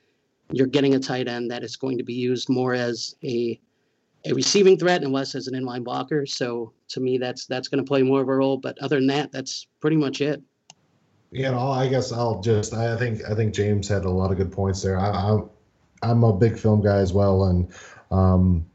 you're 0.52 0.66
getting 0.66 0.94
a 0.94 0.98
tight 0.98 1.28
end 1.28 1.50
that 1.50 1.64
is 1.64 1.76
going 1.76 1.96
to 1.96 2.04
be 2.04 2.12
used 2.12 2.50
more 2.50 2.74
as 2.74 3.16
a 3.24 3.58
a 4.26 4.34
receiving 4.34 4.78
threat 4.78 5.02
and 5.02 5.12
less 5.12 5.34
as 5.34 5.48
an 5.48 5.54
inline 5.54 5.82
blocker. 5.82 6.26
So 6.26 6.74
to 6.88 7.00
me, 7.00 7.16
that's 7.16 7.46
that's 7.46 7.68
going 7.68 7.82
to 7.82 7.88
play 7.88 8.02
more 8.02 8.20
of 8.20 8.28
a 8.28 8.34
role. 8.34 8.58
But 8.58 8.78
other 8.80 8.96
than 8.96 9.06
that, 9.06 9.32
that's 9.32 9.66
pretty 9.80 9.96
much 9.96 10.20
it. 10.20 10.42
You 11.32 11.44
know, 11.44 11.70
I 11.70 11.88
guess 11.88 12.12
I'll 12.12 12.42
just. 12.42 12.74
I 12.74 12.94
think 12.98 13.22
I 13.28 13.34
think 13.34 13.54
James 13.54 13.88
had 13.88 14.04
a 14.04 14.10
lot 14.10 14.30
of 14.30 14.36
good 14.36 14.52
points 14.52 14.82
there. 14.82 14.98
I, 14.98 15.30
I'm 15.30 15.48
I'm 16.02 16.24
a 16.24 16.32
big 16.32 16.58
film 16.58 16.82
guy 16.82 16.98
as 16.98 17.14
well, 17.14 17.44
and 17.44 17.72
um, 18.10 18.66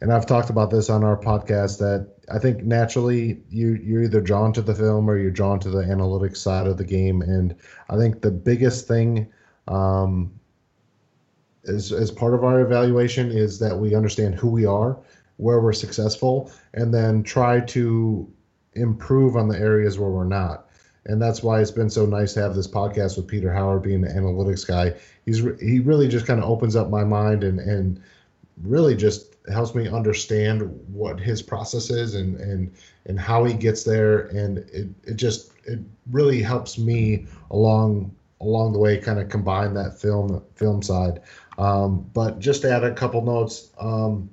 and 0.00 0.12
I've 0.12 0.24
talked 0.24 0.50
about 0.50 0.70
this 0.70 0.88
on 0.88 1.02
our 1.02 1.16
podcast 1.16 1.78
that 1.78 2.08
I 2.32 2.38
think 2.38 2.62
naturally 2.62 3.42
you 3.50 3.74
you're 3.82 4.04
either 4.04 4.20
drawn 4.20 4.52
to 4.52 4.62
the 4.62 4.72
film 4.72 5.10
or 5.10 5.18
you're 5.18 5.32
drawn 5.32 5.58
to 5.60 5.68
the 5.68 5.82
analytics 5.82 6.36
side 6.36 6.68
of 6.68 6.76
the 6.76 6.84
game, 6.84 7.22
and 7.22 7.56
I 7.88 7.96
think 7.96 8.22
the 8.22 8.30
biggest 8.30 8.86
thing 8.86 9.26
um, 9.66 10.30
as 11.66 11.90
as 11.90 12.12
part 12.12 12.34
of 12.34 12.44
our 12.44 12.60
evaluation 12.60 13.32
is 13.32 13.58
that 13.58 13.76
we 13.76 13.96
understand 13.96 14.36
who 14.36 14.48
we 14.48 14.64
are, 14.64 14.96
where 15.38 15.60
we're 15.60 15.72
successful, 15.72 16.52
and 16.72 16.94
then 16.94 17.24
try 17.24 17.58
to 17.58 18.32
improve 18.74 19.34
on 19.34 19.48
the 19.48 19.58
areas 19.58 19.98
where 19.98 20.10
we're 20.10 20.24
not 20.24 20.69
and 21.06 21.20
that's 21.20 21.42
why 21.42 21.60
it's 21.60 21.70
been 21.70 21.90
so 21.90 22.04
nice 22.06 22.34
to 22.34 22.40
have 22.40 22.54
this 22.54 22.68
podcast 22.68 23.16
with 23.16 23.26
Peter 23.26 23.52
Howard 23.52 23.82
being 23.82 24.00
the 24.00 24.08
analytics 24.08 24.66
guy. 24.66 24.94
He's 25.24 25.38
he 25.60 25.80
really 25.80 26.08
just 26.08 26.26
kind 26.26 26.42
of 26.42 26.48
opens 26.48 26.76
up 26.76 26.90
my 26.90 27.04
mind 27.04 27.44
and 27.44 27.58
and 27.58 28.02
really 28.62 28.94
just 28.94 29.36
helps 29.50 29.74
me 29.74 29.88
understand 29.88 30.62
what 30.92 31.18
his 31.18 31.40
process 31.40 31.90
is 31.90 32.14
and 32.14 32.36
and 32.36 32.72
and 33.06 33.18
how 33.18 33.44
he 33.44 33.54
gets 33.54 33.84
there. 33.84 34.26
And 34.26 34.58
it, 34.58 34.88
it 35.04 35.16
just 35.16 35.52
it 35.64 35.78
really 36.10 36.42
helps 36.42 36.78
me 36.78 37.26
along 37.50 38.14
along 38.42 38.72
the 38.72 38.78
way 38.78 38.98
kind 38.98 39.18
of 39.18 39.28
combine 39.28 39.74
that 39.74 39.98
film 39.98 40.42
film 40.54 40.82
side. 40.82 41.20
Um, 41.58 42.08
but 42.14 42.38
just 42.38 42.62
to 42.62 42.70
add 42.70 42.84
a 42.84 42.94
couple 42.94 43.22
notes 43.22 43.70
um, 43.78 44.30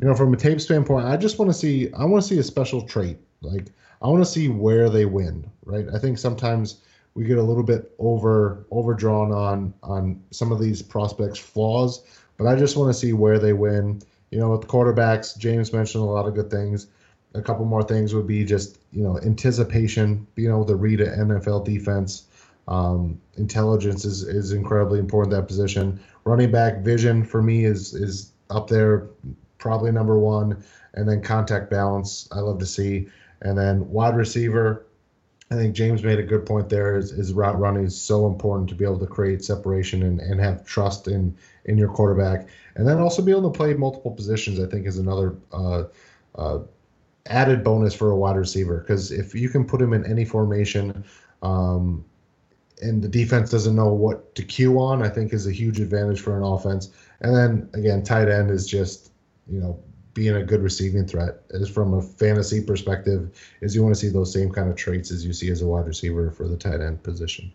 you 0.00 0.06
know 0.06 0.14
from 0.14 0.34
a 0.34 0.36
tape 0.36 0.60
standpoint 0.60 1.06
i 1.06 1.16
just 1.16 1.38
want 1.38 1.50
to 1.50 1.54
see 1.54 1.90
i 1.94 2.04
want 2.04 2.22
to 2.22 2.28
see 2.28 2.38
a 2.38 2.42
special 2.42 2.82
trait. 2.82 3.18
Like 3.40 3.68
I 4.02 4.08
want 4.08 4.24
to 4.24 4.30
see 4.30 4.48
where 4.48 4.90
they 4.90 5.04
win, 5.04 5.50
right? 5.64 5.86
I 5.92 5.98
think 5.98 6.18
sometimes 6.18 6.82
we 7.14 7.24
get 7.24 7.38
a 7.38 7.42
little 7.42 7.62
bit 7.62 7.92
over 7.98 8.66
overdrawn 8.70 9.32
on 9.32 9.72
on 9.82 10.22
some 10.30 10.52
of 10.52 10.60
these 10.60 10.82
prospects' 10.82 11.38
flaws, 11.38 12.04
but 12.36 12.46
I 12.46 12.56
just 12.56 12.76
want 12.76 12.90
to 12.90 12.98
see 12.98 13.12
where 13.12 13.38
they 13.38 13.54
win. 13.54 14.02
You 14.30 14.38
know, 14.38 14.50
with 14.50 14.68
quarterbacks, 14.68 15.36
James 15.38 15.72
mentioned 15.72 16.02
a 16.02 16.06
lot 16.06 16.26
of 16.26 16.34
good 16.34 16.50
things. 16.50 16.88
A 17.34 17.40
couple 17.40 17.64
more 17.64 17.82
things 17.82 18.14
would 18.14 18.26
be 18.26 18.44
just 18.44 18.78
you 18.92 19.02
know 19.02 19.18
anticipation, 19.20 20.26
being 20.34 20.50
able 20.50 20.66
to 20.66 20.76
read 20.76 21.00
an 21.00 21.28
NFL 21.28 21.64
defense. 21.64 22.26
Um, 22.68 23.20
intelligence 23.36 24.04
is 24.04 24.22
is 24.22 24.52
incredibly 24.52 24.98
important 24.98 25.34
that 25.34 25.46
position. 25.46 25.98
Running 26.24 26.50
back 26.50 26.80
vision 26.80 27.24
for 27.24 27.42
me 27.42 27.64
is 27.64 27.94
is 27.94 28.32
up 28.50 28.68
there, 28.68 29.08
probably 29.58 29.90
number 29.90 30.18
one, 30.18 30.62
and 30.94 31.08
then 31.08 31.22
contact 31.22 31.70
balance. 31.70 32.28
I 32.30 32.40
love 32.40 32.58
to 32.58 32.66
see. 32.66 33.08
And 33.42 33.56
then 33.56 33.88
wide 33.90 34.16
receiver, 34.16 34.86
I 35.50 35.54
think 35.54 35.76
James 35.76 36.02
made 36.02 36.18
a 36.18 36.24
good 36.24 36.44
point 36.44 36.68
there. 36.68 36.96
Is, 36.96 37.12
is 37.12 37.32
route 37.32 37.58
running 37.58 37.84
is 37.84 38.00
so 38.00 38.26
important 38.26 38.68
to 38.70 38.74
be 38.74 38.84
able 38.84 38.98
to 38.98 39.06
create 39.06 39.44
separation 39.44 40.02
and, 40.02 40.20
and 40.20 40.40
have 40.40 40.64
trust 40.64 41.06
in 41.06 41.36
in 41.66 41.78
your 41.78 41.88
quarterback, 41.88 42.48
and 42.74 42.86
then 42.86 42.98
also 42.98 43.22
be 43.22 43.30
able 43.30 43.50
to 43.50 43.56
play 43.56 43.74
multiple 43.74 44.10
positions. 44.10 44.58
I 44.58 44.66
think 44.66 44.86
is 44.86 44.98
another 44.98 45.36
uh, 45.52 45.84
uh, 46.34 46.58
added 47.26 47.62
bonus 47.62 47.94
for 47.94 48.10
a 48.10 48.16
wide 48.16 48.36
receiver 48.36 48.78
because 48.78 49.12
if 49.12 49.34
you 49.34 49.48
can 49.48 49.64
put 49.64 49.80
him 49.80 49.92
in 49.92 50.04
any 50.04 50.24
formation, 50.24 51.04
um, 51.42 52.04
and 52.82 53.00
the 53.00 53.08
defense 53.08 53.50
doesn't 53.50 53.76
know 53.76 53.92
what 53.92 54.34
to 54.34 54.42
cue 54.42 54.78
on, 54.80 55.02
I 55.02 55.08
think 55.08 55.32
is 55.32 55.46
a 55.46 55.52
huge 55.52 55.80
advantage 55.80 56.20
for 56.20 56.36
an 56.36 56.42
offense. 56.42 56.90
And 57.20 57.34
then 57.34 57.70
again, 57.74 58.02
tight 58.02 58.28
end 58.28 58.50
is 58.50 58.66
just 58.66 59.12
you 59.48 59.60
know 59.60 59.78
being 60.16 60.34
a 60.34 60.42
good 60.42 60.62
receiving 60.62 61.06
threat 61.06 61.42
is 61.50 61.68
from 61.68 61.92
a 61.92 62.00
fantasy 62.00 62.62
perspective 62.62 63.38
is 63.60 63.74
you 63.74 63.82
want 63.82 63.94
to 63.94 64.00
see 64.00 64.08
those 64.08 64.32
same 64.32 64.50
kind 64.50 64.70
of 64.70 64.74
traits 64.74 65.12
as 65.12 65.26
you 65.26 65.32
see 65.34 65.50
as 65.50 65.60
a 65.60 65.66
wide 65.66 65.86
receiver 65.86 66.30
for 66.30 66.48
the 66.48 66.56
tight 66.56 66.80
end 66.80 67.00
position. 67.02 67.52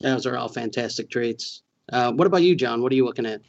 Those 0.00 0.24
are 0.24 0.36
all 0.36 0.48
fantastic 0.48 1.10
traits. 1.10 1.62
Uh, 1.92 2.12
what 2.12 2.26
about 2.28 2.42
you 2.42 2.54
john? 2.54 2.82
What 2.82 2.92
are 2.92 2.94
you 2.94 3.04
looking 3.04 3.26
at? 3.26 3.40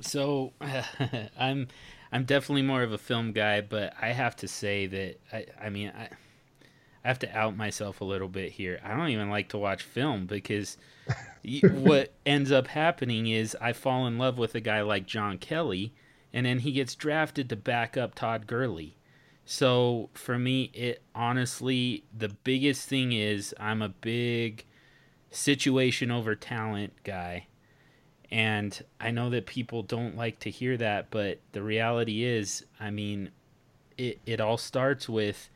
So 0.00 0.52
i'm 1.38 1.66
i'm 2.12 2.24
definitely 2.24 2.62
more 2.62 2.82
of 2.82 2.92
a 2.92 2.98
film 2.98 3.32
guy 3.32 3.60
but 3.62 3.94
i 4.00 4.08
have 4.08 4.36
to 4.36 4.48
say 4.48 4.86
that 4.86 5.20
i 5.32 5.46
i 5.60 5.70
mean 5.70 5.92
i 5.96 6.08
I 7.04 7.08
have 7.08 7.18
to 7.20 7.36
out 7.36 7.56
myself 7.56 8.00
a 8.00 8.04
little 8.04 8.28
bit 8.28 8.52
here. 8.52 8.80
I 8.84 8.94
don't 8.94 9.08
even 9.08 9.28
like 9.28 9.48
to 9.48 9.58
watch 9.58 9.82
film 9.82 10.26
because 10.26 10.76
what 11.72 12.12
ends 12.24 12.52
up 12.52 12.68
happening 12.68 13.26
is 13.26 13.56
I 13.60 13.72
fall 13.72 14.06
in 14.06 14.18
love 14.18 14.38
with 14.38 14.54
a 14.54 14.60
guy 14.60 14.82
like 14.82 15.06
John 15.06 15.38
Kelly, 15.38 15.92
and 16.32 16.46
then 16.46 16.60
he 16.60 16.72
gets 16.72 16.94
drafted 16.94 17.48
to 17.48 17.56
back 17.56 17.96
up 17.96 18.14
Todd 18.14 18.46
Gurley. 18.46 18.96
So 19.44 20.08
for 20.14 20.38
me, 20.38 20.70
it 20.72 21.02
honestly 21.14 22.04
the 22.16 22.28
biggest 22.28 22.88
thing 22.88 23.12
is 23.12 23.54
I'm 23.58 23.82
a 23.82 23.88
big 23.88 24.64
situation 25.30 26.10
over 26.10 26.34
talent 26.34 26.92
guy. 27.04 27.46
And 28.30 28.82
I 28.98 29.10
know 29.10 29.28
that 29.30 29.44
people 29.44 29.82
don't 29.82 30.16
like 30.16 30.38
to 30.40 30.50
hear 30.50 30.76
that, 30.78 31.10
but 31.10 31.40
the 31.52 31.62
reality 31.62 32.24
is, 32.24 32.64
I 32.80 32.90
mean, 32.90 33.30
it, 33.98 34.20
it 34.24 34.40
all 34.40 34.56
starts 34.56 35.06
with 35.06 35.50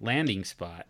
landing 0.00 0.44
spot. 0.44 0.86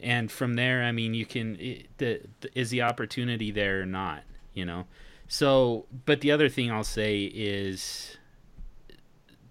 And 0.00 0.32
from 0.32 0.54
there, 0.54 0.82
I 0.82 0.90
mean, 0.90 1.14
you 1.14 1.26
can, 1.26 1.56
it, 1.60 1.86
the, 1.98 2.22
the, 2.40 2.58
is 2.58 2.70
the 2.70 2.82
opportunity 2.82 3.52
there 3.52 3.82
or 3.82 3.86
not, 3.86 4.24
you 4.52 4.64
know? 4.64 4.86
So, 5.28 5.86
but 6.06 6.22
the 6.22 6.32
other 6.32 6.48
thing 6.48 6.72
I'll 6.72 6.82
say 6.82 7.22
is 7.22 8.16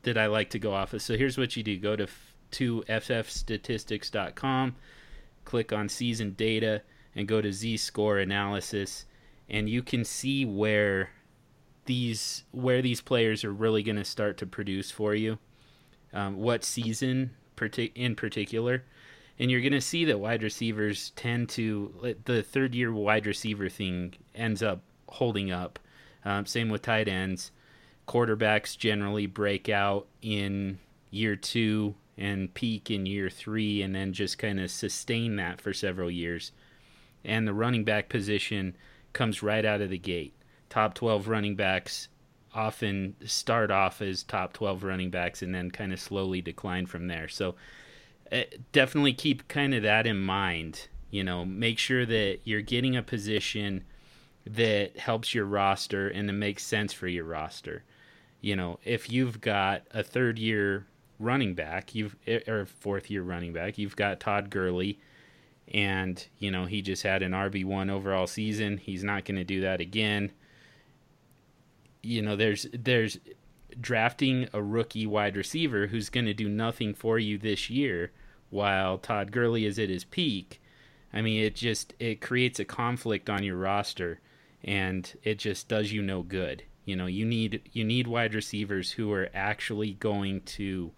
that 0.03 0.17
I 0.17 0.27
like 0.27 0.49
to 0.51 0.59
go 0.59 0.73
off 0.73 0.93
of. 0.93 1.01
So 1.01 1.17
here's 1.17 1.37
what 1.37 1.55
you 1.55 1.63
do: 1.63 1.77
go 1.77 1.95
to 1.95 2.07
to 2.51 2.83
ffstatistics.com, 2.87 4.75
click 5.45 5.73
on 5.73 5.89
season 5.89 6.33
data, 6.33 6.81
and 7.15 7.27
go 7.27 7.41
to 7.41 7.51
Z 7.51 7.77
score 7.77 8.19
analysis, 8.19 9.05
and 9.49 9.69
you 9.69 9.81
can 9.81 10.03
see 10.03 10.45
where 10.45 11.11
these 11.85 12.43
where 12.51 12.81
these 12.81 13.01
players 13.01 13.43
are 13.43 13.53
really 13.53 13.83
going 13.83 13.95
to 13.95 14.05
start 14.05 14.37
to 14.37 14.45
produce 14.45 14.91
for 14.91 15.15
you. 15.15 15.39
Um, 16.13 16.37
what 16.37 16.65
season 16.65 17.31
in 17.95 18.15
particular, 18.15 18.83
and 19.37 19.51
you're 19.51 19.61
going 19.61 19.71
to 19.71 19.81
see 19.81 20.03
that 20.05 20.19
wide 20.19 20.43
receivers 20.43 21.11
tend 21.11 21.47
to 21.49 22.15
the 22.25 22.41
third 22.43 22.73
year 22.73 22.91
wide 22.91 23.27
receiver 23.27 23.69
thing 23.69 24.15
ends 24.35 24.63
up 24.63 24.81
holding 25.07 25.51
up. 25.51 25.79
Um, 26.25 26.45
same 26.45 26.69
with 26.69 26.81
tight 26.81 27.07
ends 27.07 27.51
quarterbacks 28.07 28.77
generally 28.77 29.25
break 29.25 29.69
out 29.69 30.07
in 30.21 30.79
year 31.09 31.35
two 31.35 31.95
and 32.17 32.53
peak 32.53 32.91
in 32.91 33.05
year 33.05 33.29
three 33.29 33.81
and 33.81 33.95
then 33.95 34.13
just 34.13 34.37
kind 34.37 34.59
of 34.59 34.69
sustain 34.69 35.35
that 35.37 35.61
for 35.61 35.73
several 35.73 36.11
years. 36.11 36.51
And 37.23 37.47
the 37.47 37.53
running 37.53 37.83
back 37.83 38.09
position 38.09 38.75
comes 39.13 39.43
right 39.43 39.65
out 39.65 39.81
of 39.81 39.89
the 39.89 39.97
gate. 39.97 40.33
Top 40.69 40.93
12 40.93 41.27
running 41.27 41.55
backs 41.55 42.07
often 42.53 43.15
start 43.25 43.71
off 43.71 44.01
as 44.01 44.23
top 44.23 44.53
12 44.53 44.83
running 44.83 45.09
backs 45.09 45.41
and 45.41 45.53
then 45.53 45.71
kind 45.71 45.93
of 45.93 45.99
slowly 45.99 46.41
decline 46.41 46.85
from 46.85 47.07
there. 47.07 47.27
So 47.27 47.55
uh, 48.31 48.41
definitely 48.71 49.13
keep 49.13 49.47
kind 49.47 49.73
of 49.73 49.83
that 49.83 50.05
in 50.05 50.19
mind. 50.19 50.87
You 51.09 51.23
know, 51.23 51.43
make 51.43 51.77
sure 51.77 52.05
that 52.05 52.39
you're 52.43 52.61
getting 52.61 52.95
a 52.95 53.03
position 53.03 53.83
that 54.45 54.97
helps 54.97 55.33
your 55.33 55.45
roster 55.45 56.07
and 56.07 56.27
that 56.27 56.33
makes 56.33 56.63
sense 56.63 56.93
for 56.93 57.07
your 57.07 57.25
roster 57.25 57.83
you 58.41 58.55
know, 58.55 58.79
if 58.83 59.11
you've 59.11 59.39
got 59.39 59.83
a 59.91 60.03
third 60.03 60.39
year 60.39 60.87
running 61.19 61.53
back, 61.53 61.93
you've 61.93 62.15
or 62.47 62.65
fourth 62.65 63.09
year 63.09 63.21
running 63.21 63.53
back, 63.53 63.77
you've 63.77 63.95
got 63.95 64.19
Todd 64.19 64.49
Gurley, 64.49 64.99
and 65.71 66.27
you 66.39 66.51
know 66.51 66.65
he 66.65 66.81
just 66.81 67.03
had 67.03 67.21
an 67.21 67.31
RB 67.31 67.63
one 67.63 67.89
overall 67.89 68.27
season. 68.27 68.77
He's 68.77 69.03
not 69.03 69.25
going 69.25 69.37
to 69.37 69.43
do 69.43 69.61
that 69.61 69.79
again. 69.79 70.31
You 72.01 72.23
know, 72.23 72.35
there's 72.35 72.65
there's 72.73 73.19
drafting 73.79 74.49
a 74.53 74.61
rookie 74.61 75.05
wide 75.05 75.37
receiver 75.37 75.87
who's 75.87 76.09
going 76.09 76.25
to 76.25 76.33
do 76.33 76.49
nothing 76.49 76.93
for 76.93 77.19
you 77.19 77.37
this 77.37 77.69
year 77.69 78.11
while 78.49 78.97
Todd 78.97 79.31
Gurley 79.31 79.65
is 79.65 79.79
at 79.79 79.89
his 79.89 80.03
peak. 80.03 80.59
I 81.13 81.21
mean, 81.21 81.43
it 81.43 81.55
just 81.55 81.93
it 81.99 82.21
creates 82.21 82.59
a 82.59 82.65
conflict 82.65 83.29
on 83.29 83.43
your 83.43 83.57
roster 83.57 84.19
and 84.63 85.11
it 85.23 85.37
just 85.37 85.67
does 85.67 85.91
you 85.91 86.01
no 86.01 86.23
good. 86.23 86.63
You 86.85 86.95
know, 86.95 87.05
you 87.05 87.25
need 87.25 87.69
you 87.73 87.83
need 87.83 88.07
wide 88.07 88.33
receivers 88.33 88.91
who 88.91 89.11
are 89.13 89.29
actually 89.33 89.93
going 89.93 90.41
to 90.41 90.91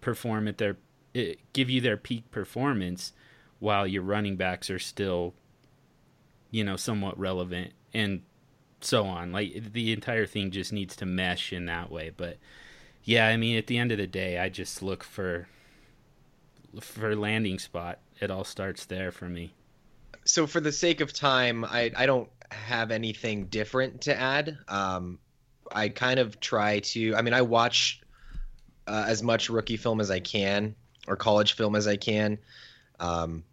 perform 0.00 0.46
at 0.46 0.58
their 0.58 0.76
eh, 1.14 1.34
give 1.52 1.68
you 1.68 1.80
their 1.80 1.96
peak 1.96 2.30
performance 2.30 3.12
while 3.58 3.86
your 3.86 4.02
running 4.02 4.36
backs 4.36 4.70
are 4.70 4.78
still 4.78 5.34
you 6.50 6.62
know 6.62 6.76
somewhat 6.76 7.18
relevant 7.18 7.72
and 7.92 8.22
so 8.80 9.06
on. 9.06 9.32
Like 9.32 9.72
the 9.72 9.92
entire 9.92 10.26
thing 10.26 10.50
just 10.50 10.72
needs 10.72 10.96
to 10.96 11.06
mesh 11.06 11.52
in 11.52 11.66
that 11.66 11.90
way. 11.90 12.10
But 12.16 12.38
yeah, 13.04 13.26
I 13.26 13.36
mean, 13.36 13.56
at 13.56 13.66
the 13.66 13.78
end 13.78 13.92
of 13.92 13.98
the 13.98 14.06
day, 14.06 14.38
I 14.38 14.48
just 14.48 14.82
look 14.82 15.02
for 15.02 15.48
for 16.80 17.16
landing 17.16 17.58
spot. 17.58 17.98
It 18.20 18.30
all 18.30 18.44
starts 18.44 18.84
there 18.84 19.10
for 19.10 19.26
me. 19.26 19.52
So 20.24 20.46
for 20.46 20.60
the 20.60 20.72
sake 20.72 21.00
of 21.00 21.12
time, 21.12 21.64
I 21.64 21.92
I 21.96 22.06
don't 22.06 22.28
have 22.50 22.90
anything 22.90 23.46
different 23.46 24.02
to 24.02 24.18
add. 24.18 24.58
Um, 24.68 25.18
I 25.72 25.88
kind 25.88 26.20
of 26.20 26.40
try 26.40 26.80
to. 26.80 27.14
I 27.16 27.22
mean, 27.22 27.34
I 27.34 27.42
watch 27.42 28.00
uh, 28.86 29.04
as 29.06 29.22
much 29.22 29.50
rookie 29.50 29.76
film 29.76 30.00
as 30.00 30.10
I 30.10 30.20
can 30.20 30.74
or 31.08 31.16
college 31.16 31.54
film 31.54 31.76
as 31.76 31.86
I 31.86 31.96
can. 31.96 32.38
Um, 33.00 33.44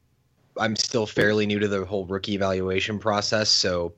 I'm 0.58 0.76
still 0.76 1.06
fairly 1.06 1.46
new 1.46 1.60
to 1.60 1.68
the 1.68 1.86
whole 1.86 2.06
rookie 2.06 2.36
evaluation 2.36 3.00
process, 3.00 3.50
so 3.50 3.94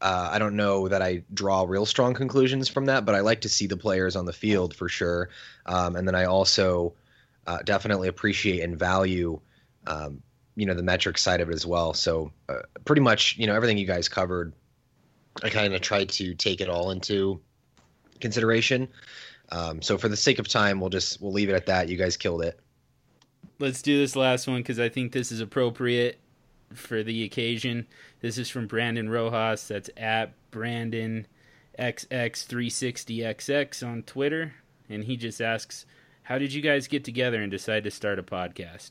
uh, 0.00 0.30
I 0.32 0.38
don't 0.38 0.56
know 0.56 0.88
that 0.88 1.02
I 1.02 1.22
draw 1.32 1.64
real 1.66 1.86
strong 1.86 2.14
conclusions 2.14 2.68
from 2.68 2.86
that. 2.86 3.04
But 3.04 3.14
I 3.14 3.20
like 3.20 3.42
to 3.42 3.48
see 3.48 3.66
the 3.66 3.76
players 3.76 4.16
on 4.16 4.26
the 4.26 4.32
field 4.32 4.74
for 4.74 4.88
sure, 4.88 5.30
um, 5.66 5.96
and 5.96 6.06
then 6.06 6.14
I 6.14 6.24
also 6.24 6.94
uh, 7.46 7.58
definitely 7.64 8.08
appreciate 8.08 8.62
and 8.62 8.78
value 8.78 9.40
um, 9.86 10.22
you 10.60 10.66
know 10.66 10.74
the 10.74 10.82
metric 10.82 11.16
side 11.16 11.40
of 11.40 11.48
it 11.48 11.54
as 11.54 11.64
well. 11.64 11.94
So 11.94 12.30
uh, 12.50 12.58
pretty 12.84 13.00
much 13.00 13.38
you 13.38 13.46
know 13.46 13.54
everything 13.54 13.78
you 13.78 13.86
guys 13.86 14.10
covered, 14.10 14.52
I 15.42 15.48
kind 15.48 15.72
of 15.72 15.80
tried 15.80 16.10
to 16.10 16.34
take 16.34 16.60
it 16.60 16.68
all 16.68 16.90
into 16.90 17.40
consideration. 18.20 18.88
Um, 19.50 19.80
so 19.80 19.96
for 19.96 20.10
the 20.10 20.18
sake 20.18 20.38
of 20.38 20.46
time, 20.46 20.78
we'll 20.78 20.90
just 20.90 21.22
we'll 21.22 21.32
leave 21.32 21.48
it 21.48 21.54
at 21.54 21.64
that. 21.66 21.88
You 21.88 21.96
guys 21.96 22.18
killed 22.18 22.42
it. 22.42 22.60
Let's 23.58 23.80
do 23.80 23.98
this 23.98 24.16
last 24.16 24.46
one 24.46 24.58
because 24.58 24.78
I 24.78 24.90
think 24.90 25.12
this 25.12 25.32
is 25.32 25.40
appropriate 25.40 26.20
for 26.74 27.02
the 27.02 27.24
occasion. 27.24 27.86
This 28.20 28.36
is 28.36 28.50
from 28.50 28.66
Brandon 28.66 29.08
Rojas. 29.08 29.66
That's 29.66 29.88
at 29.96 30.34
Brandon 30.50 31.26
XX360XX 31.78 33.86
on 33.86 34.02
Twitter, 34.02 34.56
and 34.90 35.04
he 35.04 35.16
just 35.16 35.40
asks, 35.40 35.86
"How 36.24 36.36
did 36.36 36.52
you 36.52 36.60
guys 36.60 36.86
get 36.86 37.02
together 37.02 37.40
and 37.40 37.50
decide 37.50 37.84
to 37.84 37.90
start 37.90 38.18
a 38.18 38.22
podcast?" 38.22 38.90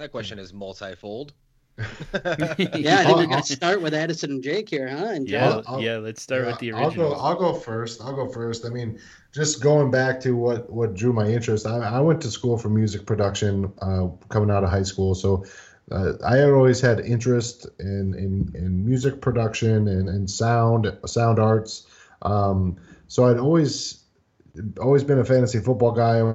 That 0.00 0.12
question 0.12 0.38
is 0.38 0.54
multifold. 0.54 1.34
yeah, 1.78 1.84
I 2.14 2.54
think 2.54 2.74
we 2.74 3.26
got 3.26 3.44
to 3.44 3.52
start 3.52 3.82
with 3.82 3.92
Addison 3.92 4.30
and 4.30 4.42
Jake 4.42 4.70
here, 4.70 4.88
huh? 4.88 5.08
And 5.08 5.28
yeah, 5.28 5.60
I'll, 5.66 5.78
yeah. 5.78 5.98
Let's 5.98 6.22
start 6.22 6.40
yeah, 6.40 6.46
with 6.46 6.58
the 6.58 6.72
original. 6.72 7.14
I'll 7.14 7.34
go. 7.34 7.48
I'll 7.48 7.52
go 7.52 7.60
first. 7.60 8.00
I'll 8.00 8.16
go 8.16 8.26
first. 8.26 8.64
I 8.64 8.70
mean, 8.70 8.98
just 9.34 9.62
going 9.62 9.90
back 9.90 10.18
to 10.20 10.34
what 10.34 10.70
what 10.70 10.94
drew 10.94 11.12
my 11.12 11.26
interest. 11.26 11.66
I, 11.66 11.76
I 11.76 12.00
went 12.00 12.22
to 12.22 12.30
school 12.30 12.56
for 12.56 12.70
music 12.70 13.04
production, 13.04 13.70
uh, 13.82 14.06
coming 14.30 14.50
out 14.50 14.64
of 14.64 14.70
high 14.70 14.84
school. 14.84 15.14
So 15.14 15.44
uh, 15.90 16.14
I 16.24 16.38
had 16.38 16.48
always 16.48 16.80
had 16.80 17.00
interest 17.00 17.66
in 17.78 18.14
in, 18.14 18.50
in 18.54 18.86
music 18.86 19.20
production 19.20 19.86
and, 19.86 20.08
and 20.08 20.30
sound 20.30 20.90
sound 21.04 21.38
arts. 21.38 21.86
Um, 22.22 22.78
so 23.08 23.26
I'd 23.26 23.38
always 23.38 24.02
always 24.80 25.04
been 25.04 25.18
a 25.18 25.26
fantasy 25.26 25.58
football 25.58 25.92
guy. 25.92 26.34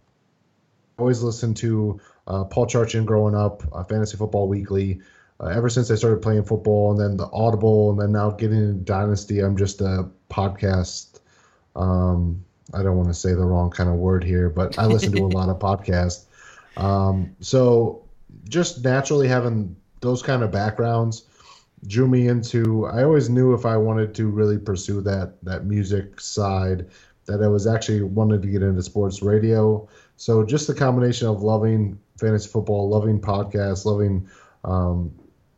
Always 0.99 1.23
listened 1.23 1.57
to 1.57 1.99
uh, 2.27 2.43
Paul 2.45 2.65
Charchian 2.65 3.05
growing 3.05 3.35
up, 3.35 3.63
uh, 3.71 3.83
Fantasy 3.83 4.17
Football 4.17 4.47
Weekly. 4.47 5.01
Uh, 5.39 5.47
ever 5.47 5.67
since 5.67 5.91
I 5.91 5.95
started 5.95 6.21
playing 6.21 6.43
football, 6.43 6.91
and 6.91 6.99
then 6.99 7.17
the 7.17 7.29
Audible, 7.33 7.91
and 7.91 7.99
then 7.99 8.11
now 8.11 8.31
getting 8.31 8.57
into 8.57 8.73
Dynasty, 8.73 9.41
I'm 9.41 9.57
just 9.57 9.81
a 9.81 10.09
podcast. 10.29 11.19
Um, 11.75 12.43
I 12.73 12.83
don't 12.83 12.95
want 12.97 13.09
to 13.09 13.13
say 13.13 13.33
the 13.33 13.45
wrong 13.45 13.69
kind 13.69 13.89
of 13.89 13.95
word 13.95 14.23
here, 14.23 14.49
but 14.49 14.79
I 14.79 14.85
listen 14.85 15.11
to 15.11 15.25
a 15.25 15.27
lot 15.27 15.49
of 15.49 15.59
podcasts. 15.59 16.25
Um, 16.77 17.35
so 17.41 18.03
just 18.47 18.83
naturally 18.83 19.27
having 19.27 19.75
those 20.01 20.21
kind 20.21 20.41
of 20.41 20.51
backgrounds 20.51 21.25
drew 21.87 22.07
me 22.07 22.27
into. 22.27 22.85
I 22.85 23.03
always 23.03 23.29
knew 23.29 23.53
if 23.53 23.65
I 23.65 23.77
wanted 23.77 24.15
to 24.15 24.27
really 24.27 24.57
pursue 24.57 25.01
that 25.01 25.35
that 25.43 25.65
music 25.65 26.19
side, 26.19 26.87
that 27.25 27.43
I 27.43 27.47
was 27.47 27.67
actually 27.67 28.01
wanted 28.01 28.41
to 28.41 28.47
get 28.47 28.63
into 28.63 28.81
sports 28.81 29.21
radio. 29.21 29.87
So 30.17 30.43
just 30.43 30.67
the 30.67 30.73
combination 30.73 31.27
of 31.27 31.43
loving 31.43 31.99
fantasy 32.17 32.49
football, 32.49 32.89
loving 32.89 33.19
podcasts, 33.19 33.85
loving 33.85 34.27
um, 34.63 35.13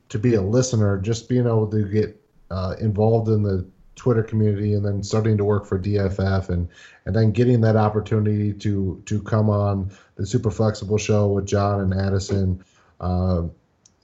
to 0.09 0.19
be 0.19 0.35
a 0.35 0.41
listener, 0.41 0.97
just 0.97 1.29
being 1.29 1.45
able 1.45 1.67
to 1.67 1.83
get 1.83 2.21
uh, 2.49 2.75
involved 2.79 3.29
in 3.29 3.43
the 3.43 3.65
Twitter 3.95 4.23
community, 4.23 4.73
and 4.73 4.85
then 4.85 5.03
starting 5.03 5.37
to 5.37 5.43
work 5.43 5.65
for 5.65 5.79
DFF, 5.79 6.49
and 6.49 6.69
and 7.05 7.15
then 7.15 7.31
getting 7.31 7.61
that 7.61 7.75
opportunity 7.75 8.53
to 8.53 9.01
to 9.05 9.21
come 9.21 9.49
on 9.49 9.91
the 10.15 10.23
Superflex 10.23 10.77
Super 10.77 10.97
Show 10.97 11.27
with 11.27 11.45
John 11.45 11.81
and 11.81 11.93
Addison. 11.93 12.63
Uh, 12.99 13.43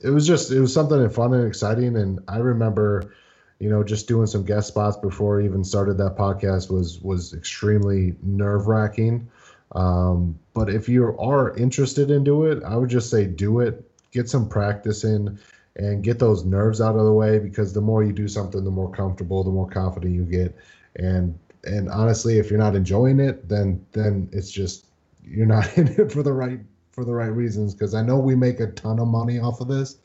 it 0.01 0.10
was 0.10 0.28
just 0.28 0.51
it 0.51 0.60
was 0.60 0.74
something 0.74 1.08
fun 1.10 1.34
and 1.34 1.47
exciting, 1.47 1.95
and 1.95 2.20
I 2.28 2.38
remember, 2.38 3.14
you 3.60 3.70
know, 3.70 3.84
just 3.84 4.08
doing 4.08 4.28
some 4.28 4.43
guest 4.43 4.68
spots 4.68 4.97
before 4.97 5.41
I 5.41 5.45
even 5.45 5.64
started 5.64 5.97
that 5.99 6.18
podcast 6.18 6.70
was 6.72 6.99
was 7.01 7.34
extremely 7.34 8.16
nerve 8.22 8.68
wracking. 8.68 9.30
Um, 9.74 10.39
but 10.53 10.69
if 10.69 10.88
you 10.88 11.17
are 11.19 11.55
interested 11.57 12.11
into 12.11 12.45
it, 12.45 12.63
I 12.63 12.76
would 12.76 12.89
just 12.89 13.09
say 13.09 13.26
do 13.26 13.59
it. 13.59 13.89
Get 14.11 14.30
some 14.30 14.47
practice 14.47 15.03
in 15.03 15.39
and 15.76 16.03
get 16.03 16.19
those 16.19 16.45
nerves 16.45 16.82
out 16.82 16.95
of 16.95 17.05
the 17.05 17.13
way 17.13 17.39
because 17.39 17.74
the 17.74 17.82
more 17.82 18.03
you 18.03 18.13
do 18.13 18.28
something, 18.28 18.63
the 18.63 18.71
more 18.71 18.91
comfortable, 18.91 19.43
the 19.43 19.49
more 19.49 19.67
confident 19.67 20.13
you 20.13 20.24
get. 20.24 20.55
And 20.95 21.38
and 21.65 21.89
honestly, 21.89 22.38
if 22.38 22.49
you're 22.49 22.59
not 22.59 22.76
enjoying 22.76 23.19
it, 23.19 23.47
then 23.49 23.84
then 23.91 24.30
it's 24.32 24.51
just 24.51 24.86
you're 25.24 25.45
not 25.45 25.78
in 25.78 25.88
it 25.88 26.11
for 26.11 26.24
the 26.24 26.34
right 26.34 26.59
for 26.91 27.03
the 27.03 27.13
right 27.13 27.32
reasons. 27.32 27.74
Because 27.74 27.95
I 27.95 28.03
know 28.03 28.19
we 28.19 28.36
make 28.36 28.59
a 28.59 28.67
ton 28.67 28.99
of 28.99 29.07
money 29.07 29.39
off 29.39 29.61
of 29.61 29.67
this, 29.67 29.97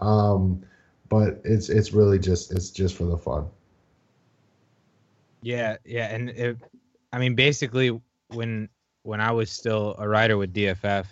um, 0.00 0.62
but 1.08 1.40
it's 1.44 1.68
it's 1.68 1.92
really 1.92 2.18
just 2.18 2.52
it's 2.52 2.70
just 2.70 2.96
for 2.96 3.04
the 3.04 3.16
fun. 3.16 3.46
Yeah, 5.42 5.76
yeah, 5.84 6.14
and 6.14 6.30
it, 6.30 6.56
I 7.12 7.18
mean, 7.18 7.34
basically, 7.34 8.00
when 8.28 8.68
when 9.02 9.20
I 9.20 9.32
was 9.32 9.50
still 9.50 9.94
a 9.98 10.08
writer 10.08 10.36
with 10.36 10.54
DFF, 10.54 11.06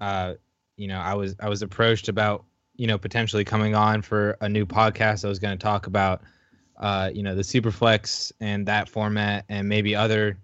uh, 0.00 0.34
you 0.76 0.88
know, 0.88 0.98
I 0.98 1.14
was 1.14 1.36
I 1.40 1.48
was 1.48 1.62
approached 1.62 2.08
about 2.08 2.44
you 2.76 2.86
know 2.86 2.98
potentially 2.98 3.44
coming 3.44 3.74
on 3.74 4.02
for 4.02 4.36
a 4.40 4.48
new 4.48 4.66
podcast. 4.66 5.24
I 5.24 5.28
was 5.28 5.38
going 5.38 5.56
to 5.56 5.62
talk 5.62 5.86
about 5.86 6.22
uh, 6.78 7.10
you 7.12 7.22
know 7.22 7.34
the 7.34 7.42
Superflex 7.42 8.32
and 8.40 8.66
that 8.66 8.88
format, 8.88 9.44
and 9.48 9.68
maybe 9.68 9.94
other 9.94 10.38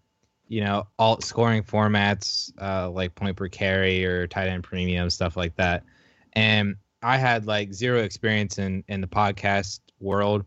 you 0.48 0.62
know 0.62 0.86
alt 0.98 1.24
scoring 1.24 1.62
formats 1.62 2.52
uh, 2.60 2.90
like 2.90 3.14
point 3.14 3.36
per 3.36 3.48
carry 3.48 4.04
or 4.04 4.26
tight 4.26 4.48
end 4.48 4.64
premium 4.64 5.10
stuff 5.10 5.36
like 5.36 5.56
that. 5.56 5.84
And 6.34 6.76
I 7.02 7.16
had 7.16 7.46
like 7.46 7.72
zero 7.72 8.00
experience 8.00 8.58
in 8.58 8.84
in 8.88 9.00
the 9.00 9.06
podcast 9.08 9.80
world, 10.00 10.44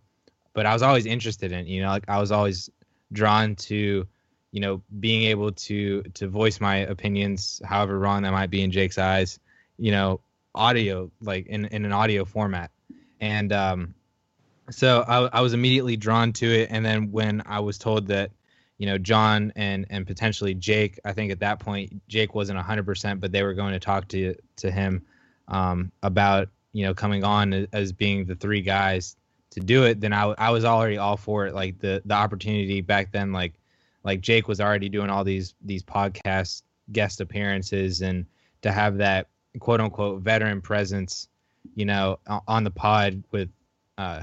but 0.54 0.66
I 0.66 0.74
was 0.74 0.82
always 0.82 1.06
interested 1.06 1.52
in 1.52 1.68
you 1.68 1.82
know 1.82 1.90
like 1.90 2.06
I 2.08 2.20
was 2.20 2.32
always 2.32 2.70
drawn 3.12 3.56
to 3.56 4.08
you 4.52 4.60
know, 4.60 4.82
being 5.00 5.24
able 5.24 5.52
to 5.52 6.04
to 6.14 6.28
voice 6.28 6.60
my 6.60 6.78
opinions, 6.78 7.62
however 7.66 7.98
wrong 7.98 8.24
that 8.24 8.32
might 8.32 8.50
be 8.50 8.62
in 8.62 8.72
Jake's 8.72 8.98
eyes, 8.98 9.40
you 9.78 9.92
know, 9.92 10.20
audio 10.54 11.10
like 11.22 11.48
in 11.48 11.66
in 11.66 11.86
an 11.86 11.94
audio 11.94 12.26
format, 12.26 12.72
and 13.20 13.54
um, 13.54 13.96
so 14.70 15.04
I, 15.08 15.38
I 15.38 15.42
was 15.42 15.54
immediately 15.54 15.98
drawn 15.98 16.34
to 16.34 16.48
it. 16.48 16.70
And 16.72 16.86
then 16.86 17.12
when 17.12 17.44
I 17.46 17.60
was 17.60 17.78
told 17.78 18.08
that, 18.08 18.32
you 18.78 18.88
know, 18.88 18.98
John 18.98 19.54
and 19.56 19.86
and 19.90 20.06
potentially 20.06 20.54
Jake, 20.54 21.00
I 21.06 21.14
think 21.14 21.32
at 21.32 21.40
that 21.40 21.60
point 21.60 22.02
Jake 22.08 22.36
wasn't 22.36 22.60
hundred 22.60 22.86
percent, 22.86 23.22
but 23.22 23.32
they 23.32 23.44
were 23.44 23.54
going 23.54 23.74
to 23.74 23.80
talk 23.80 24.08
to 24.10 24.36
to 24.58 24.72
him 24.72 25.06
um, 25.48 25.92
about 26.04 26.50
you 26.74 26.86
know 26.86 26.94
coming 26.94 27.24
on 27.24 27.68
as 27.72 27.92
being 27.92 28.26
the 28.26 28.36
three 28.36 28.62
guys 28.62 29.16
to 29.52 29.60
do 29.60 29.84
it. 29.84 30.02
Then 30.02 30.14
I 30.14 30.24
I 30.38 30.50
was 30.50 30.66
already 30.66 30.98
all 30.98 31.18
for 31.18 31.46
it. 31.46 31.54
Like 31.54 31.80
the 31.80 32.02
the 32.06 32.16
opportunity 32.16 32.82
back 32.82 33.12
then, 33.12 33.32
like 33.32 33.54
like 34.04 34.22
Jake 34.22 34.48
was 34.48 34.60
already 34.60 34.90
doing 34.90 35.10
all 35.10 35.24
these 35.24 35.56
these 35.62 35.84
podcast 35.84 36.64
guest 36.92 37.22
appearances 37.22 38.02
and 38.02 38.26
to 38.62 38.72
have 38.72 38.98
that 38.98 39.28
quote 39.60 39.82
unquote 39.82 40.22
veteran 40.22 40.62
presence, 40.62 41.28
you 41.76 41.86
know, 41.86 42.20
on 42.48 42.64
the 42.64 42.72
pod 42.72 43.24
with 43.32 43.50
uh 43.98 44.22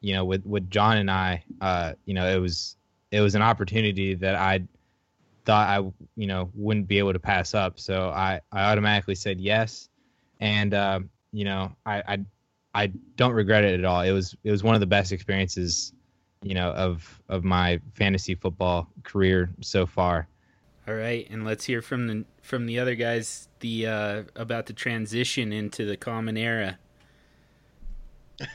you 0.00 0.14
know 0.14 0.24
with 0.24 0.44
with 0.44 0.70
John 0.70 0.98
and 0.98 1.10
I, 1.10 1.44
uh 1.60 1.94
you 2.04 2.14
know, 2.14 2.26
it 2.28 2.38
was 2.38 2.76
it 3.10 3.20
was 3.20 3.34
an 3.34 3.42
opportunity 3.42 4.14
that 4.14 4.34
I 4.34 4.66
thought 5.44 5.68
I 5.68 5.78
you 6.16 6.26
know 6.26 6.50
wouldn't 6.54 6.88
be 6.88 6.98
able 6.98 7.12
to 7.12 7.18
pass 7.18 7.54
up. 7.54 7.78
So 7.78 8.10
I 8.10 8.40
I 8.52 8.64
automatically 8.70 9.14
said 9.14 9.40
yes 9.40 9.88
and 10.40 10.74
um 10.74 11.10
you 11.32 11.44
know, 11.44 11.74
I 11.84 12.02
I 12.06 12.24
I 12.74 12.86
don't 13.16 13.32
regret 13.32 13.64
it 13.64 13.78
at 13.78 13.84
all. 13.84 14.00
It 14.02 14.12
was 14.12 14.36
it 14.44 14.50
was 14.50 14.62
one 14.62 14.74
of 14.74 14.80
the 14.80 14.86
best 14.86 15.12
experiences 15.12 15.92
you 16.44 16.54
know, 16.54 16.70
of 16.72 17.20
of 17.28 17.42
my 17.42 17.80
fantasy 17.94 18.34
football 18.34 18.88
career 19.02 19.50
so 19.60 19.86
far. 19.86 20.28
All 20.86 20.94
right, 20.94 21.26
and 21.30 21.44
let's 21.44 21.64
hear 21.64 21.80
from 21.80 22.06
the 22.06 22.24
from 22.42 22.66
the 22.66 22.78
other 22.78 22.94
guys 22.94 23.48
the 23.60 23.86
uh, 23.86 24.22
about 24.36 24.66
the 24.66 24.74
transition 24.74 25.52
into 25.52 25.86
the 25.86 25.96
common 25.96 26.36
era. 26.36 26.78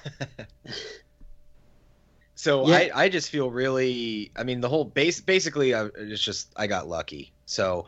so 2.35 2.67
Yeah. 2.67 2.75
I, 2.75 2.91
I 2.93 3.09
just 3.09 3.31
feel 3.31 3.49
really 3.49 4.31
I 4.35 4.43
mean 4.43 4.61
the 4.61 4.69
whole 4.69 4.85
base 4.85 5.21
basically 5.21 5.73
I, 5.73 5.85
it's 5.97 6.21
just 6.21 6.53
I 6.55 6.67
got 6.67 6.87
lucky. 6.87 7.31
So 7.45 7.87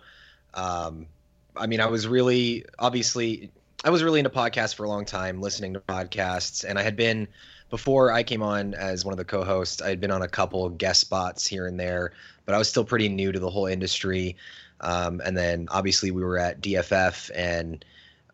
um 0.54 1.08
I 1.56 1.68
mean 1.68 1.82
I 1.82 1.88
was 1.88 2.08
really 2.08 2.66
obviously 2.80 3.52
I 3.84 3.90
was 3.90 4.04
really 4.04 4.20
into 4.20 4.30
podcasts 4.30 4.76
for 4.76 4.84
a 4.84 4.90
long 4.90 5.06
time, 5.06 5.42
listening 5.42 5.74
to 5.74 5.80
podcasts, 5.80 6.64
and 6.64 6.78
I 6.78 6.84
had 6.84 6.96
been 6.96 7.28
before 7.72 8.12
I 8.12 8.22
came 8.22 8.44
on 8.44 8.76
as 8.76 9.04
one 9.04 9.14
of 9.14 9.18
the 9.18 9.26
co-hosts. 9.26 9.82
I 9.82 9.90
had 9.90 10.00
been 10.00 10.12
on 10.12 10.22
a 10.22 10.28
couple 10.28 10.70
guest 10.70 11.02
spots 11.02 11.48
here 11.48 11.66
and 11.66 11.80
there, 11.80 12.12
but 12.46 12.54
I 12.54 12.60
was 12.60 12.70
still 12.70 12.86
pretty 12.86 13.10
new 13.10 13.32
to 13.32 13.40
the 13.40 13.50
whole 13.50 13.66
industry. 13.66 14.36
Um, 14.82 15.22
and 15.26 15.36
then 15.36 15.68
obviously 15.72 16.12
we 16.12 16.24
were 16.24 16.38
at 16.38 16.62
DFF, 16.62 17.32
and 17.34 17.84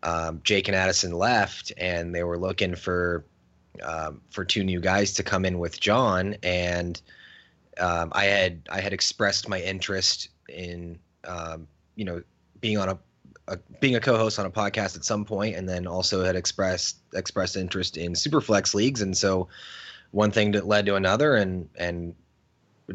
um, 0.02 0.40
Jake 0.44 0.68
and 0.68 0.76
Addison 0.76 1.12
left, 1.12 1.72
and 1.78 2.14
they 2.14 2.24
were 2.24 2.38
looking 2.38 2.74
for 2.74 3.24
um, 3.82 4.20
for 4.30 4.44
two 4.44 4.64
new 4.64 4.80
guys 4.80 5.14
to 5.14 5.22
come 5.22 5.44
in 5.44 5.58
with 5.58 5.78
John, 5.78 6.36
and 6.42 7.00
um, 7.78 8.10
I 8.12 8.24
had 8.24 8.62
I 8.70 8.80
had 8.80 8.92
expressed 8.92 9.48
my 9.48 9.60
interest 9.60 10.30
in 10.48 10.98
um, 11.24 11.68
you 11.94 12.04
know 12.04 12.22
being 12.60 12.78
on 12.78 12.88
a 12.88 12.98
a, 13.48 13.58
being 13.80 13.96
a 13.96 14.00
co-host 14.00 14.38
on 14.38 14.46
a 14.46 14.50
podcast 14.50 14.96
at 14.96 15.04
some 15.04 15.24
point, 15.24 15.56
and 15.56 15.68
then 15.68 15.86
also 15.86 16.22
had 16.22 16.36
expressed 16.36 16.98
expressed 17.14 17.56
interest 17.56 17.96
in 17.96 18.12
superflex 18.12 18.74
leagues, 18.74 19.02
and 19.02 19.16
so 19.16 19.48
one 20.10 20.30
thing 20.30 20.52
that 20.52 20.66
led 20.66 20.86
to 20.86 20.94
another, 20.94 21.36
and 21.36 21.68
and 21.76 22.14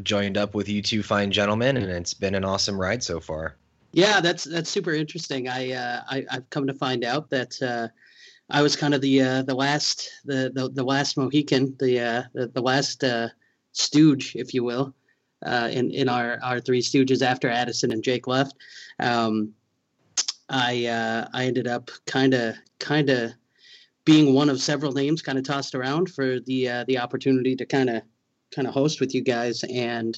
joined 0.01 0.38
up 0.38 0.56
with 0.56 0.70
you 0.70 0.82
two 0.82 1.04
fine 1.04 1.32
gentlemen, 1.32 1.78
and 1.78 1.89
it's 1.91 2.14
been 2.14 2.36
an 2.36 2.45
awesome 2.45 2.80
ride 2.80 3.04
so 3.04 3.20
far. 3.20 3.56
Yeah, 3.91 4.22
that's 4.22 4.43
that's 4.43 4.70
super 4.70 4.91
interesting. 4.91 5.47
I, 5.47 5.74
uh, 5.74 6.01
I 6.10 6.26
I've 6.32 6.49
come 6.49 6.68
to 6.68 6.74
find 6.74 7.04
out 7.04 7.30
that 7.30 7.62
uh, 7.62 7.89
I 8.49 8.62
was 8.62 8.76
kind 8.76 8.93
of 8.93 9.01
the 9.01 9.22
uh, 9.22 9.41
the 9.43 9.56
last 9.56 10.10
the, 10.26 10.51
the 10.54 10.70
the 10.70 10.84
last 10.84 11.18
Mohican, 11.18 11.76
the 11.80 11.99
uh, 11.99 12.24
the, 12.34 12.47
the 12.47 12.62
last 12.62 13.04
uh, 13.04 13.30
stooge, 13.72 14.36
if 14.36 14.54
you 14.54 14.64
will, 14.64 14.95
uh, 15.45 15.70
in 15.72 15.91
in 15.91 16.10
our 16.10 16.39
our 16.41 16.60
three 16.60 16.82
stooges 16.82 17.22
after 17.22 17.49
Addison 17.49 17.91
and 17.91 18.04
Jake 18.04 18.28
left. 18.28 18.56
Um, 18.99 19.54
I 20.50 20.86
uh, 20.88 21.28
I 21.34 21.46
ended 21.46 21.68
up 21.68 21.91
kind 22.06 22.34
of 22.34 22.56
kind 22.80 23.10
of 23.10 23.32
being 24.06 24.34
one 24.34 24.50
of 24.50 24.62
several 24.62 24.91
names 24.91 25.22
kind 25.22 25.38
of 25.38 25.46
tossed 25.46 25.76
around 25.76 26.10
for 26.10 26.39
the 26.39 26.70
uh, 26.70 26.86
the 26.88 27.00
opportunity 27.00 27.56
to 27.56 27.66
kind 27.66 27.89
of 27.89 28.04
kind 28.54 28.68
of 28.68 28.74
host 28.74 29.00
with 29.00 29.14
you 29.16 29.24
guys. 29.24 29.64
And 29.64 30.18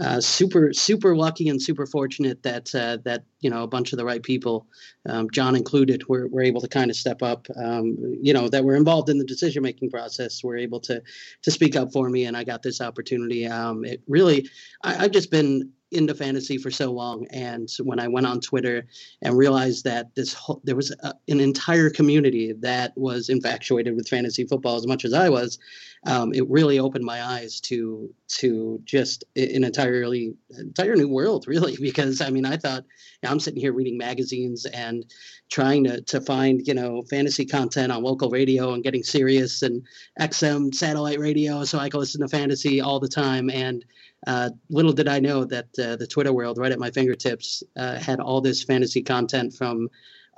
uh, 0.00 0.20
super 0.20 0.72
super 0.72 1.16
lucky 1.16 1.48
and 1.48 1.60
super 1.60 1.86
fortunate 1.86 2.42
that 2.42 2.74
uh, 2.74 2.98
that 3.04 3.24
you 3.40 3.50
know 3.50 3.62
a 3.62 3.66
bunch 3.66 3.92
of 3.92 3.98
the 3.98 4.04
right 4.04 4.22
people, 4.22 4.66
um, 5.08 5.28
John 5.30 5.56
included, 5.56 6.08
were, 6.08 6.28
were 6.28 6.42
able 6.42 6.60
to 6.60 6.68
kind 6.68 6.90
of 6.90 6.96
step 6.96 7.22
up. 7.22 7.46
Um, 7.56 7.96
you 8.20 8.32
know 8.32 8.48
that 8.48 8.64
were 8.64 8.76
involved 8.76 9.08
in 9.08 9.18
the 9.18 9.24
decision 9.24 9.62
making 9.62 9.90
process. 9.90 10.42
Were 10.42 10.56
able 10.56 10.80
to 10.80 11.02
to 11.42 11.50
speak 11.50 11.76
up 11.76 11.92
for 11.92 12.08
me, 12.08 12.24
and 12.24 12.36
I 12.36 12.44
got 12.44 12.62
this 12.62 12.80
opportunity. 12.80 13.46
Um, 13.46 13.84
it 13.84 14.02
really, 14.06 14.48
I, 14.82 15.04
I've 15.04 15.12
just 15.12 15.30
been 15.30 15.70
into 15.92 16.14
fantasy 16.14 16.58
for 16.58 16.70
so 16.70 16.92
long, 16.92 17.26
and 17.30 17.68
when 17.82 18.00
I 18.00 18.08
went 18.08 18.26
on 18.26 18.40
Twitter 18.40 18.86
and 19.22 19.36
realized 19.36 19.84
that 19.84 20.14
this 20.14 20.32
whole, 20.32 20.60
there 20.64 20.74
was 20.74 20.90
a, 21.02 21.14
an 21.28 21.40
entire 21.40 21.90
community 21.90 22.52
that 22.60 22.92
was 22.96 23.28
infatuated 23.28 23.94
with 23.94 24.08
fantasy 24.08 24.44
football 24.44 24.76
as 24.76 24.86
much 24.86 25.04
as 25.04 25.12
I 25.12 25.28
was, 25.28 25.58
um, 26.06 26.32
it 26.32 26.48
really 26.48 26.78
opened 26.78 27.04
my 27.04 27.22
eyes 27.22 27.60
to 27.62 28.12
to 28.28 28.80
just 28.84 29.24
an 29.36 29.64
entirely 29.64 30.34
entire 30.50 30.96
new 30.96 31.08
world, 31.08 31.46
really. 31.48 31.76
Because 31.80 32.20
I 32.20 32.30
mean, 32.30 32.46
I 32.46 32.56
thought 32.56 32.84
I'm 33.26 33.40
sitting 33.40 33.60
here 33.60 33.72
reading 33.72 33.98
magazines 33.98 34.66
and 34.66 35.04
trying 35.50 35.84
to 35.84 36.00
to 36.02 36.20
find 36.20 36.66
you 36.66 36.74
know 36.74 37.02
fantasy 37.02 37.44
content 37.44 37.92
on 37.92 38.02
local 38.02 38.30
radio 38.30 38.72
and 38.72 38.82
getting 38.82 39.02
Sirius 39.02 39.62
and 39.62 39.82
XM 40.20 40.74
satellite 40.74 41.18
radio 41.18 41.64
so 41.64 41.78
I 41.78 41.88
can 41.88 42.00
listen 42.00 42.20
to 42.22 42.28
fantasy 42.28 42.80
all 42.80 43.00
the 43.00 43.08
time. 43.08 43.50
And 43.50 43.84
uh, 44.26 44.50
little 44.70 44.92
did 44.92 45.08
I 45.08 45.20
know 45.20 45.44
that 45.44 45.66
uh, 45.78 45.96
the 45.96 46.06
Twitter 46.06 46.32
world, 46.32 46.58
right 46.58 46.72
at 46.72 46.78
my 46.78 46.90
fingertips, 46.90 47.62
uh, 47.76 47.96
had 47.96 48.20
all 48.20 48.40
this 48.40 48.64
fantasy 48.64 49.02
content 49.02 49.54
from 49.54 49.88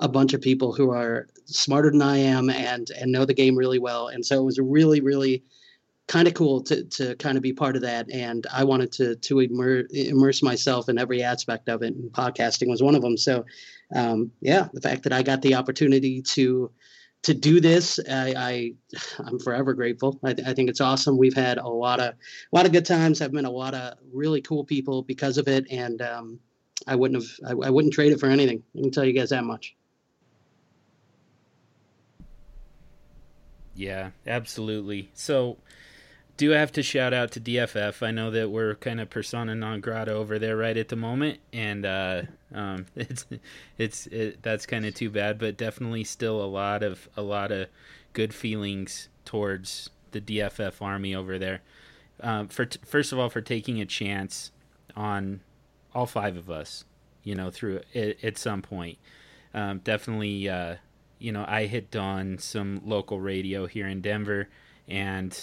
a 0.01 0.07
bunch 0.07 0.33
of 0.33 0.41
people 0.41 0.73
who 0.73 0.91
are 0.91 1.27
smarter 1.45 1.91
than 1.91 2.01
I 2.01 2.17
am 2.17 2.49
and 2.49 2.89
and 2.91 3.11
know 3.11 3.25
the 3.25 3.33
game 3.33 3.55
really 3.55 3.79
well. 3.79 4.07
And 4.07 4.25
so 4.25 4.39
it 4.39 4.45
was 4.45 4.59
really 4.59 5.01
really 5.01 5.43
kind 6.09 6.27
of 6.27 6.33
cool 6.33 6.61
to 6.63 6.83
to 6.85 7.15
kind 7.15 7.37
of 7.37 7.43
be 7.43 7.53
part 7.53 7.75
of 7.75 7.83
that. 7.83 8.11
And 8.11 8.45
I 8.51 8.65
wanted 8.65 8.91
to 8.93 9.15
to 9.15 9.39
immer- 9.39 9.87
immerse 9.91 10.43
myself 10.43 10.89
in 10.89 10.97
every 10.97 11.23
aspect 11.23 11.69
of 11.69 11.83
it. 11.83 11.93
And 11.93 12.11
podcasting 12.11 12.67
was 12.67 12.83
one 12.83 12.95
of 12.95 13.01
them. 13.01 13.15
So 13.15 13.45
um, 13.95 14.31
yeah, 14.41 14.67
the 14.73 14.81
fact 14.81 15.03
that 15.03 15.13
I 15.13 15.21
got 15.23 15.41
the 15.41 15.55
opportunity 15.55 16.21
to 16.33 16.71
to 17.21 17.33
do 17.33 17.59
this, 17.59 17.99
I, 18.09 18.33
I 18.35 18.73
I'm 19.19 19.39
forever 19.39 19.73
grateful. 19.73 20.19
I, 20.23 20.31
I 20.31 20.53
think 20.53 20.69
it's 20.69 20.81
awesome. 20.81 21.17
We've 21.17 21.35
had 21.35 21.59
a 21.59 21.67
lot 21.67 21.99
of 21.99 22.15
a 22.15 22.55
lot 22.55 22.65
of 22.65 22.71
good 22.71 22.85
times. 22.85 23.21
I've 23.21 23.33
met 23.33 23.45
a 23.45 23.51
lot 23.51 23.75
of 23.75 23.97
really 24.11 24.41
cool 24.41 24.63
people 24.65 25.03
because 25.03 25.37
of 25.37 25.47
it, 25.47 25.67
and 25.69 26.01
um, 26.01 26.39
I 26.87 26.95
wouldn't 26.95 27.21
have 27.21 27.31
I, 27.47 27.67
I 27.67 27.69
wouldn't 27.69 27.93
trade 27.93 28.13
it 28.13 28.19
for 28.19 28.27
anything. 28.27 28.63
I 28.75 28.81
can 28.81 28.91
tell 28.91 29.05
you 29.05 29.13
guys 29.13 29.29
that 29.29 29.43
much. 29.43 29.75
Yeah, 33.75 34.09
absolutely. 34.27 35.09
So, 35.13 35.57
do 36.39 36.51
have 36.51 36.71
to 36.71 36.81
shout 36.81 37.13
out 37.13 37.31
to 37.31 37.41
DFF. 37.41 38.01
I 38.01 38.11
know 38.11 38.31
that 38.31 38.49
we're 38.49 38.75
kind 38.75 39.01
of 39.01 39.09
persona 39.09 39.53
non 39.55 39.81
grata 39.81 40.13
over 40.13 40.39
there 40.39 40.55
right 40.55 40.77
at 40.77 40.87
the 40.87 40.95
moment, 40.95 41.39
and 41.51 41.85
uh, 41.85 42.21
um, 42.55 42.85
it's 42.95 43.25
it's 43.77 44.07
it, 44.07 44.41
that's 44.41 44.65
kind 44.65 44.85
of 44.85 44.95
too 44.95 45.09
bad. 45.09 45.37
But 45.37 45.57
definitely 45.57 46.05
still 46.05 46.41
a 46.41 46.47
lot 46.47 46.81
of 46.81 47.09
a 47.17 47.21
lot 47.21 47.51
of 47.51 47.67
good 48.13 48.33
feelings 48.33 49.09
towards 49.25 49.89
the 50.11 50.21
DFF 50.21 50.81
army 50.81 51.13
over 51.13 51.37
there. 51.37 51.61
Um, 52.21 52.47
for 52.47 52.65
t- 52.65 52.79
first 52.85 53.11
of 53.11 53.19
all, 53.19 53.29
for 53.29 53.41
taking 53.41 53.81
a 53.81 53.85
chance 53.85 54.51
on 54.95 55.41
all 55.93 56.05
five 56.05 56.37
of 56.37 56.49
us, 56.49 56.85
you 57.21 57.35
know, 57.35 57.51
through 57.51 57.81
it, 57.91 58.17
at 58.23 58.37
some 58.37 58.61
point. 58.61 58.97
Um, 59.53 59.79
definitely, 59.79 60.47
uh, 60.47 60.75
you 61.17 61.33
know, 61.33 61.43
I 61.45 61.65
had 61.65 61.91
done 61.91 62.37
some 62.37 62.81
local 62.85 63.19
radio 63.19 63.65
here 63.65 63.87
in 63.89 63.99
Denver, 63.99 64.47
and 64.87 65.37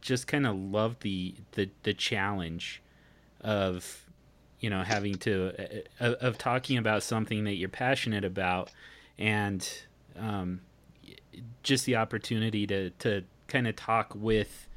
just 0.00 0.26
kind 0.26 0.46
of 0.46 0.56
love 0.56 0.96
the, 1.00 1.34
the 1.52 1.70
the 1.82 1.94
challenge 1.94 2.82
of 3.40 4.06
you 4.60 4.70
know 4.70 4.82
having 4.82 5.14
to 5.14 5.82
uh, 6.00 6.14
of 6.20 6.38
talking 6.38 6.78
about 6.78 7.02
something 7.02 7.44
that 7.44 7.54
you're 7.54 7.68
passionate 7.68 8.24
about 8.24 8.70
and 9.18 9.84
um, 10.18 10.60
just 11.62 11.86
the 11.86 11.96
opportunity 11.96 12.66
to 12.66 12.90
to 12.90 13.22
kind 13.48 13.66
of 13.66 13.76
talk 13.76 14.12
with 14.14 14.68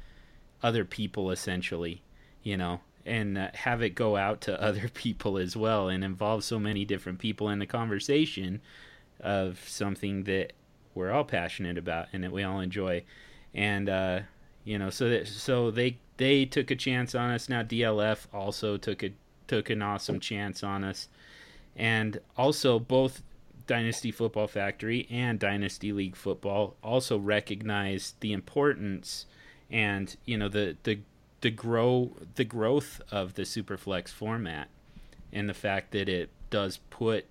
other 0.62 0.84
people 0.84 1.30
essentially 1.30 2.02
you 2.42 2.56
know 2.56 2.80
and 3.04 3.38
uh, 3.38 3.48
have 3.54 3.82
it 3.82 3.90
go 3.90 4.16
out 4.16 4.40
to 4.40 4.62
other 4.62 4.88
people 4.88 5.38
as 5.38 5.56
well 5.56 5.88
and 5.88 6.04
involve 6.04 6.44
so 6.44 6.58
many 6.58 6.84
different 6.84 7.18
people 7.18 7.48
in 7.48 7.58
the 7.58 7.66
conversation 7.66 8.60
of 9.20 9.66
something 9.68 10.24
that 10.24 10.52
we're 10.94 11.12
all 11.12 11.24
passionate 11.24 11.78
about 11.78 12.08
and 12.12 12.24
that 12.24 12.32
we 12.32 12.42
all 12.42 12.60
enjoy. 12.60 13.04
And 13.54 13.88
uh, 13.88 14.20
you 14.66 14.78
know 14.78 14.90
so 14.90 15.08
that 15.08 15.26
so 15.26 15.70
they 15.70 15.96
they 16.18 16.44
took 16.44 16.70
a 16.70 16.76
chance 16.76 17.14
on 17.14 17.30
us. 17.30 17.48
Now 17.48 17.62
DLF 17.62 18.26
also 18.34 18.76
took 18.76 19.02
a 19.02 19.12
took 19.46 19.70
an 19.70 19.80
awesome 19.80 20.20
chance 20.20 20.62
on 20.62 20.84
us. 20.84 21.08
And 21.76 22.20
also 22.36 22.78
both 22.78 23.22
Dynasty 23.66 24.10
Football 24.10 24.48
Factory 24.48 25.06
and 25.10 25.38
Dynasty 25.38 25.92
League 25.92 26.16
Football 26.16 26.76
also 26.82 27.16
recognized 27.16 28.16
the 28.20 28.32
importance 28.32 29.26
and 29.70 30.16
you 30.24 30.36
know 30.36 30.48
the 30.48 30.76
the 30.82 30.98
the 31.42 31.50
grow 31.50 32.12
the 32.34 32.44
growth 32.44 33.00
of 33.10 33.34
the 33.34 33.42
Superflex 33.42 34.08
format 34.08 34.68
and 35.32 35.48
the 35.48 35.54
fact 35.54 35.92
that 35.92 36.08
it 36.08 36.30
does 36.50 36.78
put 36.90 37.26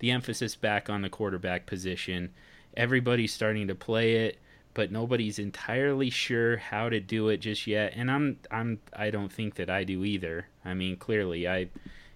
the 0.00 0.10
emphasis 0.10 0.56
back 0.56 0.90
on 0.90 1.02
the 1.02 1.10
quarterback 1.10 1.66
position. 1.66 2.32
Everybody's 2.76 3.32
starting 3.32 3.68
to 3.68 3.74
play 3.74 4.16
it 4.16 4.38
but 4.74 4.92
nobody's 4.92 5.38
entirely 5.38 6.10
sure 6.10 6.56
how 6.56 6.88
to 6.88 7.00
do 7.00 7.28
it 7.28 7.38
just 7.38 7.66
yet 7.66 7.92
and 7.96 8.10
i'm 8.10 8.38
i'm 8.50 8.78
i 8.92 9.10
don't 9.10 9.32
think 9.32 9.54
that 9.56 9.70
i 9.70 9.84
do 9.84 10.04
either. 10.04 10.46
I 10.64 10.74
mean 10.74 10.96
clearly 10.96 11.48
i 11.48 11.68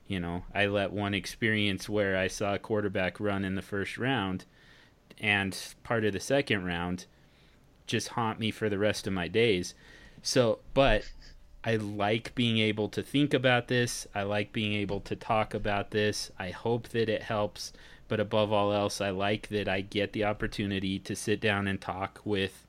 you 0.06 0.20
know 0.20 0.44
i 0.54 0.66
let 0.66 0.92
one 0.92 1.14
experience 1.14 1.88
where 1.88 2.16
i 2.16 2.28
saw 2.28 2.54
a 2.54 2.58
quarterback 2.58 3.18
run 3.18 3.44
in 3.44 3.54
the 3.54 3.62
first 3.62 3.98
round 3.98 4.44
and 5.18 5.56
part 5.82 6.04
of 6.04 6.12
the 6.12 6.20
second 6.20 6.64
round 6.64 7.06
just 7.86 8.08
haunt 8.08 8.38
me 8.38 8.50
for 8.50 8.68
the 8.68 8.78
rest 8.78 9.06
of 9.06 9.12
my 9.12 9.28
days. 9.28 9.74
So 10.22 10.60
but 10.72 11.10
i 11.62 11.76
like 11.76 12.34
being 12.34 12.58
able 12.58 12.88
to 12.90 13.02
think 13.02 13.34
about 13.34 13.68
this. 13.68 14.06
I 14.14 14.22
like 14.22 14.52
being 14.52 14.74
able 14.74 15.00
to 15.00 15.16
talk 15.16 15.54
about 15.54 15.90
this. 15.90 16.30
I 16.38 16.50
hope 16.50 16.88
that 16.88 17.08
it 17.08 17.22
helps 17.22 17.72
but 18.08 18.20
above 18.20 18.52
all 18.52 18.72
else, 18.72 19.00
I 19.00 19.10
like 19.10 19.48
that 19.48 19.68
I 19.68 19.80
get 19.80 20.12
the 20.12 20.24
opportunity 20.24 20.98
to 21.00 21.16
sit 21.16 21.40
down 21.40 21.66
and 21.66 21.80
talk 21.80 22.20
with 22.24 22.66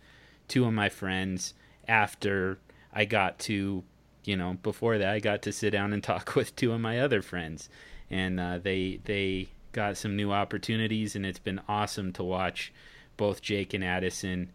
two 0.48 0.66
of 0.66 0.74
my 0.74 0.90
friends 0.90 1.54
after 1.88 2.60
I 2.94 3.06
got 3.06 3.40
to 3.40 3.84
you 4.26 4.36
know, 4.36 4.58
before 4.64 4.98
that, 4.98 5.10
I 5.10 5.20
got 5.20 5.42
to 5.44 5.52
sit 5.52 5.72
down 5.72 5.94
and 5.94 6.04
talk 6.04 6.36
with 6.36 6.56
two 6.56 6.74
of 6.74 6.82
my 6.82 7.00
other 7.00 7.22
friends, 7.22 7.70
and 8.10 8.40
uh, 8.40 8.60
they 8.62 9.00
they 9.06 9.50
got 9.72 9.98
some 9.98 10.16
new 10.16 10.32
opportunities, 10.32 11.16
and 11.16 11.26
it's 11.26 11.40
been 11.40 11.62
awesome 11.68 12.12
to 12.14 12.24
watch 12.24 12.74
both 13.18 13.42
Jake 13.42 13.74
and 13.74 13.84
Addison, 13.84 14.52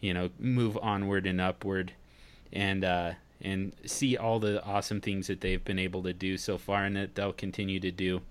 you 0.00 0.12
know, 0.12 0.30
move 0.38 0.78
onward 0.82 1.26
and 1.26 1.40
upward, 1.40 1.92
and 2.52 2.84
uh, 2.84 3.12
and 3.40 3.72
see 3.84 4.16
all 4.16 4.38
the 4.38 4.62
awesome 4.64 5.00
things 5.00 5.26
that 5.28 5.40
they've 5.40 5.64
been 5.64 5.78
able 5.78 6.02
to 6.02 6.12
do 6.12 6.36
so 6.36 6.58
far, 6.58 6.84
and 6.84 6.96
that 6.96 7.14
they'll 7.14 7.32
continue 7.32 7.80
to 7.80 7.90
do. 7.90 8.22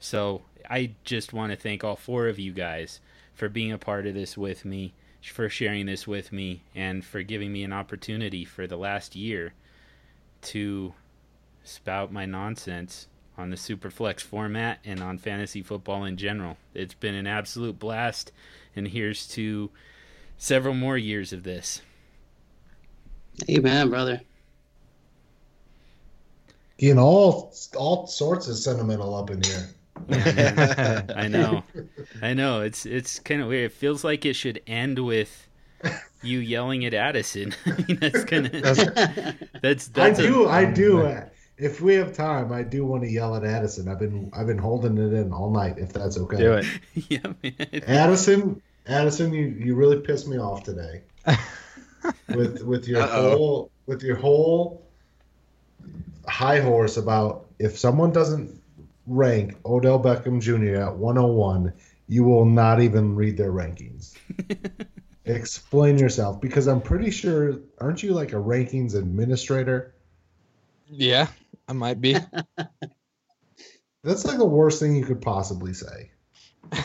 So 0.00 0.42
I 0.68 0.92
just 1.04 1.32
want 1.32 1.52
to 1.52 1.56
thank 1.56 1.84
all 1.84 1.96
four 1.96 2.28
of 2.28 2.38
you 2.38 2.52
guys 2.52 3.00
for 3.34 3.48
being 3.48 3.72
a 3.72 3.78
part 3.78 4.06
of 4.06 4.14
this 4.14 4.36
with 4.36 4.64
me, 4.64 4.92
for 5.22 5.48
sharing 5.48 5.86
this 5.86 6.06
with 6.06 6.32
me, 6.32 6.62
and 6.74 7.04
for 7.04 7.22
giving 7.22 7.52
me 7.52 7.64
an 7.64 7.72
opportunity 7.72 8.44
for 8.44 8.66
the 8.66 8.76
last 8.76 9.14
year 9.14 9.54
to 10.42 10.94
spout 11.64 12.12
my 12.12 12.26
nonsense 12.26 13.06
on 13.36 13.50
the 13.50 13.56
Superflex 13.56 14.20
format 14.20 14.80
and 14.84 15.00
on 15.00 15.18
fantasy 15.18 15.62
football 15.62 16.04
in 16.04 16.16
general. 16.16 16.56
It's 16.74 16.94
been 16.94 17.14
an 17.14 17.26
absolute 17.26 17.78
blast, 17.78 18.32
and 18.74 18.88
here's 18.88 19.26
to 19.28 19.70
several 20.36 20.74
more 20.74 20.98
years 20.98 21.32
of 21.32 21.44
this. 21.44 21.82
Amen, 23.48 23.90
brother. 23.90 24.20
Getting 26.78 26.98
all 26.98 27.52
all 27.76 28.06
sorts 28.06 28.48
of 28.48 28.56
sentimental 28.56 29.14
up 29.14 29.30
in 29.30 29.42
here. 29.42 29.68
Yeah, 30.08 31.02
I 31.16 31.28
know, 31.28 31.64
I 32.22 32.34
know. 32.34 32.60
It's 32.62 32.86
it's 32.86 33.18
kind 33.20 33.40
of 33.42 33.48
weird. 33.48 33.66
It 33.70 33.74
feels 33.74 34.04
like 34.04 34.24
it 34.26 34.34
should 34.34 34.60
end 34.66 34.98
with 35.04 35.48
you 36.22 36.38
yelling 36.40 36.84
at 36.84 36.94
Addison. 36.94 37.54
I 37.66 37.84
mean, 37.88 37.98
that's 38.00 38.24
kind 38.24 38.46
of 38.46 38.52
that's, 39.62 39.88
that's 39.88 40.18
I 40.20 40.22
do, 40.22 40.44
a, 40.46 40.48
I 40.48 40.64
do. 40.64 41.02
uh, 41.06 41.28
If 41.56 41.80
we 41.80 41.94
have 41.94 42.12
time, 42.12 42.52
I 42.52 42.62
do 42.62 42.84
want 42.86 43.02
to 43.04 43.08
yell 43.10 43.34
at 43.34 43.44
Addison. 43.44 43.88
I've 43.88 43.98
been, 43.98 44.30
I've 44.32 44.46
been 44.46 44.58
holding 44.58 44.96
it 44.98 45.12
in 45.12 45.32
all 45.32 45.50
night. 45.50 45.78
If 45.78 45.92
that's 45.92 46.16
okay. 46.18 46.36
Do 46.36 46.52
it. 46.54 46.66
yeah, 47.08 47.32
man. 47.42 47.82
Addison, 47.86 48.62
Addison, 48.86 49.32
you, 49.32 49.46
you 49.46 49.74
really 49.74 50.00
pissed 50.00 50.28
me 50.28 50.38
off 50.38 50.62
today 50.64 51.02
with 52.34 52.62
with 52.62 52.86
your 52.88 53.02
Uh-oh. 53.02 53.30
whole 53.36 53.70
with 53.86 54.02
your 54.02 54.16
whole 54.16 54.82
high 56.26 56.60
horse 56.60 56.96
about 56.96 57.46
if 57.58 57.78
someone 57.78 58.12
doesn't 58.12 58.60
rank 59.08 59.56
Odell 59.64 59.98
Beckham 60.00 60.40
Jr. 60.40 60.82
at 60.82 60.96
101, 60.96 61.72
you 62.06 62.24
will 62.24 62.44
not 62.44 62.80
even 62.80 63.14
read 63.14 63.36
their 63.36 63.52
rankings. 63.52 64.14
Explain 65.24 65.98
yourself 65.98 66.40
because 66.40 66.66
I'm 66.66 66.80
pretty 66.80 67.10
sure 67.10 67.58
aren't 67.78 68.02
you 68.02 68.14
like 68.14 68.32
a 68.32 68.36
rankings 68.36 68.94
administrator? 68.94 69.94
Yeah, 70.88 71.26
I 71.66 71.74
might 71.74 72.00
be. 72.00 72.16
That's 74.04 74.24
like 74.24 74.38
the 74.38 74.46
worst 74.46 74.80
thing 74.80 74.96
you 74.96 75.04
could 75.04 75.20
possibly 75.20 75.74
say. 75.74 76.10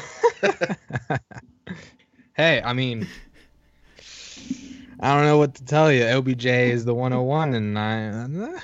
hey, 2.34 2.62
I 2.62 2.74
mean, 2.74 3.08
I 5.00 5.16
don't 5.16 5.26
know 5.26 5.38
what 5.38 5.56
to 5.56 5.66
tell 5.66 5.92
you. 5.92 6.04
OBJ 6.04 6.46
is 6.46 6.86
the 6.86 6.94
101, 6.94 7.54
and 7.54 7.80
I. 7.80 8.60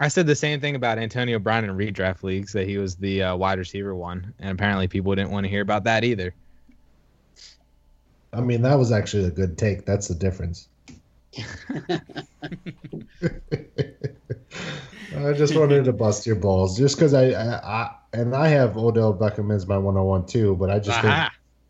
I 0.00 0.08
said 0.08 0.26
the 0.26 0.36
same 0.36 0.60
thing 0.60 0.76
about 0.76 0.98
Antonio 0.98 1.38
Brown 1.38 1.64
in 1.64 1.70
redraft 1.70 2.22
leagues 2.22 2.52
that 2.52 2.66
he 2.68 2.78
was 2.78 2.94
the 2.96 3.22
uh, 3.22 3.36
wide 3.36 3.58
receiver 3.58 3.94
one, 3.94 4.32
and 4.38 4.50
apparently 4.50 4.86
people 4.86 5.14
didn't 5.14 5.30
want 5.30 5.44
to 5.44 5.50
hear 5.50 5.62
about 5.62 5.84
that 5.84 6.04
either. 6.04 6.34
I 8.32 8.40
mean, 8.40 8.62
that 8.62 8.78
was 8.78 8.92
actually 8.92 9.24
a 9.24 9.30
good 9.30 9.58
take. 9.58 9.84
That's 9.84 10.08
the 10.08 10.14
difference. 10.14 10.68
I 15.16 15.32
just 15.32 15.56
wanted 15.56 15.84
to 15.84 15.92
bust 15.92 16.26
your 16.26 16.36
balls, 16.36 16.78
just 16.78 16.96
because 16.96 17.14
I, 17.14 17.30
I, 17.30 17.56
I, 17.56 17.94
and 18.12 18.36
I 18.36 18.48
have 18.48 18.76
Odell 18.76 19.14
Beckham 19.14 19.54
as 19.54 19.66
my 19.66 19.78
101 19.78 20.26
too, 20.26 20.56
but 20.56 20.70
I 20.70 20.78
just 20.78 21.00
think, 21.00 21.14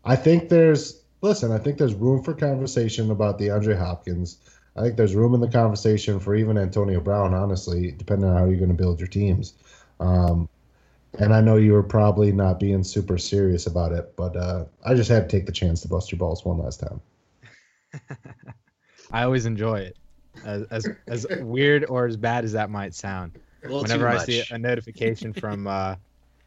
I 0.05 0.15
think 0.15 0.49
there's, 0.49 1.01
listen, 1.21 1.51
I 1.51 1.57
think 1.57 1.77
there's 1.77 1.95
room 1.95 2.23
for 2.23 2.33
conversation 2.33 3.09
about 3.11 3.39
DeAndre 3.39 3.77
Hopkins. 3.77 4.37
I 4.79 4.83
think 4.83 4.95
there's 4.95 5.13
room 5.13 5.33
in 5.33 5.41
the 5.41 5.47
conversation 5.49 6.21
for 6.21 6.35
even 6.35 6.57
Antonio 6.57 7.01
Brown, 7.01 7.33
honestly, 7.33 7.91
depending 7.91 8.29
on 8.29 8.37
how 8.37 8.45
you're 8.45 8.57
going 8.57 8.69
to 8.69 8.75
build 8.75 8.97
your 8.97 9.09
teams. 9.09 9.55
Um, 9.99 10.47
and 11.17 11.33
I 11.33 11.41
know 11.41 11.57
you 11.57 11.73
were 11.73 11.83
probably 11.83 12.31
not 12.31 12.61
being 12.61 12.85
super 12.85 13.17
serious 13.17 13.67
about 13.67 13.91
it, 13.91 14.15
but 14.15 14.37
uh, 14.37 14.65
I 14.85 14.93
just 14.93 15.09
had 15.09 15.29
to 15.29 15.37
take 15.37 15.45
the 15.45 15.51
chance 15.51 15.81
to 15.81 15.89
bust 15.89 16.13
your 16.13 16.19
balls 16.19 16.45
one 16.45 16.59
last 16.59 16.79
time. 16.79 17.01
I 19.11 19.23
always 19.23 19.45
enjoy 19.45 19.79
it, 19.79 19.97
as 20.45 20.63
as, 20.69 20.87
as 21.07 21.27
weird 21.41 21.85
or 21.89 22.05
as 22.05 22.15
bad 22.15 22.45
as 22.45 22.53
that 22.53 22.69
might 22.69 22.93
sound. 22.93 23.37
Whenever 23.67 24.07
I 24.07 24.23
see 24.23 24.43
a 24.49 24.57
notification 24.57 25.33
from 25.41 25.67
uh, 25.67 25.95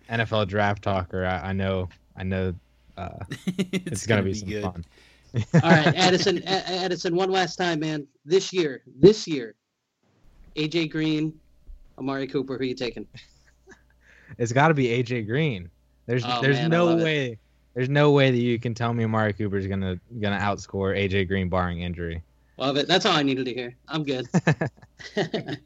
NFL 0.08 0.48
Draft 0.48 0.82
Talker, 0.82 1.26
I, 1.26 1.50
I 1.50 1.52
know 1.52 1.90
I 2.16 2.22
know 2.22 2.54
uh, 2.96 3.18
it's, 3.46 4.06
gonna, 4.06 4.22
be, 4.22 4.34
some 4.34 4.62
fun. 4.62 4.84
All 5.34 5.70
right, 5.70 5.94
Addison. 5.94 6.38
A- 6.46 6.70
Addison, 6.84 7.14
one 7.16 7.30
last 7.30 7.56
time, 7.56 7.80
man. 7.80 8.06
This 8.24 8.52
year, 8.52 8.82
this 8.98 9.26
year, 9.26 9.54
AJ 10.56 10.90
Green, 10.90 11.34
Amari 11.98 12.26
Cooper. 12.26 12.54
Who 12.54 12.60
are 12.60 12.64
you 12.64 12.74
taking? 12.74 13.06
It's 14.38 14.52
got 14.52 14.68
to 14.68 14.74
be 14.74 14.86
AJ 14.86 15.26
Green. 15.26 15.70
There's 16.06 16.24
Oh, 16.24 16.40
there's 16.40 16.56
man, 16.56 16.70
no 16.70 16.86
love 16.86 17.00
it. 17.00 17.04
way 17.04 17.38
there's 17.74 17.88
no 17.88 18.10
way 18.12 18.30
that 18.30 18.38
you 18.38 18.58
can 18.58 18.74
tell 18.74 18.92
me 18.92 19.04
Amari 19.04 19.32
Cooper's 19.32 19.66
gonna 19.66 20.00
gonna 20.20 20.38
outscore 20.38 20.96
AJ 20.96 21.28
Green 21.28 21.48
barring 21.48 21.80
injury. 21.80 22.22
Love 22.58 22.76
it. 22.76 22.88
That's 22.88 23.06
all 23.06 23.16
I 23.16 23.22
needed 23.22 23.46
to 23.46 23.54
hear. 23.54 23.76
I'm 23.88 24.04
good. 24.04 24.26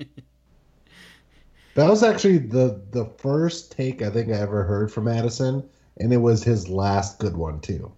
That 1.75 1.91
was 1.91 2.03
actually 2.03 2.39
the 2.39 2.81
the 2.93 3.05
first 3.19 3.71
take 3.71 4.01
I 4.01 4.09
think 4.09 4.31
I 4.31 4.37
ever 4.41 4.65
heard 4.65 4.91
from 4.91 5.07
Addison, 5.07 5.69
and 6.01 6.11
it 6.11 6.17
was 6.17 6.43
his 6.43 6.71
last 6.71 7.19
good 7.19 7.37
one 7.37 7.61
too. 7.61 7.93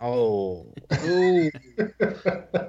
Oh, 0.00 0.66
Ooh. 1.04 1.50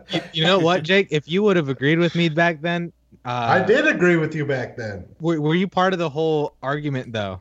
you, 0.09 0.21
you 0.33 0.43
know 0.43 0.59
what, 0.59 0.83
Jake? 0.83 1.07
If 1.11 1.27
you 1.27 1.43
would 1.43 1.57
have 1.57 1.69
agreed 1.69 1.99
with 1.99 2.15
me 2.15 2.29
back 2.29 2.61
then, 2.61 2.91
uh, 3.25 3.29
I 3.29 3.61
did 3.63 3.87
agree 3.87 4.15
with 4.15 4.33
you 4.33 4.45
back 4.45 4.75
then. 4.75 5.05
Were, 5.19 5.39
were 5.39 5.55
you 5.55 5.67
part 5.67 5.93
of 5.93 5.99
the 5.99 6.09
whole 6.09 6.55
argument 6.63 7.13
though? 7.13 7.39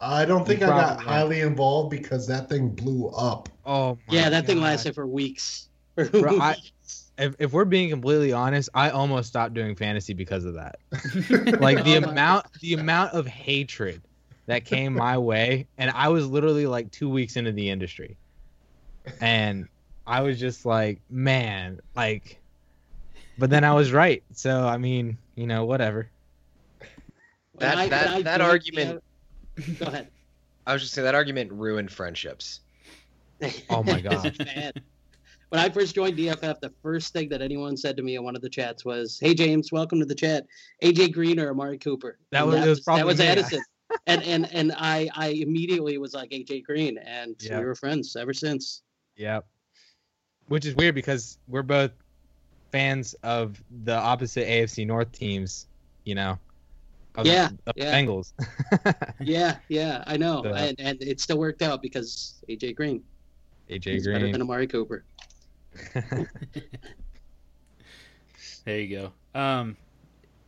I 0.00 0.24
don't 0.24 0.46
think 0.46 0.60
You 0.60 0.66
I 0.66 0.70
got 0.70 0.86
probably- 0.98 1.04
highly 1.04 1.40
involved 1.40 1.90
because 1.90 2.26
that 2.28 2.48
thing 2.48 2.68
blew 2.68 3.08
up. 3.08 3.48
Oh, 3.66 3.98
my 4.08 4.14
Yeah, 4.14 4.30
that 4.30 4.46
thing 4.46 4.60
lasted 4.60 4.94
for 4.94 5.06
weeks. 5.06 5.68
For 5.96 6.04
Bro, 6.06 6.38
I- 6.38 6.50
weeks. 6.54 6.72
If, 7.18 7.34
if 7.40 7.52
we're 7.52 7.64
being 7.64 7.90
completely 7.90 8.32
honest, 8.32 8.68
I 8.74 8.90
almost 8.90 9.28
stopped 9.28 9.52
doing 9.52 9.74
fantasy 9.74 10.14
because 10.14 10.44
of 10.44 10.54
that. 10.54 10.76
Like 11.60 11.82
the 11.82 11.96
Oh 11.96 12.00
my 12.00 12.06
amount, 12.12 12.46
the 12.60 12.74
amount 12.74 13.12
of 13.12 13.26
hatred 13.26 14.00
that 14.46 14.64
came 14.64 14.94
my 14.94 15.18
way, 15.18 15.66
and 15.78 15.90
I 15.90 16.08
was 16.10 16.28
literally 16.28 16.66
like 16.68 16.92
two 16.92 17.08
weeks 17.10 17.34
into 17.36 17.50
the 17.50 17.68
industry, 17.70 18.16
and 19.20 19.68
I 20.06 20.22
was 20.22 20.38
just 20.40 20.64
like, 20.66 21.00
man, 21.10 21.80
like, 21.96 22.40
but 23.38 23.50
then 23.50 23.64
I 23.64 23.74
was 23.74 23.92
right. 23.92 24.22
So 24.32 24.66
I 24.66 24.78
mean, 24.78 25.18
you 25.34 25.46
know, 25.46 25.64
whatever. 25.64 26.08
That- 27.58 27.76
I- 27.76 27.88
that- 27.88 28.08
I 28.08 28.22
that 28.22 28.40
argument- 28.40 29.02
the- 29.56 29.62
Go 29.80 29.86
ahead. 29.86 30.08
I 30.66 30.72
was 30.72 30.82
just 30.82 30.94
saying 30.94 31.04
that 31.04 31.14
argument 31.14 31.50
ruined 31.52 31.90
friendships. 31.90 32.60
Oh 33.70 33.82
my 33.82 34.00
god. 34.00 34.24
It's. 34.40 34.78
When 35.50 35.60
I 35.62 35.70
first 35.70 35.94
joined 35.94 36.18
DFF, 36.18 36.60
the 36.60 36.70
first 36.82 37.14
thing 37.14 37.30
that 37.30 37.40
anyone 37.40 37.74
said 37.74 37.96
to 37.96 38.02
me 38.02 38.16
in 38.16 38.22
one 38.22 38.36
of 38.36 38.42
the 38.42 38.50
chats 38.50 38.84
was, 38.84 39.18
"Hey 39.18 39.32
James, 39.32 39.72
welcome 39.72 39.98
to 39.98 40.04
the 40.04 40.14
chat. 40.14 40.44
AJ 40.84 41.12
Green 41.14 41.40
or 41.40 41.48
Amari 41.50 41.78
Cooper?" 41.78 42.18
That 42.32 42.46
was- 42.46 42.62
it 42.64 42.68
was 42.68 42.80
probably 42.80 43.02
that 43.02 43.06
was 43.06 43.18
me. 43.18 43.26
Addison. 43.26 43.62
and 44.06 44.22
and 44.24 44.52
and 44.52 44.72
I 44.76 45.08
I 45.14 45.28
immediately 45.28 45.96
was 45.96 46.12
like 46.12 46.30
AJ 46.32 46.64
Green, 46.64 46.98
and 46.98 47.34
Yeah. 47.40 47.60
we 47.60 47.64
were 47.64 47.74
friends 47.74 48.14
ever 48.14 48.34
since. 48.34 48.82
Yep. 49.18 49.46
Which 50.46 50.64
is 50.64 50.74
weird 50.74 50.94
because 50.94 51.38
we're 51.46 51.62
both 51.62 51.90
fans 52.72 53.14
of 53.22 53.62
the 53.84 53.94
opposite 53.94 54.46
AFC 54.48 54.86
North 54.86 55.12
teams, 55.12 55.66
you 56.04 56.14
know. 56.14 56.38
Of, 57.16 57.26
Yeah, 57.26 57.50
of 57.66 57.74
yeah. 57.76 57.92
Bengals. 58.00 58.32
Yeah, 59.20 59.56
yeah, 59.68 60.04
I 60.06 60.16
know, 60.16 60.42
So- 60.42 60.54
and 60.54 60.78
and 60.78 61.02
it 61.02 61.20
still 61.20 61.38
worked 61.38 61.60
out 61.62 61.82
because 61.82 62.36
AJ 62.48 62.76
Green 62.76 63.02
AJ 63.68 63.96
is 63.96 64.06
better 64.06 64.30
than 64.32 64.40
Amari 64.40 64.66
Cooper. 64.66 65.04
There 68.64 68.80
you 68.80 69.12
go. 69.34 69.40
Um, 69.40 69.76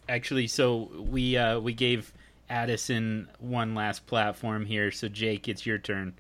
actually, 0.09 0.47
so 0.47 0.91
we 1.11 1.39
uh, 1.39 1.59
we 1.59 1.73
gave 1.73 2.13
Addison 2.51 3.29
one 3.39 3.75
last 3.75 4.07
platform 4.07 4.67
here. 4.67 4.91
So 4.91 5.09
Jake, 5.09 5.49
it's 5.49 5.65
your 5.65 5.79
turn. 5.79 6.13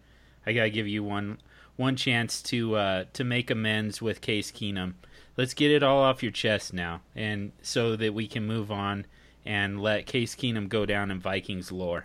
I 0.46 0.54
gotta 0.54 0.70
give 0.70 0.88
you 0.88 1.04
one 1.04 1.38
one 1.80 1.96
chance 1.96 2.42
to 2.42 2.76
uh, 2.76 3.04
to 3.14 3.24
make 3.24 3.50
amends 3.50 4.00
with 4.02 4.20
Case 4.20 4.52
Keenum. 4.52 4.94
Let's 5.36 5.54
get 5.54 5.70
it 5.70 5.82
all 5.82 6.00
off 6.02 6.22
your 6.22 6.30
chest 6.32 6.72
now, 6.74 7.00
and 7.16 7.52
so 7.62 7.96
that 7.96 8.12
we 8.14 8.28
can 8.28 8.46
move 8.46 8.70
on 8.70 9.06
and 9.46 9.80
let 9.80 10.06
Case 10.06 10.34
Keenum 10.36 10.68
go 10.68 10.84
down 10.84 11.10
in 11.10 11.18
Vikings 11.18 11.72
lore. 11.72 12.04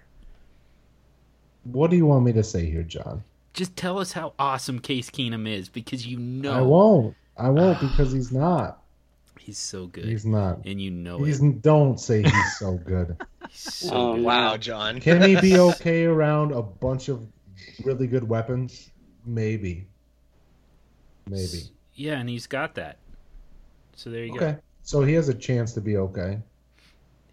What 1.64 1.90
do 1.92 1.98
you 1.98 2.06
want 2.06 2.24
me 2.26 2.32
to 2.34 2.44
say 2.44 2.66
here, 2.70 2.84
John? 2.84 3.24
Just 3.54 3.76
tell 3.76 4.00
us 4.00 4.12
how 4.14 4.34
awesome 4.40 4.80
Case 4.80 5.10
Keenum 5.10 5.48
is, 5.48 5.68
because 5.70 6.08
you 6.08 6.18
know 6.18 6.54
I 6.54 6.62
won't. 6.62 7.16
I 7.38 7.50
won't 7.50 7.80
because 7.82 8.12
he's 8.12 8.32
not. 8.32 8.82
He's 9.40 9.58
so 9.60 9.86
good, 9.86 10.06
He's 10.06 10.26
not. 10.26 10.66
and 10.66 10.82
you 10.82 10.90
know 10.90 11.20
He's 11.22 11.40
it. 11.40 11.62
don't 11.62 12.00
say 12.00 12.24
he's 12.24 12.58
so 12.58 12.80
good. 12.84 13.16
He's 13.52 13.60
so 13.74 13.90
Oh, 13.94 14.16
good. 14.16 14.24
Wow, 14.24 14.58
John. 14.58 15.00
Can 15.00 15.22
he 15.22 15.40
be 15.40 15.60
okay 15.70 16.06
around 16.06 16.52
a 16.52 16.64
bunch 16.64 17.10
of 17.10 17.28
really 17.84 18.08
good 18.08 18.28
weapons? 18.28 18.90
Maybe. 19.26 19.88
Maybe. 21.30 21.64
Yeah, 21.94 22.20
and 22.20 22.30
he's 22.30 22.48
got 22.48 22.76
that. 22.76 22.98
So 23.96 24.10
there 24.10 24.24
you 24.26 24.32
go. 24.32 24.38
Okay. 24.46 24.52
go. 24.54 24.60
So 24.84 25.02
he 25.04 25.14
has 25.14 25.30
a 25.30 25.34
chance 25.34 25.74
to 25.74 25.82
be 25.82 25.98
okay. 25.98 26.40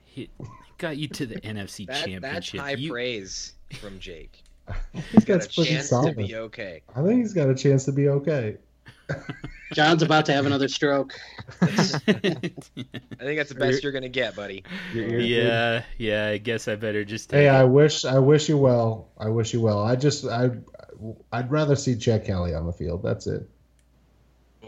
He 0.04 0.30
got 0.78 0.96
you 0.96 1.08
to 1.08 1.26
the 1.26 1.34
NFC 1.40 1.86
That, 1.86 2.20
that's 2.22 2.46
Championship. 2.46 2.60
high 2.60 2.70
You- 2.72 2.90
praise 2.90 3.54
from 3.80 3.98
Jake. 3.98 4.42
He's 4.92 5.24
Got 5.24 5.40
got 5.40 5.44
a 5.46 5.54
pretty 5.54 5.70
chance 5.70 5.88
to 5.90 6.14
be 6.16 6.36
okay. 6.36 6.82
I 6.94 7.02
think 7.02 7.18
he's 7.20 7.34
got 7.34 7.50
a 7.50 7.54
chance 7.54 7.84
to 7.86 7.92
be 7.92 8.08
okay. 8.08 8.58
John's 9.72 10.02
about 10.04 10.24
to 10.26 10.32
have 10.32 10.46
another 10.46 10.68
stroke. 10.68 11.14
I 11.60 11.66
think 11.66 12.54
that's 13.18 13.48
the 13.48 13.56
best 13.58 13.82
you're 13.82 13.90
gonna 13.92 14.08
get, 14.08 14.36
buddy. 14.36 14.62
Your 14.94 15.08
ear- 15.08 15.18
yeah, 15.18 15.82
yeah. 15.98 16.28
I 16.28 16.38
guess 16.38 16.68
I 16.68 16.76
better 16.76 17.04
just 17.04 17.32
Hey, 17.32 17.46
it. 17.46 17.50
I 17.50 17.64
wish 17.64 18.04
I 18.04 18.20
wish 18.20 18.48
you 18.48 18.56
well. 18.56 19.08
I 19.18 19.28
wish 19.28 19.52
you 19.52 19.60
well. 19.60 19.80
I 19.82 19.96
just 19.96 20.24
I 20.26 20.50
I'd 21.32 21.50
rather 21.50 21.76
see 21.76 21.96
Chad 21.96 22.24
Kelly 22.24 22.54
on 22.54 22.66
the 22.66 22.72
field. 22.72 23.02
That's 23.02 23.26
it. 23.26 23.48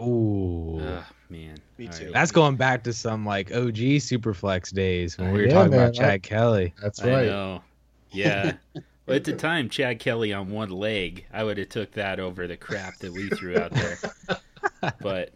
Ooh. 0.01 0.81
Ah, 0.83 1.07
man. 1.31 1.57
Me 1.79 1.89
too. 1.89 2.05
right. 2.07 2.13
That's 2.13 2.33
going 2.33 2.57
back 2.57 2.83
to 2.85 2.93
some 2.93 3.25
like 3.25 3.53
OG 3.53 3.77
Superflex 4.01 4.73
days 4.75 5.17
when 5.19 5.33
we 5.33 5.41
were 5.43 5.47
Yeah, 5.47 5.55
talking 5.55 5.71
man, 5.71 5.81
about 5.81 5.95
I- 5.97 5.99
Chad 5.99 6.23
Kelly. 6.23 6.75
That's 6.83 7.01
I 7.03 7.11
right. 7.11 7.27
know. 7.27 7.63
Yeah. 8.11 8.53
well, 9.07 9.17
at 9.17 9.25
the 9.25 9.33
time, 9.35 9.69
Chad 9.69 9.99
Kelly 10.01 10.33
on 10.33 10.51
one 10.51 10.71
leg, 10.71 11.27
I 11.33 11.45
would 11.45 11.59
have 11.59 11.69
took 11.69 11.93
that 11.93 12.19
over 12.21 12.47
the 12.47 12.57
crap 12.57 12.99
that 12.99 13.13
we 13.13 13.29
threw 13.31 13.57
out 13.59 13.71
there. 13.73 13.97
But 15.01 15.33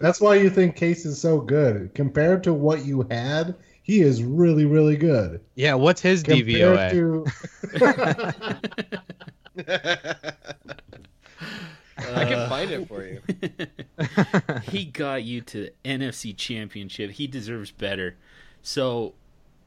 That's 0.00 0.20
why 0.20 0.36
you 0.36 0.50
think 0.50 0.74
Case 0.76 1.04
is 1.06 1.20
so 1.20 1.40
good. 1.40 1.94
Compared 1.94 2.42
to 2.44 2.52
what 2.52 2.84
you 2.84 3.06
had, 3.10 3.54
he 3.82 4.00
is 4.00 4.22
really, 4.24 4.64
really 4.64 4.96
good. 4.96 5.40
Yeah, 5.54 5.74
what's 5.74 6.00
his 6.00 6.22
Compared 6.22 6.46
DVOA? 6.48 6.90
to 7.80 8.98
I 11.98 12.24
can 12.24 12.38
uh, 12.38 12.48
find 12.48 12.70
it 12.70 12.88
for 12.88 13.04
you. 13.04 13.20
he 14.70 14.84
got 14.84 15.24
you 15.24 15.40
to 15.42 15.64
the 15.64 15.72
NFC 15.84 16.36
Championship. 16.36 17.10
He 17.12 17.26
deserves 17.26 17.70
better. 17.70 18.16
So, 18.62 19.14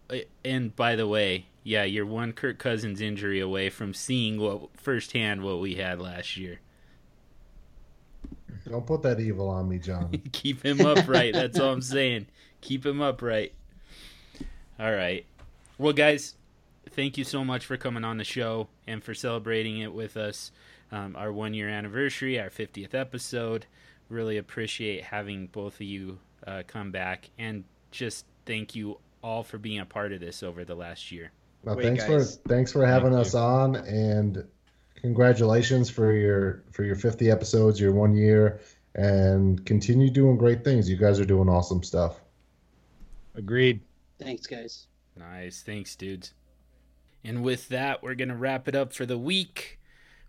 uh, 0.09 0.17
and 0.45 0.75
by 0.75 0.95
the 0.95 1.07
way, 1.07 1.47
yeah, 1.63 1.83
you're 1.83 2.05
one 2.05 2.33
Kirk 2.33 2.57
Cousins 2.57 3.01
injury 3.01 3.39
away 3.39 3.69
from 3.69 3.93
seeing 3.93 4.39
what 4.39 4.69
firsthand 4.77 5.43
what 5.43 5.59
we 5.59 5.75
had 5.75 5.99
last 5.99 6.37
year. 6.37 6.59
Don't 8.67 8.85
put 8.85 9.01
that 9.03 9.19
evil 9.19 9.49
on 9.49 9.67
me, 9.67 9.79
John. 9.79 10.09
Keep 10.31 10.63
him 10.63 10.81
upright. 10.81 11.33
That's 11.33 11.59
all 11.59 11.73
I'm 11.73 11.81
saying. 11.81 12.27
Keep 12.61 12.85
him 12.85 13.01
upright. 13.01 13.53
All 14.79 14.91
right. 14.91 15.25
Well, 15.77 15.93
guys, 15.93 16.35
thank 16.91 17.17
you 17.17 17.23
so 17.23 17.43
much 17.43 17.65
for 17.65 17.77
coming 17.77 18.03
on 18.03 18.17
the 18.17 18.23
show 18.23 18.67
and 18.87 19.03
for 19.03 19.13
celebrating 19.13 19.79
it 19.79 19.93
with 19.93 20.17
us. 20.17 20.51
Um, 20.91 21.15
our 21.15 21.31
one 21.31 21.53
year 21.53 21.69
anniversary, 21.69 22.39
our 22.39 22.49
50th 22.49 22.93
episode. 22.93 23.65
Really 24.09 24.37
appreciate 24.37 25.03
having 25.03 25.47
both 25.47 25.75
of 25.75 25.81
you 25.81 26.19
uh, 26.45 26.63
come 26.67 26.91
back 26.91 27.29
and 27.39 27.63
just 27.91 28.25
thank 28.45 28.75
you 28.75 28.97
all 29.23 29.43
for 29.43 29.57
being 29.57 29.79
a 29.79 29.85
part 29.85 30.11
of 30.11 30.19
this 30.19 30.43
over 30.43 30.65
the 30.65 30.75
last 30.75 31.11
year. 31.11 31.31
Well, 31.63 31.75
Wait, 31.75 31.85
thanks 31.85 32.03
guys. 32.05 32.37
for 32.37 32.49
thanks 32.49 32.71
for 32.71 32.85
having 32.85 33.11
Thank 33.11 33.27
us 33.27 33.33
you. 33.33 33.39
on, 33.39 33.75
and 33.75 34.43
congratulations 34.95 35.89
for 35.89 36.11
your 36.11 36.63
for 36.71 36.83
your 36.83 36.95
50 36.95 37.29
episodes, 37.29 37.79
your 37.79 37.93
one 37.93 38.15
year, 38.15 38.59
and 38.95 39.63
continue 39.65 40.09
doing 40.09 40.37
great 40.37 40.63
things. 40.63 40.89
You 40.89 40.97
guys 40.97 41.19
are 41.19 41.25
doing 41.25 41.49
awesome 41.49 41.83
stuff. 41.83 42.19
Agreed. 43.35 43.81
Thanks, 44.19 44.47
guys. 44.47 44.87
Nice. 45.15 45.61
Thanks, 45.61 45.95
dudes. 45.95 46.33
And 47.23 47.43
with 47.43 47.69
that, 47.69 48.01
we're 48.01 48.15
going 48.15 48.29
to 48.29 48.35
wrap 48.35 48.67
it 48.67 48.75
up 48.75 48.93
for 48.93 49.05
the 49.05 49.17
week. 49.17 49.79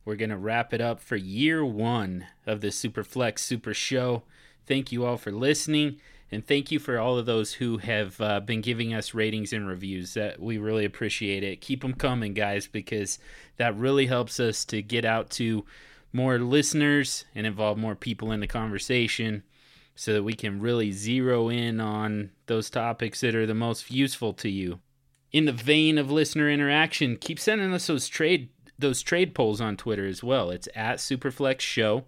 We're 0.05 0.16
going 0.16 0.30
to 0.30 0.36
wrap 0.36 0.74
it 0.74 0.80
up 0.80 1.01
for 1.01 1.16
year 1.16 1.64
one 1.64 2.26
of 2.47 2.61
the 2.61 2.68
Superflex 2.68 3.38
Super 3.38 3.72
Show. 3.72 4.24
Thank 4.66 4.93
you 4.93 5.05
all 5.05 5.16
for 5.16 5.30
listening. 5.30 6.01
And 6.30 6.47
thank 6.47 6.70
you 6.70 6.78
for 6.78 6.99
all 6.99 7.18
of 7.18 7.26
those 7.26 7.55
who 7.55 7.76
have 7.78 8.18
uh, 8.20 8.40
been 8.40 8.62
giving 8.62 8.95
us 8.95 9.12
ratings 9.12 9.53
and 9.53 9.68
reviews. 9.68 10.14
That 10.14 10.40
we 10.40 10.57
really 10.57 10.86
appreciate 10.86 11.45
it. 11.45 11.61
Keep 11.61 11.82
them 11.82 11.93
coming, 11.93 12.32
guys, 12.32 12.66
because 12.66 13.18
that 13.59 13.76
really 13.76 14.07
helps 14.07 14.40
us 14.40 14.64
to 14.66 14.80
get 14.82 15.05
out 15.05 15.30
to 15.32 15.64
more 16.12 16.38
listeners 16.38 17.26
and 17.34 17.47
involve 17.47 17.78
more 17.78 17.95
people 17.95 18.32
in 18.32 18.40
the 18.40 18.47
conversation 18.47 19.43
so 19.95 20.14
that 20.14 20.22
we 20.22 20.32
can 20.32 20.61
really 20.61 20.90
zero 20.90 21.49
in 21.49 21.80
on 21.80 22.30
those 22.47 22.70
topics 22.70 23.20
that 23.20 23.34
are 23.34 23.47
the 23.47 23.55
most 23.55 23.90
useful 23.90 24.32
to 24.32 24.49
you. 24.49 24.80
In 25.32 25.46
the 25.46 25.52
vein 25.52 25.96
of 25.96 26.10
listener 26.10 26.50
interaction, 26.50 27.16
keep 27.16 27.38
sending 27.38 27.72
us 27.72 27.86
those 27.86 28.08
trade 28.08 28.50
those 28.78 29.02
trade 29.02 29.34
polls 29.34 29.60
on 29.60 29.76
Twitter 29.76 30.06
as 30.06 30.24
well. 30.24 30.50
It's 30.50 30.68
at 30.74 30.98
Superflex 30.98 31.60
Show, 31.60 32.04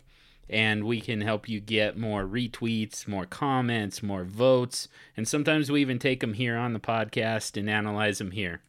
and 0.51 0.85
we 0.85 1.01
can 1.01 1.21
help 1.21 1.49
you 1.49 1.61
get 1.61 1.97
more 1.97 2.25
retweets, 2.25 3.07
more 3.07 3.27
comments, 3.27 4.03
more 4.03 4.25
votes, 4.25 4.89
and 5.17 5.29
sometimes 5.29 5.71
we 5.71 5.81
even 5.81 5.99
take 5.99 6.21
them 6.21 6.35
here 6.35 6.57
on 6.57 6.73
the 6.73 6.81
podcast 6.81 7.57
and 7.57 7.71
analyze 7.71 8.19
them 8.19 8.33
here. 8.33 8.61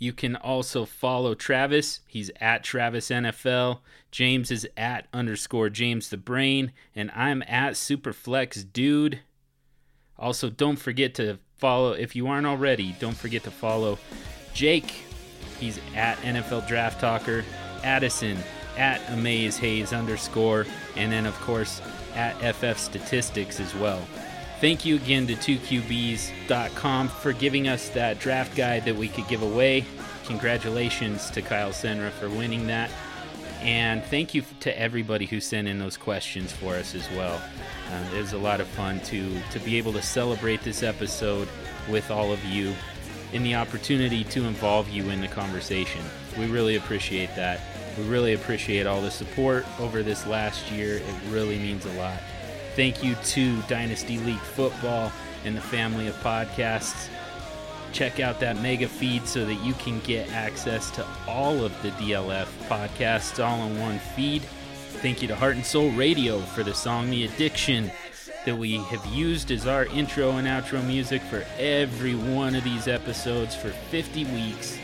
You 0.00 0.14
can 0.14 0.34
also 0.34 0.86
follow 0.86 1.34
Travis. 1.34 2.00
He's 2.06 2.30
at 2.40 2.64
Travis 2.64 3.10
NFL. 3.10 3.80
James 4.10 4.50
is 4.50 4.66
at 4.74 5.06
underscore 5.12 5.68
James 5.68 6.08
the 6.08 6.16
Brain. 6.16 6.72
And 6.96 7.10
I'm 7.14 7.42
at 7.42 7.74
Superflex 7.74 8.72
Dude. 8.72 9.20
Also, 10.18 10.48
don't 10.48 10.78
forget 10.78 11.14
to 11.16 11.38
follow, 11.60 11.92
if 11.92 12.16
you 12.16 12.26
aren't 12.26 12.46
already, 12.46 12.96
don't 12.98 13.16
forget 13.16 13.44
to 13.44 13.50
follow 13.50 13.98
Jake. 14.54 14.90
He's 15.58 15.78
at 15.94 16.16
NFL 16.18 16.66
Draft 16.66 17.00
Talker. 17.00 17.44
Addison 17.84 18.38
at 18.76 19.00
Amaze 19.10 19.58
Hayes 19.58 19.92
underscore. 19.92 20.66
And 20.96 21.12
then, 21.12 21.26
of 21.26 21.38
course, 21.40 21.80
at 22.14 22.34
FF 22.54 22.78
Statistics 22.78 23.60
as 23.60 23.74
well. 23.74 24.00
Thank 24.60 24.84
you 24.84 24.96
again 24.96 25.26
to 25.26 25.34
2QBs.com 25.34 27.08
for 27.08 27.32
giving 27.32 27.68
us 27.68 27.88
that 27.90 28.18
draft 28.18 28.56
guide 28.56 28.84
that 28.84 28.96
we 28.96 29.08
could 29.08 29.28
give 29.28 29.42
away. 29.42 29.84
Congratulations 30.26 31.30
to 31.30 31.42
Kyle 31.42 31.70
Senra 31.70 32.10
for 32.10 32.28
winning 32.28 32.66
that. 32.66 32.90
And 33.62 34.02
thank 34.04 34.34
you 34.34 34.42
to 34.60 34.78
everybody 34.78 35.26
who 35.26 35.40
sent 35.40 35.68
in 35.68 35.78
those 35.78 35.96
questions 35.96 36.50
for 36.50 36.74
us 36.74 36.94
as 36.94 37.08
well. 37.10 37.42
Um, 37.92 38.16
it 38.16 38.20
was 38.20 38.32
a 38.32 38.38
lot 38.38 38.60
of 38.60 38.66
fun 38.68 39.00
to, 39.00 39.38
to 39.52 39.58
be 39.60 39.76
able 39.76 39.92
to 39.92 40.02
celebrate 40.02 40.62
this 40.62 40.82
episode 40.82 41.48
with 41.88 42.10
all 42.10 42.32
of 42.32 42.42
you 42.44 42.72
and 43.32 43.44
the 43.44 43.54
opportunity 43.54 44.24
to 44.24 44.44
involve 44.44 44.88
you 44.88 45.10
in 45.10 45.20
the 45.20 45.28
conversation. 45.28 46.00
We 46.38 46.46
really 46.46 46.76
appreciate 46.76 47.34
that. 47.36 47.60
We 47.98 48.04
really 48.04 48.32
appreciate 48.32 48.86
all 48.86 49.02
the 49.02 49.10
support 49.10 49.66
over 49.78 50.02
this 50.02 50.26
last 50.26 50.70
year. 50.70 50.96
It 50.96 51.14
really 51.28 51.58
means 51.58 51.84
a 51.84 51.92
lot. 51.92 52.18
Thank 52.76 53.04
you 53.04 53.14
to 53.14 53.60
Dynasty 53.62 54.18
League 54.18 54.38
Football 54.38 55.12
and 55.44 55.56
the 55.56 55.60
family 55.60 56.06
of 56.06 56.14
podcasts. 56.22 57.08
Check 57.92 58.20
out 58.20 58.40
that 58.40 58.60
mega 58.62 58.88
feed 58.88 59.26
so 59.26 59.44
that 59.44 59.62
you 59.64 59.74
can 59.74 60.00
get 60.00 60.30
access 60.32 60.90
to 60.92 61.06
all 61.26 61.64
of 61.64 61.82
the 61.82 61.90
DLF 61.90 62.46
podcasts 62.68 63.44
all 63.44 63.66
in 63.66 63.80
one 63.80 63.98
feed. 63.98 64.42
Thank 65.02 65.22
you 65.22 65.28
to 65.28 65.36
Heart 65.36 65.56
and 65.56 65.66
Soul 65.66 65.90
Radio 65.90 66.40
for 66.40 66.62
the 66.62 66.74
song 66.74 67.10
The 67.10 67.24
Addiction 67.24 67.90
that 68.44 68.56
we 68.56 68.76
have 68.76 69.04
used 69.06 69.50
as 69.50 69.66
our 69.66 69.86
intro 69.86 70.32
and 70.32 70.46
outro 70.46 70.84
music 70.86 71.22
for 71.22 71.44
every 71.58 72.14
one 72.14 72.54
of 72.54 72.64
these 72.64 72.88
episodes 72.88 73.54
for 73.54 73.70
50 73.70 74.24
weeks. 74.26 74.78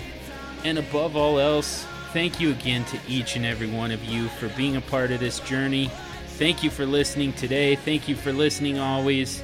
And 0.64 0.78
above 0.78 1.16
all 1.16 1.38
else, 1.38 1.86
thank 2.12 2.40
you 2.40 2.50
again 2.50 2.84
to 2.86 2.98
each 3.08 3.36
and 3.36 3.46
every 3.46 3.70
one 3.70 3.90
of 3.92 4.04
you 4.04 4.28
for 4.28 4.48
being 4.50 4.76
a 4.76 4.80
part 4.80 5.10
of 5.10 5.20
this 5.20 5.40
journey. 5.40 5.90
Thank 6.38 6.62
you 6.62 6.70
for 6.70 6.84
listening 6.84 7.32
today. 7.32 7.76
Thank 7.76 8.08
you 8.08 8.16
for 8.16 8.32
listening 8.32 8.78
always. 8.78 9.42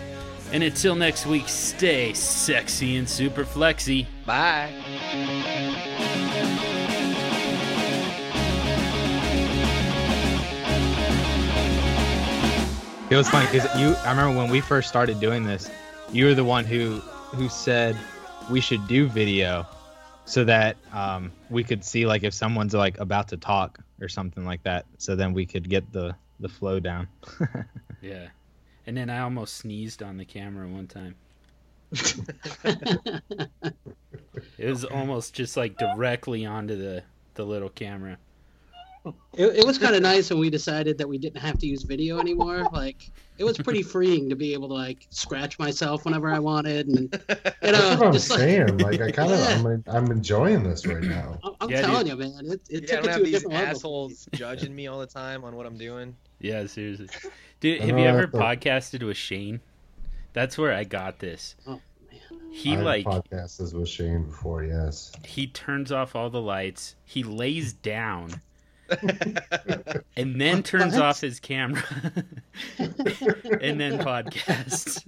And 0.52 0.62
until 0.62 0.94
next 0.94 1.24
week, 1.24 1.48
stay 1.48 2.12
sexy 2.12 2.96
and 2.98 3.08
super 3.08 3.42
flexy. 3.42 4.06
Bye. 4.26 4.70
It 13.08 13.16
was 13.16 13.30
funny 13.30 13.46
because 13.50 13.64
you. 13.80 13.94
I 14.04 14.10
remember 14.10 14.36
when 14.36 14.50
we 14.50 14.60
first 14.60 14.90
started 14.90 15.20
doing 15.20 15.44
this, 15.44 15.70
you 16.12 16.26
were 16.26 16.34
the 16.34 16.44
one 16.44 16.66
who 16.66 17.00
who 17.34 17.48
said 17.48 17.96
we 18.50 18.60
should 18.60 18.86
do 18.86 19.08
video, 19.08 19.66
so 20.26 20.44
that 20.44 20.76
um, 20.92 21.32
we 21.48 21.64
could 21.64 21.82
see 21.82 22.04
like 22.04 22.24
if 22.24 22.34
someone's 22.34 22.74
like 22.74 22.98
about 22.98 23.28
to 23.28 23.38
talk 23.38 23.78
or 24.02 24.08
something 24.08 24.44
like 24.44 24.62
that. 24.64 24.84
So 24.98 25.16
then 25.16 25.32
we 25.32 25.46
could 25.46 25.70
get 25.70 25.92
the 25.92 26.14
the 26.40 26.48
flow 26.48 26.78
down. 26.78 27.08
Yeah. 28.02 28.26
And 28.86 28.96
then 28.96 29.10
I 29.10 29.18
almost 29.20 29.56
sneezed 29.56 30.02
on 30.04 30.18
the 30.18 30.24
camera 30.24 30.68
one 30.68 30.86
time. 30.86 31.16
It 34.56 34.66
was 34.66 34.84
almost 34.84 35.34
just 35.34 35.58
like 35.58 35.76
directly 35.76 36.46
onto 36.46 36.74
the, 36.76 37.04
the 37.34 37.44
little 37.44 37.68
camera. 37.68 38.18
it, 39.34 39.46
it 39.58 39.66
was 39.66 39.78
kind 39.78 39.94
of 39.96 40.02
nice 40.02 40.30
when 40.30 40.38
we 40.38 40.50
decided 40.50 40.98
that 40.98 41.08
we 41.08 41.18
didn't 41.18 41.40
have 41.40 41.58
to 41.58 41.66
use 41.66 41.82
video 41.82 42.20
anymore. 42.20 42.68
Like 42.72 43.10
it 43.38 43.44
was 43.44 43.58
pretty 43.58 43.82
freeing 43.82 44.28
to 44.30 44.36
be 44.36 44.52
able 44.52 44.68
to 44.68 44.74
like 44.74 45.06
scratch 45.10 45.58
myself 45.58 46.04
whenever 46.04 46.30
I 46.30 46.38
wanted, 46.38 46.88
and 46.88 47.12
you 47.62 47.72
That's 47.72 47.88
what 47.88 48.02
I'm 48.02 48.12
just 48.12 48.32
saying. 48.32 48.78
Like 48.78 49.00
I 49.00 49.10
kind 49.12 49.32
of, 49.32 49.48
Yeah. 49.48 49.52
I'm, 49.52 49.84
I'm 49.86 50.10
enjoying 50.10 50.62
this 50.62 50.86
right 50.86 51.04
now. 51.04 51.42
I'm, 51.42 51.54
I'm 51.60 51.70
Yeah, 51.70 51.82
telling 51.82 52.06
you, 52.06 52.16
man, 52.16 52.32
it, 52.46 52.60
it 52.68 52.84
yeah, 52.88 52.98
I 52.98 53.00
don't 53.00 53.08
it 53.08 53.12
have 53.12 53.24
a 53.24 53.26
these 53.26 53.32
different 53.32 53.54
level. 53.54 53.84
assholes 53.84 54.28
judging 54.32 54.74
me 54.74 54.86
all 54.86 54.98
the 55.00 55.06
time 55.06 55.44
on 55.44 55.56
what 55.56 55.66
I'm 55.66 55.76
doing. 55.78 56.16
Yeah, 56.42 56.66
seriously. 56.66 57.08
Dude, 57.60 57.80
have 57.80 57.98
you 57.98 58.04
ever 58.04 58.26
podcasted 58.26 59.02
with 59.06 59.16
Shane? 59.16 59.60
That's 60.32 60.58
where 60.58 60.72
I 60.74 60.84
got 60.84 61.18
this. 61.20 61.54
Oh 61.66 61.80
man, 62.10 62.50
He 62.50 62.74
I've 62.74 62.82
like 62.82 63.04
podcasted 63.06 63.72
with 63.74 63.88
Shane 63.88 64.24
before. 64.24 64.64
Yes. 64.64 65.12
he 65.24 65.46
turns 65.46 65.92
off 65.92 66.16
all 66.16 66.30
the 66.30 66.40
lights. 66.40 66.96
He 67.04 67.22
lays 67.22 67.72
down 67.72 68.40
and 70.16 70.40
then 70.40 70.62
turns 70.62 70.94
What? 70.94 71.02
off 71.02 71.20
his 71.20 71.40
camera 71.40 71.82
and 72.78 73.80
then 73.80 73.98
podcasts. 73.98 75.02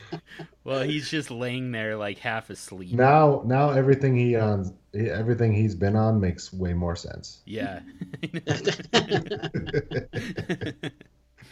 well, 0.64 0.82
he's 0.82 1.10
just 1.10 1.30
laying 1.30 1.72
there 1.72 1.96
like 1.96 2.18
half 2.18 2.50
asleep. 2.50 2.92
Now, 2.92 3.42
now 3.44 3.70
everything 3.70 4.16
he 4.16 4.36
on, 4.36 4.72
everything 4.94 5.52
he's 5.52 5.74
been 5.74 5.96
on 5.96 6.20
makes 6.20 6.52
way 6.52 6.72
more 6.74 6.96
sense. 6.96 7.40
Yeah. 7.44 7.80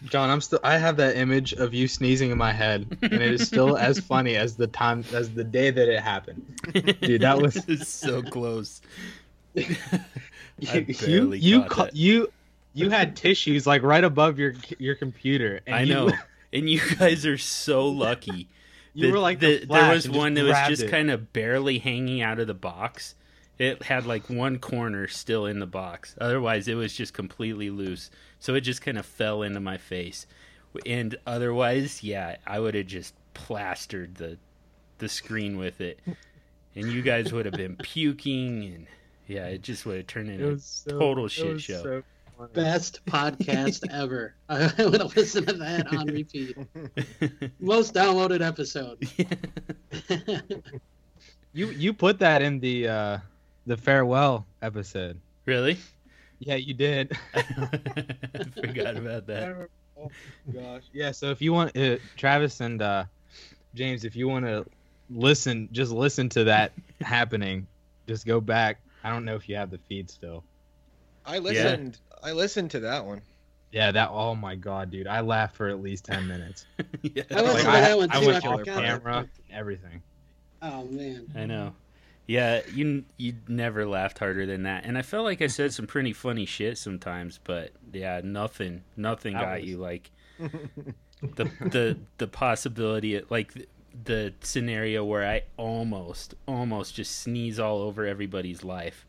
John, 0.05 0.31
I'm 0.31 0.41
still. 0.41 0.61
I 0.63 0.79
have 0.79 0.97
that 0.99 1.17
image 1.17 1.55
of 1.55 1.75
you 1.75 1.89
sneezing 1.89 2.31
in 2.31 2.39
my 2.39 2.53
head, 2.53 2.97
and 3.03 3.15
it 3.15 3.21
is 3.33 3.45
still 3.47 3.77
as 3.77 3.99
funny 3.99 4.37
as 4.37 4.55
the 4.55 4.69
time 4.69 5.03
as 5.13 5.31
the 5.35 5.43
day 5.43 5.71
that 5.73 5.89
it 5.89 6.01
happened. 6.01 6.45
Dude, 7.01 7.23
that 7.23 7.41
was- 7.41 7.65
so 7.89 8.23
close. 8.23 8.81
I 10.71 10.87
You 11.07 11.33
you 11.33 11.65
ca- 11.65 11.91
you 11.93 12.33
you 12.75 12.91
had 12.91 13.17
tissues 13.17 13.67
like 13.67 13.83
right 13.83 14.05
above 14.05 14.39
your 14.39 14.55
your 14.79 14.95
computer. 14.95 15.61
And 15.67 15.75
I 15.77 15.83
you- 15.83 15.95
know. 15.95 16.11
And 16.51 16.67
you 16.71 16.81
guys 16.99 17.27
are 17.27 17.37
so 17.37 17.89
lucky. 17.89 18.49
You 18.95 19.09
The- 19.09 19.13
were 19.13 19.19
like 19.19 19.39
the- 19.39 19.59
the, 19.59 19.67
there 19.67 19.91
was 19.93 20.09
one 20.09 20.33
that 20.33 20.45
was 20.45 20.57
just 20.67 20.85
it. 20.85 20.91
kind 20.91 21.11
of 21.11 21.31
barely 21.35 21.79
hanging 21.79 22.23
out 22.23 22.39
of 22.39 22.47
the 22.47 22.55
box. 22.55 23.15
It 23.59 23.83
had 23.83 24.07
like 24.07 24.31
one 24.31 24.59
corner 24.59 25.09
still 25.09 25.45
in 25.45 25.59
the 25.59 25.67
box. 25.67 26.15
Otherwise, 26.19 26.67
it 26.67 26.75
was 26.75 26.95
just 26.95 27.13
completely 27.13 27.69
loose. 27.69 28.11
So 28.41 28.55
it 28.55 28.63
just 28.63 28.81
kind 28.81 28.97
of 28.97 29.05
fell 29.05 29.43
into 29.43 29.61
my 29.61 29.77
face. 29.77 30.27
And 30.87 31.17
otherwise, 31.27 32.03
yeah, 32.03 32.37
I 32.47 32.61
would 32.61 32.75
have 32.75 32.87
just 32.87 33.13
plastered 33.35 34.15
the 34.15 34.39
the 34.97 35.09
screen 35.11 35.59
with 35.59 35.83
it. 35.83 36.01
And 36.75 36.91
you 36.91 37.03
guys 37.03 37.31
would 37.31 37.45
have 37.45 37.55
been 37.57 37.77
puking 37.77 38.65
and 38.65 38.87
yeah, 39.29 39.47
it 39.47 39.63
just 39.63 39.87
would 39.87 39.99
have 39.99 40.07
turned 40.07 40.31
into 40.31 40.47
was 40.47 40.85
so, 40.89 40.99
total 40.99 41.29
shit 41.29 41.61
show. 41.61 41.83
so 41.83 42.03
best 42.55 43.05
podcast 43.07 43.85
ever. 43.93 44.35
I 44.49 44.73
would 44.79 45.01
have 45.01 45.15
listened 45.17 45.49
to 45.49 45.55
that 45.55 45.87
on 45.95 46.07
repeat. 46.07 46.57
Most 47.61 47.95
downloaded 47.95 48.41
episode. 48.41 49.07
You 51.53 51.69
you 51.71 51.93
put 51.93 52.19
that 52.21 52.43
in 52.43 52.61
the 52.61 52.89
uh 52.89 53.19
the 53.67 53.77
farewell 53.77 54.47
episode. 54.63 55.19
really? 55.45 55.79
Yeah, 56.41 56.55
you 56.55 56.73
did. 56.73 57.19
I 57.35 57.43
forgot 58.61 58.97
about 58.97 59.27
that. 59.27 59.69
oh 59.99 60.11
gosh. 60.53 60.85
Yeah, 60.93 61.11
so 61.11 61.31
if 61.31 61.43
you 61.43 61.53
want 61.53 61.77
uh, 61.77 61.97
Travis 62.17 62.61
and 62.61 62.81
uh 62.81 63.05
James, 63.75 64.05
if 64.05 64.15
you 64.15 64.29
want 64.29 64.45
to 64.45 64.65
listen, 65.11 65.69
just 65.73 65.91
listen 65.91 66.29
to 66.31 66.45
that 66.45 66.73
happening. 67.01 67.67
Just 68.07 68.27
go 68.27 68.41
back. 68.41 68.79
I 69.05 69.11
don't 69.11 69.25
know 69.25 69.35
if 69.37 69.49
you 69.49 69.57
have 69.57 69.71
the 69.71 69.79
feed 69.79 70.11
still. 70.11 70.45
I 71.25 71.39
listened. 71.39 71.99
I 72.23 72.33
listened 72.33 72.71
to 72.73 72.81
that 72.81 73.05
one. 73.05 73.23
Yeah, 73.71 73.91
that. 73.93 74.11
Oh 74.11 74.35
my 74.35 74.55
god, 74.55 74.91
dude! 74.91 75.07
I 75.07 75.21
laughed 75.21 75.57
for 75.57 75.69
at 75.69 75.81
least 75.81 76.05
ten 76.07 76.27
minutes. 76.27 76.65
yeah. 77.03 77.23
I 77.31 77.43
listened 77.43 77.55
Like, 77.55 77.63
to 77.65 77.69
I, 77.71 77.81
that 77.83 77.99
one 77.99 78.11
I 78.11 78.21
too, 78.21 78.27
went 78.27 78.45
I 78.47 78.49
off 78.49 78.65
camera, 78.65 79.17
and 79.19 79.29
everything. 79.53 80.03
Oh 80.63 80.85
man. 80.85 81.27
I 81.37 81.45
know. 81.47 81.75
Yeah, 82.27 82.61
you 82.75 83.05
you 83.17 83.35
never 83.47 83.87
laughed 83.87 84.19
harder 84.19 84.47
than 84.47 84.63
that, 84.65 84.85
and 84.85 84.97
I 84.99 85.03
felt 85.03 85.25
like 85.25 85.41
I 85.43 85.47
said 85.47 85.73
some 85.73 85.87
pretty 85.87 86.13
funny 86.13 86.45
shit 86.47 86.77
sometimes, 86.79 87.41
but 87.45 87.73
yeah, 87.93 88.21
nothing, 88.25 88.85
nothing 88.97 89.35
That 89.35 89.43
got 89.45 89.61
was- 89.61 89.69
you 89.69 89.77
like 89.79 90.11
the 90.39 91.45
the 91.61 91.99
the 92.19 92.27
possibility, 92.27 93.21
like 93.31 93.55
the, 94.05 94.33
the 94.41 94.47
scenario 94.47 95.05
where 95.05 95.27
I 95.27 95.43
almost 95.57 96.35
almost 96.47 96.95
just 96.95 97.21
sneeze 97.21 97.59
all 97.59 97.81
over 97.81 98.07
everybody's 98.07 98.65
life. 98.65 99.07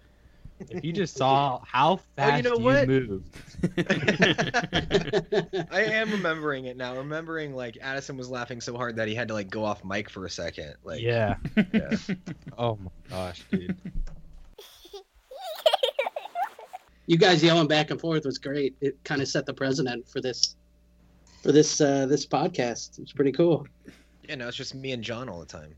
If 0.69 0.83
you 0.83 0.91
just 0.91 1.15
saw 1.15 1.61
how 1.65 1.97
fast 2.17 2.43
know 2.43 2.57
you 2.57 2.63
what? 2.63 2.87
moved, 2.87 3.37
I 5.71 5.83
am 5.83 6.11
remembering 6.11 6.65
it 6.65 6.75
now. 6.75 6.97
Remembering 6.97 7.55
like 7.55 7.77
Addison 7.81 8.17
was 8.17 8.29
laughing 8.29 8.59
so 8.59 8.75
hard 8.75 8.97
that 8.97 9.07
he 9.07 9.15
had 9.15 9.29
to 9.29 9.33
like 9.33 9.49
go 9.49 9.63
off 9.63 9.85
mic 9.85 10.09
for 10.09 10.25
a 10.25 10.29
second. 10.29 10.73
Like 10.83 11.01
yeah. 11.01 11.35
yeah. 11.73 11.95
Oh 12.57 12.77
my 12.77 12.91
gosh, 13.09 13.43
dude. 13.49 13.77
you 17.07 17.17
guys 17.17 17.41
yelling 17.41 17.67
back 17.67 17.91
and 17.91 17.99
forth 17.99 18.25
was 18.25 18.37
great. 18.37 18.75
It 18.81 19.01
kind 19.05 19.21
of 19.21 19.29
set 19.29 19.45
the 19.45 19.53
precedent 19.53 20.09
for 20.09 20.19
this 20.19 20.57
for 21.41 21.53
this 21.53 21.79
uh 21.79 22.05
this 22.05 22.25
podcast. 22.25 22.99
It's 22.99 23.13
pretty 23.13 23.31
cool. 23.31 23.65
Yeah, 24.29 24.35
no, 24.35 24.47
it's 24.47 24.55
just 24.55 24.75
me 24.75 24.91
and 24.91 25.03
John 25.03 25.27
all 25.27 25.39
the 25.39 25.45
time. 25.47 25.73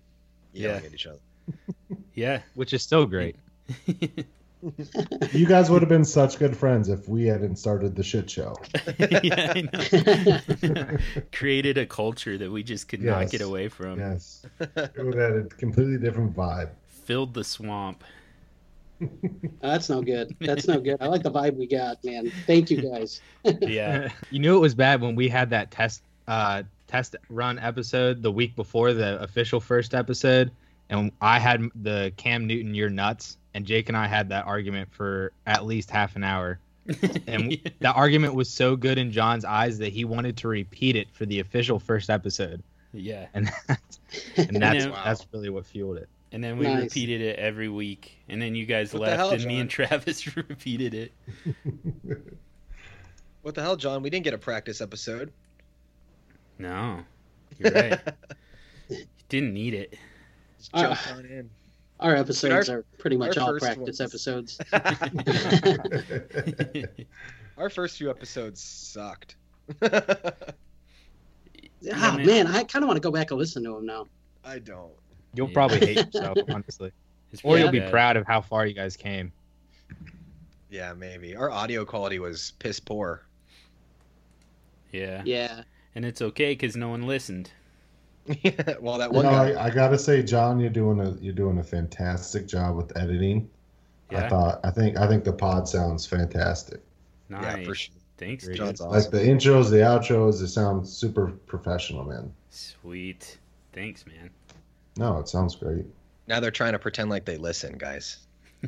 Yeah. 0.51 0.81
At 0.85 0.93
each 0.93 1.07
other. 1.07 1.19
yeah. 2.15 2.41
Which 2.55 2.73
is 2.73 2.83
still 2.83 3.05
great. 3.05 3.37
You 5.31 5.47
guys 5.47 5.71
would 5.71 5.81
have 5.81 5.89
been 5.89 6.05
such 6.05 6.37
good 6.37 6.55
friends 6.55 6.87
if 6.87 7.09
we 7.09 7.25
hadn't 7.25 7.55
started 7.55 7.95
the 7.95 8.03
shit 8.03 8.29
show. 8.29 8.55
yeah, 9.23 9.53
I 9.55 9.61
know. 9.73 10.97
Created 11.31 11.79
a 11.79 11.87
culture 11.87 12.37
that 12.37 12.51
we 12.51 12.61
just 12.61 12.87
could 12.87 13.01
not 13.01 13.31
get 13.31 13.41
away 13.41 13.69
from. 13.69 13.97
Yes, 13.97 14.45
it 14.59 15.03
would 15.03 15.15
have 15.15 15.33
had 15.33 15.33
a 15.33 15.43
completely 15.45 15.97
different 15.97 16.35
vibe. 16.35 16.69
Filled 16.85 17.33
the 17.33 17.43
swamp. 17.43 18.03
Oh, 19.01 19.09
that's 19.63 19.89
no 19.89 20.03
good. 20.03 20.35
That's 20.39 20.67
no 20.67 20.79
good. 20.79 20.97
I 21.01 21.07
like 21.07 21.23
the 21.23 21.31
vibe 21.31 21.55
we 21.55 21.65
got, 21.65 22.03
man. 22.03 22.31
Thank 22.45 22.69
you 22.69 22.83
guys. 22.83 23.19
Yeah. 23.61 24.09
you 24.29 24.37
knew 24.37 24.55
it 24.57 24.61
was 24.61 24.75
bad 24.75 25.01
when 25.01 25.15
we 25.15 25.27
had 25.27 25.49
that 25.49 25.71
test 25.71 26.03
uh 26.27 26.61
test 26.91 27.15
run 27.29 27.57
episode 27.59 28.21
the 28.21 28.31
week 28.31 28.55
before 28.55 28.93
the 28.93 29.21
official 29.21 29.59
first 29.59 29.93
episode 29.93 30.51
and 30.89 31.11
I 31.21 31.39
had 31.39 31.61
the 31.75 32.11
Cam 32.17 32.47
Newton 32.47 32.75
you're 32.75 32.89
nuts 32.89 33.37
and 33.53 33.65
Jake 33.65 33.87
and 33.87 33.97
I 33.97 34.07
had 34.07 34.29
that 34.29 34.45
argument 34.45 34.89
for 34.93 35.31
at 35.45 35.65
least 35.65 35.89
half 35.89 36.15
an 36.15 36.23
hour 36.23 36.59
and 37.27 37.57
that 37.79 37.95
argument 37.95 38.33
was 38.35 38.49
so 38.49 38.75
good 38.75 38.97
in 38.97 39.11
John's 39.11 39.45
eyes 39.45 39.77
that 39.77 39.93
he 39.93 40.03
wanted 40.03 40.37
to 40.37 40.47
repeat 40.47 40.95
it 40.95 41.07
for 41.13 41.25
the 41.25 41.39
official 41.39 41.79
first 41.79 42.09
episode 42.09 42.61
yeah. 42.93 43.27
and 43.33 43.49
that's, 43.67 43.99
and 44.35 44.61
that's 44.61 44.85
Wow. 44.87 45.01
that's 45.05 45.25
really 45.31 45.49
what 45.49 45.65
fueled 45.65 45.97
it 45.97 46.09
And 46.33 46.43
then 46.43 46.57
we 46.57 46.65
Nice. 46.65 46.83
repeated 46.83 47.21
it 47.21 47.39
every 47.39 47.67
week. 47.69 48.17
And 48.29 48.41
then 48.41 48.55
you 48.55 48.65
guys 48.65 48.93
What 48.93 49.03
left, 49.03 49.17
hell, 49.17 49.29
and 49.31 49.43
me 49.45 49.59
and 49.59 49.69
Travis 49.69 50.35
repeated 50.49 50.93
it. 50.93 51.11
What 53.41 53.55
the 53.55 53.61
hell, 53.61 53.75
John? 53.75 54.03
We 54.03 54.09
didn't 54.09 54.23
get 54.23 54.33
a 54.33 54.37
practice 54.37 54.81
episode. 54.81 55.31
No, 56.61 56.99
you're 57.57 57.71
right. 57.71 57.99
you 58.89 59.05
didn't 59.29 59.53
need 59.53 59.73
it. 59.73 59.97
Just 60.59 60.71
Uh, 60.75 60.95
on 61.15 61.25
in. 61.25 61.49
Our 61.99 62.15
episodes 62.15 62.69
Our- 62.69 62.79
are 62.79 62.85
pretty 62.97 63.17
much 63.17 63.37
all 63.37 63.57
practice 63.59 63.99
ones. 63.99 64.01
episodes. 64.01 64.59
Our 67.57 67.69
first 67.69 67.97
few 67.97 68.09
episodes 68.09 68.61
sucked. 68.61 69.35
Ah 69.83 70.31
man. 72.17 72.25
man, 72.25 72.47
I 72.47 72.63
kind 72.63 72.83
of 72.83 72.87
want 72.87 72.97
to 72.97 73.01
go 73.01 73.11
back 73.11 73.31
and 73.31 73.39
listen 73.39 73.63
to 73.63 73.75
them 73.75 73.85
now. 73.85 74.07
I 74.43 74.59
don't. 74.59 74.91
you'll 75.33 75.47
Yeah. 75.47 75.53
probably 75.53 75.79
hate 75.79 75.97
yourself 76.13 76.37
honestly 76.49 76.91
It's 77.31 77.41
or 77.43 77.57
you'll 77.57 77.71
be 77.71 77.79
bad. 77.79 77.91
proud 77.91 78.17
of 78.17 78.25
how 78.27 78.41
far 78.41 78.65
you 78.65 78.73
guys 78.73 78.97
came 78.97 79.31
Yeah, 80.69 80.93
maybe. 80.93 81.35
Our 81.35 81.49
audio 81.51 81.85
quality 81.85 82.19
was 82.19 82.53
piss 82.59 82.79
poor. 82.79 83.25
Yeah. 84.91 85.21
Yeah. 85.25 85.63
And 85.95 86.05
it's 86.05 86.21
okay 86.21 86.53
because 86.53 86.75
no 86.75 86.89
one 86.89 87.07
listened. 87.07 87.51
Yeah, 88.43 88.75
well, 88.79 88.99
that 88.99 89.11
You 89.11 89.23
know, 89.23 89.29
guy. 89.31 89.51
I, 89.53 89.65
I 89.65 89.69
gotta 89.71 89.97
say, 89.97 90.21
John, 90.21 90.59
you're 90.59 90.69
doing 90.69 90.99
a 90.99 91.11
you're 91.19 91.33
doing 91.33 91.57
a 91.57 91.63
fantastic 91.63 92.45
job 92.47 92.75
with 92.77 92.95
editing. 92.95 93.49
Yeah, 94.11 94.25
I 94.25 94.29
thought 94.29 94.59
I 94.63 94.69
think 94.69 94.95
I 94.97 95.07
think 95.07 95.23
the 95.23 95.33
pod 95.33 95.67
sounds 95.67 96.05
fantastic. 96.05 96.81
nice. 97.29 97.57
Yeah, 97.57 97.63
for 97.65 97.73
sure. 97.75 97.95
Thanks, 98.19 98.45
Great. 98.45 98.57
dude. 98.57 98.75
John's 98.77 98.81
Like 98.81 99.09
the 99.09 99.17
intros, 99.17 99.71
the 99.71 99.77
outros, 99.77 100.39
they 100.39 100.45
sound 100.45 100.87
super 100.87 101.31
professional, 101.47 102.03
man. 102.03 102.31
Sweet. 102.51 103.39
Thanks, 103.73 104.05
man. 104.05 104.29
No, 104.97 105.17
it 105.17 105.27
sounds 105.27 105.55
great. 105.55 105.85
Now 106.27 106.39
they're 106.39 106.51
trying 106.51 106.73
to 106.73 106.79
pretend 106.79 107.09
like 107.09 107.25
they 107.25 107.37
listen, 107.37 107.75
guys. 107.79 108.19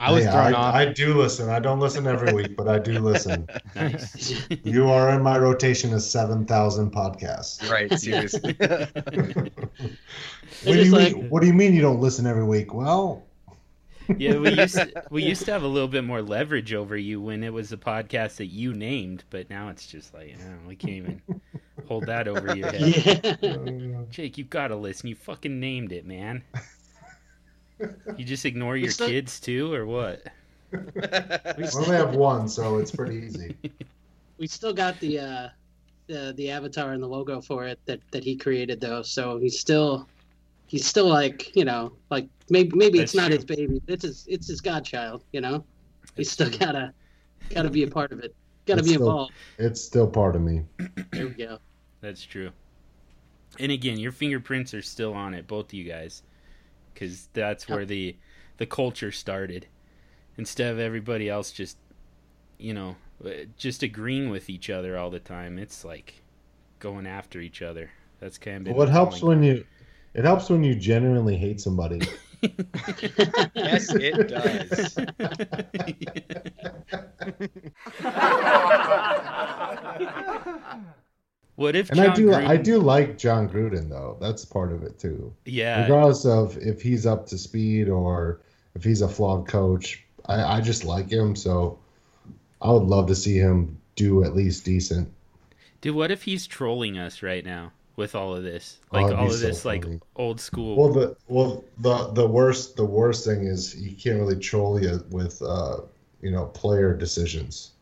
I 0.00 0.12
was 0.12 0.24
Hey, 0.24 0.30
thrown 0.30 0.54
I, 0.54 0.58
off 0.58 0.74
I 0.74 0.84
do 0.92 1.14
listen. 1.14 1.48
I 1.50 1.58
don't 1.58 1.80
listen 1.80 2.06
every 2.06 2.32
week, 2.32 2.56
but 2.56 2.68
I 2.68 2.78
do 2.78 2.98
listen. 3.00 3.48
Nice. 3.74 4.40
You 4.64 4.88
are 4.90 5.10
in 5.10 5.22
my 5.22 5.38
rotation 5.38 5.92
of 5.92 6.02
seven 6.02 6.44
thousand 6.46 6.92
podcasts. 6.92 7.68
Right, 7.70 7.92
seriously. 7.98 8.54
what, 10.64 10.72
do 10.72 10.82
you 10.84 10.90
like- 10.92 11.14
mean, 11.16 11.30
what 11.30 11.40
do 11.40 11.46
you 11.48 11.54
mean 11.54 11.74
you 11.74 11.82
don't 11.82 12.00
listen 12.00 12.26
every 12.26 12.44
week? 12.44 12.72
Well, 12.74 13.24
Yeah, 14.16 14.36
we 14.38 14.52
used 14.52 14.74
to, 14.76 15.02
we 15.10 15.22
used 15.24 15.44
to 15.46 15.52
have 15.52 15.62
a 15.64 15.66
little 15.68 15.88
bit 15.88 16.04
more 16.04 16.22
leverage 16.22 16.72
over 16.72 16.96
you 16.96 17.20
when 17.20 17.42
it 17.42 17.52
was 17.52 17.72
a 17.72 17.76
podcast 17.76 18.36
that 18.36 18.46
you 18.46 18.72
named, 18.74 19.24
but 19.30 19.50
now 19.50 19.68
it's 19.68 19.86
just 19.86 20.14
like, 20.14 20.36
oh, 20.40 20.68
we 20.68 20.76
can't 20.76 20.92
even 20.92 21.22
hold 21.86 22.06
that 22.06 22.26
over 22.28 22.56
your 22.56 22.70
head. 22.70 23.38
Yeah. 23.42 24.02
Jake, 24.10 24.38
You've 24.38 24.50
gotta 24.50 24.76
listen. 24.76 25.08
You 25.08 25.14
fucking 25.16 25.58
named 25.60 25.92
it, 25.92 26.06
man. 26.06 26.42
You 28.16 28.24
just 28.24 28.44
ignore 28.44 28.76
your 28.76 28.90
still- 28.90 29.08
kids 29.08 29.40
too, 29.40 29.72
or 29.72 29.86
what? 29.86 30.22
We 30.72 30.80
only 31.76 31.96
have 31.96 32.14
one, 32.14 32.48
so 32.48 32.78
it's 32.78 32.90
pretty 32.90 33.16
easy. 33.16 33.56
we 34.38 34.46
still 34.46 34.72
got 34.72 34.98
the 35.00 35.18
uh 35.18 35.48
the 36.08 36.32
the 36.36 36.50
avatar 36.50 36.92
and 36.92 37.02
the 37.02 37.06
logo 37.06 37.40
for 37.40 37.66
it 37.66 37.78
that 37.86 38.00
that 38.12 38.22
he 38.24 38.34
created 38.36 38.80
though 38.80 39.02
so 39.02 39.38
he's 39.38 39.58
still 39.58 40.08
he's 40.66 40.86
still 40.86 41.06
like 41.08 41.54
you 41.56 41.64
know 41.64 41.92
like 42.10 42.26
maybe 42.48 42.70
maybe 42.76 42.98
it's 42.98 43.14
not 43.14 43.26
true. 43.26 43.36
his 43.36 43.44
baby 43.44 43.82
it's 43.88 44.04
his 44.04 44.24
it's 44.28 44.46
his 44.48 44.60
godchild 44.62 45.22
you 45.32 45.40
know 45.42 45.62
he's 46.16 46.30
still 46.30 46.48
gotta 46.50 46.92
gotta 47.50 47.68
be 47.68 47.82
a 47.82 47.88
part 47.88 48.10
of 48.12 48.20
it 48.20 48.34
gotta 48.64 48.78
It's 48.80 48.88
be 48.88 48.94
still- 48.94 49.06
involved 49.06 49.32
It's 49.58 49.80
still 49.82 50.06
part 50.06 50.34
of 50.36 50.40
me. 50.42 50.64
there 51.12 51.26
we 51.28 51.34
go 51.34 51.58
That's 52.00 52.24
true. 52.24 52.50
And 53.58 53.72
again, 53.72 53.98
your 53.98 54.12
fingerprints 54.12 54.72
are 54.74 54.82
still 54.82 55.12
on 55.14 55.34
it, 55.34 55.46
both 55.46 55.66
of 55.66 55.72
you 55.74 55.84
guys, 55.84 56.22
because 56.98 57.28
that's 57.32 57.68
where 57.68 57.84
the 57.84 58.16
the 58.56 58.66
culture 58.66 59.12
started. 59.12 59.66
Instead 60.36 60.72
of 60.72 60.80
everybody 60.80 61.28
else 61.28 61.52
just, 61.52 61.76
you 62.58 62.74
know, 62.74 62.96
uh, 63.24 63.30
just 63.56 63.82
agreeing 63.82 64.30
with 64.30 64.50
each 64.50 64.70
other 64.70 64.96
all 64.98 65.10
the 65.10 65.20
time, 65.20 65.58
it's 65.58 65.84
like 65.84 66.22
going 66.80 67.06
after 67.06 67.40
each 67.40 67.62
other. 67.62 67.90
That's 68.20 68.38
kind 68.38 68.58
of 68.58 68.64
been 68.64 68.74
What 68.74 68.88
helps 68.88 69.22
when 69.22 69.42
you 69.42 69.64
it 70.14 70.24
helps 70.24 70.50
when 70.50 70.64
you 70.64 70.74
genuinely 70.74 71.36
hate 71.36 71.60
somebody. 71.60 72.00
yes, 73.54 73.94
it 73.94 74.28
does. 74.28 74.96
what 81.58 81.76
if 81.76 81.90
And 81.90 82.00
I 82.00 82.06
John 82.06 82.16
do 82.16 82.32
I 82.34 82.56
do 82.56 82.78
like 82.78 83.18
Jon 83.18 83.48
Gruden 83.48 83.88
though. 83.90 84.16
That's 84.20 84.44
part 84.44 84.72
of 84.72 84.82
it 84.84 84.98
too. 84.98 85.34
Yeah, 85.44 85.82
Regardless 85.82 86.24
of 86.24 86.56
if 86.58 86.80
he's 86.82 87.06
up 87.06 87.26
to 87.28 87.38
speed 87.38 87.88
or 87.88 88.40
if 88.74 88.84
he's 88.84 89.02
a 89.02 89.08
flawed 89.08 89.46
coach, 89.48 90.04
I, 90.26 90.58
I 90.58 90.60
just 90.60 90.84
like 90.84 91.10
him. 91.10 91.34
So 91.36 91.78
I 92.60 92.70
would 92.72 92.84
love 92.84 93.06
to 93.08 93.14
see 93.16 93.36
him 93.38 93.80
do 93.96 94.24
at 94.24 94.34
least 94.36 94.64
decent. 94.64 95.12
dude. 95.80 95.94
What 95.94 96.10
if 96.10 96.22
he's 96.24 96.46
trolling 96.46 96.98
us 96.98 97.22
right 97.22 97.44
now 97.44 97.72
with 97.96 98.14
all 98.14 98.34
of 98.36 98.44
this, 98.44 98.80
Oh, 98.92 99.02
like 99.02 99.12
it'd 99.12 99.18
all 99.18 99.32
of 99.32 99.40
so 99.40 99.46
this, 99.46 99.64
like 99.64 99.84
old 100.16 100.40
school? 100.40 100.76
Well, 100.76 100.92
the 100.92 101.16
well 101.28 101.64
the 101.78 102.08
the 102.12 102.26
worst 102.28 102.76
the 102.76 102.84
worst 102.86 103.24
thing 103.24 103.44
is 103.46 103.74
you 103.76 103.96
can't 103.96 104.18
really 104.20 104.38
troll 104.38 104.80
you 104.80 105.04
with 105.10 105.42
uh 105.42 105.78
you 106.22 106.30
know 106.30 106.46
player 106.46 106.94
decisions, 106.94 107.72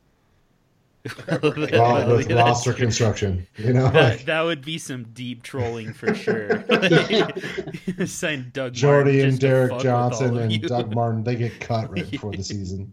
Ro- 1.28 1.38
Well, 1.42 2.16
with 2.16 2.28
yeah, 2.28 2.36
that's 2.36 2.48
roster 2.66 2.72
construction. 2.72 3.46
You 3.56 3.72
know, 3.74 3.88
That, 3.88 4.16
like 4.18 4.24
that 4.26 4.42
would 4.42 4.64
be 4.64 4.78
some 4.78 5.04
deep 5.12 5.42
trolling 5.42 5.92
for 5.92 6.14
sure. 6.14 6.64
Sign 8.06 8.50
Doug 8.52 8.72
Jordy 8.74 9.12
Martin 9.12 9.28
and 9.28 9.38
Derrick 9.40 9.78
Johnson 9.80 10.36
and 10.38 10.52
you. 10.52 10.58
Doug 10.60 10.94
Martin, 10.94 11.22
they 11.24 11.36
get 11.36 11.58
cut 11.60 11.90
right 11.92 12.10
before 12.10 12.32
the 12.32 12.42
season. 12.42 12.92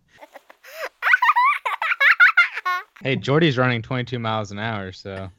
Hey, 3.01 3.15
Jordy's 3.17 3.57
running 3.57 3.81
22 3.81 4.17
miles 4.19 4.51
an 4.51 4.59
hour, 4.59 4.91
so 4.93 5.29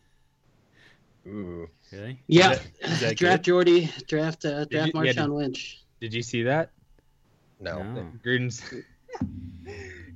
Ooh. 1.27 1.69
Really? 1.93 2.19
yeah 2.27 2.53
Is 2.53 2.61
that- 3.01 3.13
is 3.13 3.19
draft 3.19 3.45
good? 3.45 3.45
jordy 3.45 3.91
draft 4.09 4.45
uh, 4.45 4.65
draft 4.67 4.93
you- 4.95 5.03
yeah, 5.05 5.13
marshawn 5.13 5.27
did- 5.27 5.31
lynch 5.31 5.81
did 6.01 6.13
you 6.13 6.23
see 6.23 6.43
that? 6.43 6.71
No. 7.61 7.83
No. 7.83 8.07
Gruden's 8.23 8.61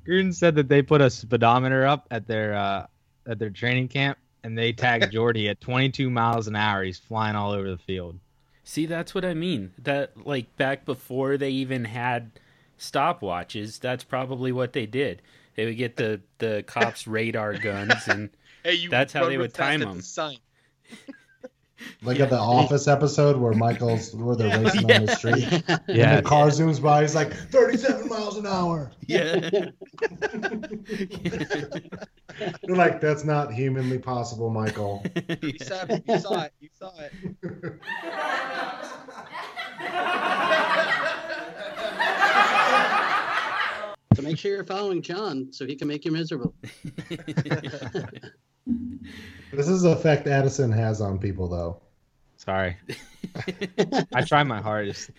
Gruden 0.07 0.35
said 0.35 0.55
that 0.57 0.69
they 0.69 0.83
put 0.83 1.01
a 1.01 1.11
speedometer 1.11 1.87
up 1.87 2.07
at 2.11 2.27
their 2.27 2.55
uh, 2.55 2.87
at 3.27 3.39
their 3.39 3.51
training 3.51 3.89
camp, 3.89 4.19
and 4.43 4.57
they 4.57 4.73
tagged 4.73 5.13
Jordy 5.13 5.49
at 5.49 5.61
22 5.61 6.11
miles 6.11 6.49
an 6.49 6.57
hour. 6.57 6.83
He's 6.83 6.99
flying 6.99 7.37
all 7.37 7.53
over 7.53 7.71
the 7.71 7.79
field. 7.79 8.19
See, 8.65 8.87
that's 8.87 9.15
what 9.15 9.25
I 9.25 9.35
mean. 9.35 9.73
That 9.79 10.27
like 10.27 10.57
back 10.57 10.85
before 10.85 11.37
they 11.37 11.51
even 11.51 11.85
had 11.85 12.33
stopwatches, 12.79 13.81
that's 13.81 14.05
probably 14.05 14.53
what 14.53 14.73
they 14.73 14.87
did. 14.87 15.23
They 15.57 15.65
would 15.67 15.77
get 15.77 15.97
the 15.97 16.21
the 16.39 16.65
cops' 16.67 17.07
radar 17.07 17.55
guns 17.55 18.07
and 18.07 18.31
Hey, 18.65 18.75
you 18.75 18.91
That's 18.91 19.13
how 19.13 19.27
they 19.27 19.39
would 19.39 19.55
time 19.55 19.81
them. 19.81 19.99
the 19.99 20.39
sign. 21.79 21.89
Like 22.03 22.21
at 22.21 22.31
the 22.31 22.39
Office 22.39 22.89
episode 22.89 23.37
where 23.37 23.53
Michael's 23.53 24.15
where 24.15 24.37
they're 24.37 24.49
Yeah. 24.49 24.63
racing 24.63 24.93
on 24.93 25.05
the 25.07 25.15
street. 25.17 25.49
Yeah, 25.89 26.11
And 26.17 26.19
the 26.19 26.29
car 26.29 26.49
zooms 26.49 26.83
by. 26.83 27.03
He's 27.03 27.15
like 27.15 27.33
37 27.51 28.09
miles 28.09 28.37
an 28.37 28.47
hour. 28.47 28.91
yeah. 29.07 29.51
They're 32.63 32.77
like, 32.77 33.01
that's 33.01 33.25
not 33.25 33.53
humanly 33.53 33.99
possible, 33.99 34.49
Michael. 34.51 35.05
You 35.43 35.59
saw 35.59 35.85
it. 35.89 36.05
You 36.07 36.19
saw 36.19 36.43
it. 36.43 36.53
You 36.61 36.69
saw 36.79 36.93
it. 36.99 37.13
so 44.15 44.23
make 44.23 44.39
sure 44.39 44.53
you're 44.53 44.65
following 44.65 45.03
john 45.03 45.49
so 45.53 45.67
he 45.67 45.77
can 45.77 45.89
make 45.89 46.05
you 46.05 46.13
miserable 46.13 46.55
This 49.53 49.69
is 49.69 49.83
the 49.83 49.91
effect 49.91 50.27
Addison 50.27 50.71
has 50.73 51.01
on 51.01 51.19
people, 51.19 51.49
though. 51.49 51.81
sorry. 52.37 52.77
I 54.15 54.23
try 54.23 54.43
my 54.45 54.61
hardest. 54.61 55.11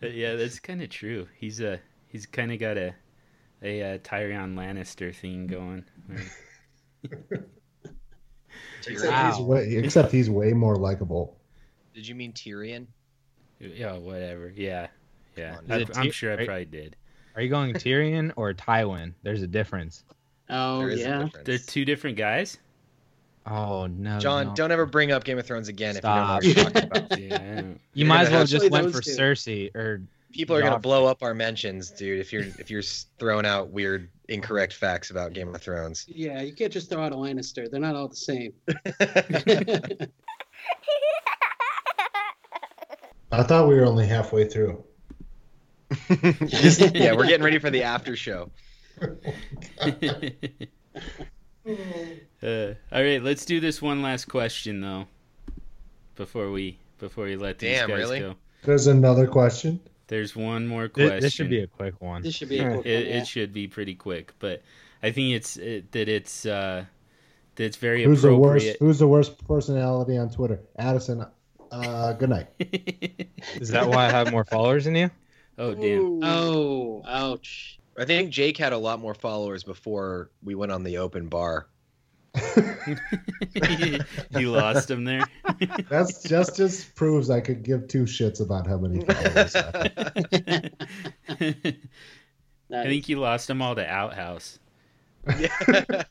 yeah, 0.00 0.34
that's 0.36 0.58
kind 0.60 0.80
of 0.82 0.88
true. 0.90 1.26
He's 1.36 1.60
a 1.60 1.80
he's 2.08 2.24
kind 2.26 2.52
of 2.52 2.58
got 2.60 2.76
a 2.78 2.94
a 3.62 3.82
uh, 3.94 3.98
Tyrion 3.98 4.54
Lannister 4.54 5.14
thing 5.14 5.46
going. 5.46 5.84
Except, 8.86 9.12
Wow. 9.12 9.30
he's 9.32 9.40
way, 9.44 9.74
except 9.76 10.10
he's 10.12 10.28
way 10.28 10.52
more 10.52 10.76
likable. 10.76 11.38
Did 11.94 12.06
you 12.06 12.14
mean 12.14 12.32
Tyrion? 12.32 12.86
Yeah, 13.60 13.96
whatever. 13.96 14.52
Yeah, 14.54 14.88
yeah. 15.36 15.54
Is 15.60 15.70
I, 15.70 15.76
it 15.78 15.96
I'm 15.96 16.04
Ty- 16.06 16.10
sure 16.10 16.32
I 16.38 16.44
probably 16.44 16.64
did. 16.64 16.96
Are 17.36 17.42
you 17.42 17.48
going 17.48 17.72
Tyrion 17.74 18.32
or 18.36 18.52
Tywin? 18.52 19.14
There's 19.22 19.42
a 19.42 19.46
difference. 19.46 20.04
Oh 20.52 20.78
There 20.80 20.90
is 20.90 21.00
yeah 21.00 21.22
difference. 21.24 21.46
They're 21.46 21.58
two 21.58 21.84
different 21.84 22.16
guys. 22.16 22.58
Oh 23.44 23.86
no, 23.88 24.20
John, 24.20 24.48
no. 24.48 24.54
don't 24.54 24.70
ever 24.70 24.86
bring 24.86 25.10
up 25.10 25.24
Game 25.24 25.36
of 25.38 25.44
Thrones 25.46 25.66
again 25.66 25.96
Stop. 25.96 26.44
if 26.44 26.48
you 26.48 26.54
don't 26.54 26.74
know 26.74 26.80
what 26.80 26.84
you're 26.86 26.94
talking 26.94 27.08
about. 27.08 27.18
Yeah, 27.52 27.60
You 27.62 27.78
You're 27.94 28.06
might 28.06 28.22
as 28.26 28.30
well 28.30 28.46
just 28.46 28.70
went 28.70 28.92
for 28.92 29.00
two. 29.00 29.10
Cersei 29.10 29.74
or 29.74 30.02
People 30.32 30.54
are 30.56 30.62
gonna 30.62 30.78
blow 30.78 31.04
up 31.06 31.22
our 31.22 31.34
mentions, 31.34 31.90
dude. 31.90 32.20
If 32.20 32.32
you're 32.32 32.44
if 32.58 32.70
you're 32.70 32.82
throwing 33.18 33.44
out 33.44 33.68
weird, 33.70 34.08
incorrect 34.28 34.72
facts 34.72 35.10
about 35.10 35.32
Game 35.34 35.54
of 35.54 35.60
Thrones. 35.60 36.06
yeah 36.08 36.40
you 36.40 36.52
can't 36.54 36.72
just 36.72 36.88
throw 36.88 37.02
out 37.02 37.12
a 37.12 37.16
lannister 37.16 37.70
they're 37.70 37.80
not 37.80 37.94
all 37.96 38.08
the 38.08 38.16
same 38.16 38.52
I 43.30 43.42
thought 43.42 43.66
we 43.66 43.74
were 43.74 43.84
only 43.86 44.06
halfway 44.06 44.46
through. 44.46 44.84
Yeah, 46.10 47.14
we're 47.14 47.26
getting 47.26 47.42
ready 47.42 47.58
for 47.58 47.70
the 47.70 47.82
after 47.82 48.14
show. 48.16 48.50
Uh, 52.42 52.74
all 52.92 53.02
right, 53.02 53.22
let's 53.22 53.44
do 53.44 53.60
this 53.60 53.80
one 53.80 54.02
last 54.02 54.26
question 54.26 54.80
though, 54.80 55.06
before 56.16 56.50
we 56.50 56.78
before 56.98 57.24
we 57.24 57.36
let 57.36 57.58
these 57.58 57.76
Damn, 57.76 57.88
guys 57.88 57.98
really? 57.98 58.20
go. 58.20 58.34
There's 58.64 58.86
another 58.86 59.26
question. 59.26 59.80
There's 60.06 60.36
one 60.36 60.66
more 60.66 60.88
question. 60.88 61.20
this 61.20 61.32
should 61.32 61.50
be 61.50 61.60
a 61.60 61.66
quick 61.66 62.00
one. 62.00 62.22
this 62.22 62.34
should 62.34 62.48
be 62.48 62.58
a 62.58 62.74
quick 62.74 62.86
it, 62.86 62.94
one, 62.94 63.06
yeah. 63.06 63.20
it 63.20 63.26
should 63.26 63.52
be 63.52 63.66
pretty 63.66 63.94
quick, 63.94 64.32
but 64.38 64.62
I 65.02 65.10
think 65.10 65.34
it's 65.34 65.56
it, 65.56 65.90
that 65.92 66.08
it's 66.08 66.46
uh, 66.46 66.84
that 67.56 67.64
it's 67.64 67.76
very 67.76 68.04
Who's 68.04 68.22
the 68.22 68.36
worst? 68.36 68.64
appropriate. 68.66 68.76
Who's 68.78 68.98
the 68.98 69.08
worst 69.08 69.46
personality 69.46 70.16
on 70.16 70.30
Twitter? 70.30 70.60
Addison. 70.76 71.26
Uh, 71.70 72.12
good 72.12 72.28
night. 72.28 72.48
Is 73.54 73.70
that 73.70 73.88
why 73.88 74.04
I 74.06 74.10
have 74.10 74.30
more 74.30 74.44
followers 74.44 74.84
than 74.84 74.94
you? 74.94 75.10
oh 75.58 75.74
damn! 75.74 76.20
oh 76.22 77.02
ouch 77.06 77.78
I 77.98 78.04
think 78.04 78.30
Jake 78.30 78.56
had 78.56 78.72
a 78.72 78.78
lot 78.78 79.00
more 79.00 79.14
followers 79.14 79.64
before 79.64 80.30
we 80.42 80.54
went 80.54 80.72
on 80.72 80.82
the 80.82 80.98
open 80.98 81.28
bar. 81.28 81.66
you 84.30 84.50
lost 84.50 84.90
him 84.90 85.04
there. 85.04 85.22
That's 85.90 86.22
just 86.22 86.56
just 86.56 86.94
proves 86.94 87.28
I 87.28 87.40
could 87.40 87.62
give 87.62 87.88
two 87.88 88.04
shits 88.04 88.40
about 88.40 88.66
how 88.66 88.78
many 88.78 89.04
followers. 89.04 89.54
I 89.54 90.70
have. 91.28 91.52
I 92.74 92.84
think 92.84 93.08
you 93.10 93.20
lost 93.20 93.48
them 93.48 93.60
all 93.60 93.74
to 93.74 93.86
Outhouse 93.86 94.58
Yeah. 95.38 96.02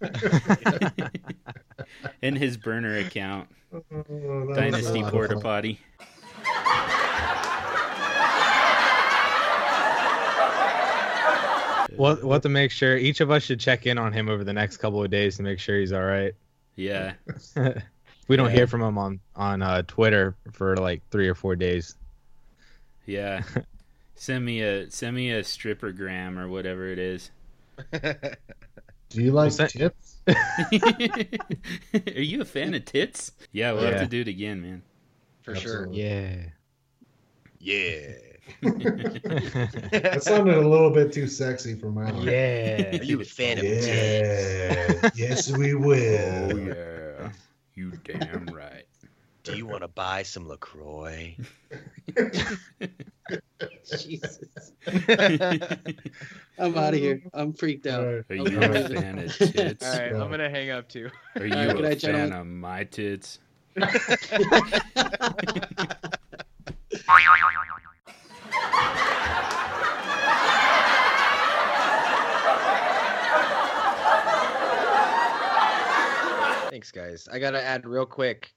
in 2.22 2.36
his 2.36 2.56
burner 2.58 2.98
account, 3.00 3.50
Oh, 3.74 3.84
that 3.90 4.10
was 4.10 4.58
a 4.58 4.62
Dynasty 4.62 5.02
Porta. 5.04 5.40
Potty. 5.40 5.80
We'll, 11.98 12.18
we'll 12.22 12.34
have 12.34 12.42
to 12.44 12.50
make 12.50 12.72
sure 12.72 12.98
each 12.98 13.20
of 13.22 13.32
us 13.32 13.44
should 13.44 13.60
check 13.60 13.86
in 13.86 13.98
on 13.98 14.14
him 14.14 14.30
over 14.30 14.44
the 14.44 14.54
next 14.54 14.78
couple 14.78 15.04
of 15.04 15.10
days 15.12 15.38
to 15.38 15.44
make 15.44 15.60
sure 15.60 15.80
he's 15.80 15.92
all 15.94 16.04
right. 16.04 16.34
Yeah, 16.76 17.14
we 18.28 18.36
don't 18.38 18.50
Yeah. 18.50 18.56
hear 18.56 18.68
from 18.68 18.82
him 18.82 18.98
on 18.98 19.20
on 19.36 19.62
uh, 19.62 19.82
Twitter 19.88 20.36
for 20.54 20.78
like 20.78 21.02
three 21.12 21.28
or 21.28 21.36
four 21.36 21.56
days. 21.56 21.96
yeah. 23.06 23.44
Send 24.16 24.46
me 24.46 24.62
a 24.62 24.90
send 24.92 25.16
me 25.16 25.32
a 25.32 25.42
strippergram 25.42 26.38
or 26.38 26.48
whatever 26.48 26.86
it 26.88 27.00
is. 27.00 27.32
Do 27.92 29.22
you 29.24 29.32
like 29.32 29.52
Well, 29.58 29.68
sa- 29.68 29.68
tits? 29.68 30.18
Are 32.16 32.22
you 32.22 32.42
a 32.42 32.46
fan 32.46 32.76
of 32.76 32.86
tits? 32.86 33.32
Yeah, 33.52 33.72
we'll 33.74 33.84
have 33.86 34.02
to 34.02 34.06
do 34.08 34.22
it 34.22 34.28
again, 34.28 34.62
man. 34.62 34.84
For 35.42 35.56
sure. 35.56 35.88
Yeah. 35.92 36.36
Yeah. 37.60 38.12
That 38.62 40.20
sounded 40.24 40.58
a 40.58 40.68
little 40.68 40.90
bit 40.92 41.12
too 41.14 41.28
sexy 41.28 41.76
for 41.76 41.92
my 41.92 42.10
liking. 42.12 42.24
yeah. 42.28 42.98
Are 43.00 43.04
you 43.04 43.22
a 43.22 43.26
fan 43.26 43.58
of 43.60 43.64
tits? 43.64 43.88
Yeah. 43.88 45.10
yes, 45.16 45.52
we 45.52 45.74
will. 45.76 46.52
Oh 46.52 46.56
yeah, 46.58 47.30
you 47.76 47.92
damn 48.04 48.46
right. 48.48 48.86
Do 49.44 49.56
you 49.58 49.66
want 49.66 49.82
to 49.82 49.88
buy 49.88 50.22
some 50.24 50.48
LaCroix? 50.48 51.36
Jesus. 53.98 54.72
I'm 56.60 56.78
out 56.78 56.94
of 56.94 57.00
here. 57.00 57.24
I'm 57.34 57.54
freaked 57.54 57.88
out. 57.88 58.02
All 58.06 58.14
right. 58.14 58.24
Are 58.30 58.36
you 58.36 58.60
a 58.60 58.90
fan 58.90 59.18
of 59.20 59.36
tits? 59.36 59.84
All 59.86 59.94
right, 60.00 60.12
Yeah. 60.12 60.22
I'm 60.22 60.30
gonna 60.30 60.50
hang 60.50 60.70
up 60.70 60.90
too. 60.90 61.10
Are 61.38 61.46
you 61.46 61.54
All 61.54 61.66
right, 61.66 61.76
good 61.76 61.86
a 61.86 61.90
night, 61.90 62.02
fan 62.02 62.14
gentlemen. 62.30 62.40
of 62.40 62.48
my 62.48 62.84
tits? 62.84 63.40
Thanks, 76.72 76.90
guys. 76.90 77.28
I 77.30 77.38
gotta 77.40 77.62
add 77.62 77.86
real 77.86 78.06
quick. 78.06 78.54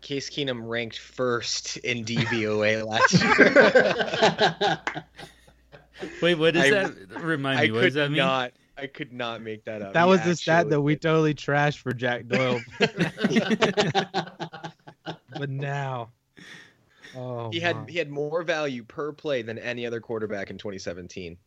Case 0.00 0.30
Keenum 0.30 0.60
ranked 0.68 0.96
first 1.00 1.76
in 1.78 2.04
DVOA 2.04 2.86
last 2.86 3.12
year. 3.20 4.78
Wait, 6.22 6.36
what 6.36 6.54
does 6.54 6.64
I- 6.66 6.70
that 6.70 7.20
remind 7.20 7.58
I 7.58 7.64
me? 7.64 7.72
What 7.72 7.80
does 7.80 7.94
could 7.94 8.00
that 8.00 8.08
mean? 8.10 8.18
not. 8.18 8.52
I 8.78 8.86
could 8.86 9.12
not 9.12 9.42
make 9.42 9.64
that 9.64 9.82
up. 9.82 9.94
That 9.94 10.06
was 10.06 10.22
the 10.22 10.36
stat 10.36 10.70
that 10.70 10.80
we 10.80 10.94
did. 10.94 11.02
totally 11.02 11.34
trashed 11.34 11.78
for 11.78 11.92
Jack 11.92 12.28
Doyle. 12.28 12.60
but 15.30 15.48
now. 15.50 16.10
Oh, 17.16 17.50
He 17.50 17.58
had 17.58 17.76
my. 17.76 17.84
he 17.88 17.98
had 17.98 18.10
more 18.10 18.42
value 18.42 18.84
per 18.84 19.12
play 19.12 19.40
than 19.42 19.58
any 19.58 19.84
other 19.86 20.00
quarterback 20.00 20.50
in 20.50 20.58
2017. 20.58 21.38